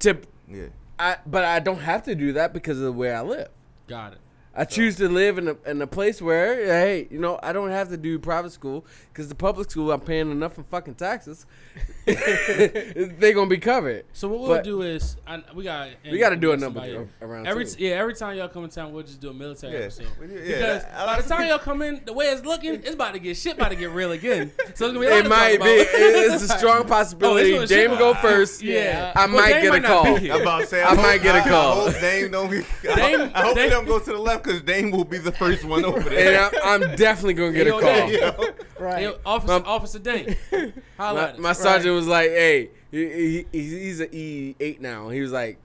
To 0.00 0.18
yeah. 0.48 0.66
I, 0.98 1.16
but 1.26 1.44
I 1.44 1.58
don't 1.60 1.80
have 1.80 2.04
to 2.04 2.14
do 2.14 2.32
that 2.34 2.52
because 2.52 2.78
of 2.78 2.84
the 2.84 2.92
way 2.92 3.12
I 3.12 3.22
live. 3.22 3.48
Got 3.88 4.12
it. 4.14 4.18
I 4.56 4.64
choose 4.64 4.96
to 4.96 5.08
live 5.08 5.38
in 5.38 5.48
a 5.48 5.56
in 5.66 5.82
a 5.82 5.86
place 5.86 6.22
where 6.22 6.54
hey, 6.66 7.08
you 7.10 7.18
know, 7.18 7.40
I 7.42 7.52
don't 7.52 7.70
have 7.70 7.88
to 7.88 7.96
do 7.96 8.18
private 8.20 8.52
school 8.52 8.86
because 9.12 9.28
the 9.28 9.34
public 9.34 9.70
school 9.70 9.90
I'm 9.90 10.00
paying 10.00 10.30
enough 10.30 10.56
in 10.58 10.64
fucking 10.64 10.94
taxes. 10.94 11.44
they 12.06 13.32
gonna 13.34 13.48
be 13.48 13.58
covered. 13.58 14.04
So 14.12 14.28
what 14.28 14.40
we'll 14.40 14.48
But- 14.50 14.64
do 14.64 14.82
is 14.82 15.16
I, 15.26 15.42
we 15.54 15.64
got 15.64 15.88
We 16.10 16.18
got 16.18 16.30
to 16.30 16.36
do 16.36 16.52
a 16.52 16.56
number 16.56 17.06
around 17.20 17.46
every 17.46 17.64
too. 17.66 17.82
yeah 17.84 17.92
every 17.96 18.14
time 18.14 18.36
y'all 18.36 18.48
come 18.48 18.64
in 18.64 18.70
town 18.70 18.92
we'll 18.92 19.02
just 19.02 19.20
do 19.20 19.30
a 19.30 19.34
military 19.34 19.72
Yeah. 19.72 19.80
episode 19.80 20.06
yeah, 20.20 20.26
because 20.28 20.82
that- 20.82 21.06
by 21.06 21.20
the 21.20 21.28
time 21.28 21.48
y'all 21.48 21.58
come 21.58 21.82
in 21.82 22.02
the 22.04 22.12
way 22.12 22.26
it's 22.26 22.44
looking 22.44 22.74
it's 22.74 22.94
about 22.94 23.14
to 23.14 23.18
get 23.18 23.36
shit 23.36 23.54
about 23.56 23.70
to 23.70 23.76
get 23.76 23.90
real 23.90 24.12
again 24.12 24.52
so 24.56 24.64
it's 24.68 24.80
gonna 24.80 25.00
be 25.00 25.06
a 25.06 25.18
It 25.18 25.28
might 25.28 25.60
be. 25.60 25.64
It's 25.66 26.44
a 26.50 26.58
strong 26.58 26.82
Oh, 26.82 26.84
possibility. 26.84 27.54
it's 27.54 27.70
gonna 27.72 27.88
Dame 27.88 27.98
go 27.98 28.14
first. 28.14 28.62
yeah 28.62 29.12
I 29.16 29.26
Well, 29.26 29.34
might 29.36 29.52
Dame 29.54 29.62
get 29.62 29.68
a 29.68 29.72
might 29.72 29.82
not 29.82 29.88
call. 30.04 30.16
I'm 30.16 30.40
about 30.42 30.60
to 30.60 30.66
say, 30.66 30.82
I 30.82 30.94
might 30.94 31.22
get 31.22 31.34
a 31.34 31.38
I- 31.44 31.48
call. 31.48 31.80
I 31.88 31.90
hope 31.92 32.00
Dame 32.00 32.30
don't 32.30 32.50
be. 32.50 32.62
Dame- 32.82 33.30
I 33.34 33.42
hope 33.42 33.54
Dame- 33.56 33.64
he 33.64 33.70
don't 33.70 33.86
go 33.86 33.98
to 33.98 34.12
the 34.12 34.18
left 34.18 34.43
because 34.44 34.60
Dame 34.62 34.90
will 34.90 35.04
be 35.04 35.18
the 35.18 35.32
first 35.32 35.64
one 35.64 35.84
over 35.84 35.98
And 36.08 36.08
there. 36.10 36.50
I'm, 36.62 36.82
I'm 36.82 36.96
definitely 36.96 37.34
gonna 37.34 37.52
get 37.52 37.66
a 37.66 37.70
call. 37.70 37.80
Dame. 37.80 38.52
Right. 38.78 38.98
Hey, 39.06 39.14
officer 39.24 39.60
My- 39.60 39.66
officer 39.66 39.98
Day 39.98 40.36
holla 40.98 41.32
My, 41.34 41.38
my 41.40 41.50
us. 41.50 41.60
sergeant 41.60 41.94
was 41.94 42.06
like, 42.06 42.28
"Hey, 42.30 42.70
he, 42.90 43.46
he, 43.50 43.60
he's 43.60 44.00
an 44.00 44.08
E 44.12 44.54
eight 44.60 44.80
now." 44.80 45.08
He 45.08 45.20
was 45.20 45.32
like, 45.32 45.58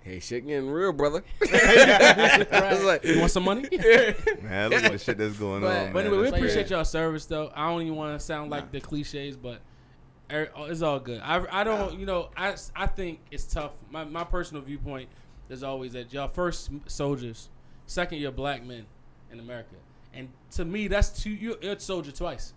"Hey, 0.00 0.18
shit 0.20 0.46
getting 0.46 0.70
real, 0.70 0.92
brother." 0.92 1.22
I 1.42 2.68
was 2.72 2.84
like, 2.84 3.04
you 3.04 3.18
want 3.18 3.30
some 3.32 3.42
money 3.44 3.62
Man, 4.42 4.70
look 4.70 4.82
at 4.84 4.92
the 4.92 4.98
shit 4.98 5.18
that's 5.18 5.36
going 5.36 5.60
But- 5.62 5.76
on. 5.88 5.92
but 5.92 6.04
man. 6.04 6.06
anyway 6.06 6.22
we 6.22 6.28
appreciate 6.28 6.62
crazy. 6.62 6.74
y'all 6.74 6.84
service 6.84 7.26
though 7.26 7.50
I 7.54 7.68
don't 7.68 7.82
even 7.82 7.96
want 7.96 8.18
to 8.18 8.24
sound 8.24 8.50
like 8.50 8.70
the 8.72 8.80
cliches 8.80 9.36
but 9.36 9.60
er- 10.32 10.50
it's 10.60 10.80
all 10.82 11.00
good 11.00 11.20
I, 11.22 11.44
I 11.60 11.64
don't 11.64 11.98
you 11.98 12.06
know 12.06 12.30
I, 12.36 12.54
I 12.74 12.86
think 12.86 13.20
it's 13.30 13.44
tough 13.44 13.72
my, 13.90 14.04
my 14.04 14.24
personal 14.24 14.62
viewpoint 14.62 15.08
is 15.50 15.62
always 15.62 15.92
that 15.92 16.12
y'all 16.12 16.28
first 16.28 16.70
soldiers 16.86 17.48
second 17.88 18.18
you're 18.18 18.30
black 18.30 18.64
men 18.64 18.86
in 19.32 19.40
America 19.40 19.74
and 20.14 20.28
to 20.52 20.64
me 20.64 20.86
that's 20.88 21.08
two 21.22 21.30
you 21.30 21.56
you're 21.60 21.72
a 21.72 21.80
soldier 21.80 22.12
twice 22.12 22.52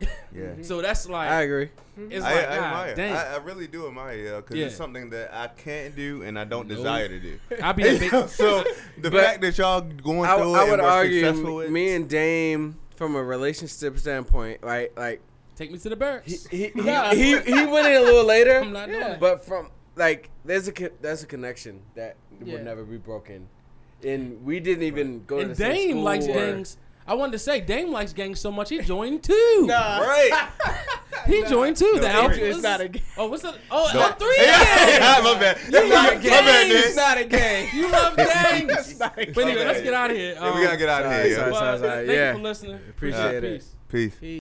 Yeah. 0.00 0.08
Mm-hmm. 0.34 0.62
so 0.62 0.82
that's 0.82 1.08
like 1.08 1.30
I 1.30 1.42
agree. 1.42 1.70
it's 2.10 2.24
I, 2.24 2.34
like 2.34 2.48
I 2.48 2.56
God 2.56 2.64
admire. 2.64 2.94
damn 2.96 3.16
I, 3.16 3.34
I 3.34 3.36
really 3.38 3.66
do 3.66 3.86
admire 3.86 4.16
you 4.16 4.36
because 4.36 4.56
Yeah. 4.56 4.66
it's 4.66 4.76
something 4.76 5.08
that 5.10 5.32
I 5.34 5.48
can't 5.48 5.96
do 5.96 6.22
and 6.22 6.38
I 6.38 6.44
don't 6.44 6.68
Nope. 6.68 6.76
desire 6.78 7.08
to 7.08 7.18
do. 7.20 7.38
I'll 7.62 7.72
be 7.72 7.86
a 7.88 7.98
big, 7.98 8.10
so 8.28 8.62
the 9.00 9.10
fact 9.10 9.40
that 9.40 9.56
y'all 9.58 9.80
going 9.80 10.28
I, 10.28 10.36
through 10.36 10.54
I 10.54 10.64
it 10.66 10.70
would 10.70 10.80
and 10.80 10.88
argue 10.88 11.20
successful 11.24 11.54
with, 11.56 11.70
me 11.70 11.94
and 11.94 12.08
Dame 12.08 12.76
from 12.94 13.16
a 13.16 13.22
relationship 13.22 13.98
standpoint, 13.98 14.60
right? 14.62 14.94
Like 14.98 15.22
take 15.56 15.72
me 15.72 15.78
to 15.78 15.88
the 15.88 15.96
barracks 15.96 16.46
he 16.50 16.58
he, 16.58 16.68
he, 16.74 17.14
he, 17.14 17.40
he 17.40 17.66
went 17.66 17.86
in 17.86 17.96
a 17.96 18.00
little 18.04 18.24
later, 18.24 18.60
I'm 18.60 18.72
not 18.72 18.88
doing 18.88 19.00
it 19.02 19.18
but 19.20 19.44
from 19.46 19.70
like 19.96 20.28
there's 20.44 20.68
a 20.68 20.72
there's 21.00 21.22
a 21.22 21.26
connection 21.26 21.80
that 21.94 22.16
Yeah. 22.44 22.52
will 22.58 22.62
never 22.64 22.84
be 22.84 22.98
broken, 22.98 23.48
and 24.04 24.44
we 24.44 24.60
didn't 24.60 24.82
even 24.84 25.24
go 25.26 25.36
to 25.36 25.42
and 25.42 25.50
the 25.52 25.56
same 25.56 25.72
Dame 25.72 25.90
school 25.92 26.02
likes 26.02 26.26
or- 26.26 26.32
gangs 26.32 26.76
I 27.08 27.14
wanted 27.14 27.32
to 27.32 27.38
say 27.38 27.60
Dame 27.60 27.92
likes 27.92 28.12
gangs 28.12 28.40
so 28.40 28.50
much 28.50 28.68
he 28.70 28.80
joined 28.80 29.22
too 29.22 29.64
Nah. 29.66 29.98
right? 30.00 30.48
he 31.26 31.44
joined 31.44 31.76
too 31.76 31.98
the 32.00 32.08
No, 32.08 32.28
Alphas 32.28 32.38
It's 32.38 32.62
not 32.62 32.80
a 32.80 32.88
game. 32.88 33.02
oh 33.16 33.28
what's 33.28 33.42
that 33.44 33.54
oh 33.70 33.90
No. 33.94 34.00
all 34.00 34.12
three 34.12 34.34
Yeah, 34.40 35.20
my 35.22 35.38
bad. 35.38 35.58
You 35.66 35.88
my, 35.88 35.94
love 35.94 36.04
my 36.04 36.10
bad, 36.14 36.22
gangs. 36.22 36.68
Dame. 36.72 36.76
It's 36.76 36.96
not 36.96 37.18
a 37.18 37.24
game. 37.24 37.68
You 37.74 37.90
love 37.90 38.16
gangs. 38.16 38.72
It's 38.90 38.98
not 38.98 39.18
a 39.18 39.26
But 39.32 39.44
anyway, 39.44 39.64
let's 39.66 39.82
get 39.82 39.94
out 39.94 40.10
of 40.10 40.16
here. 40.16 40.34
Yeah, 40.34 40.54
we 40.54 40.62
gotta 40.64 40.76
get 40.76 40.88
out 40.88 41.02
of 41.04 41.12
um, 41.12 41.12
Sorry, 41.12 41.28
here. 41.28 41.36
sorry, 41.36 41.52
yo. 41.52 41.52
But 41.52 41.78
sorry, 41.78 42.06
thank 42.06 42.18
yeah. 42.18 42.30
you 42.32 42.36
for 42.38 42.42
listening. 42.42 42.74
Appreciate 42.90 43.44
it. 43.44 43.52
Peace. 43.54 43.74
Peace. 43.88 44.14
Peace. 44.20 44.40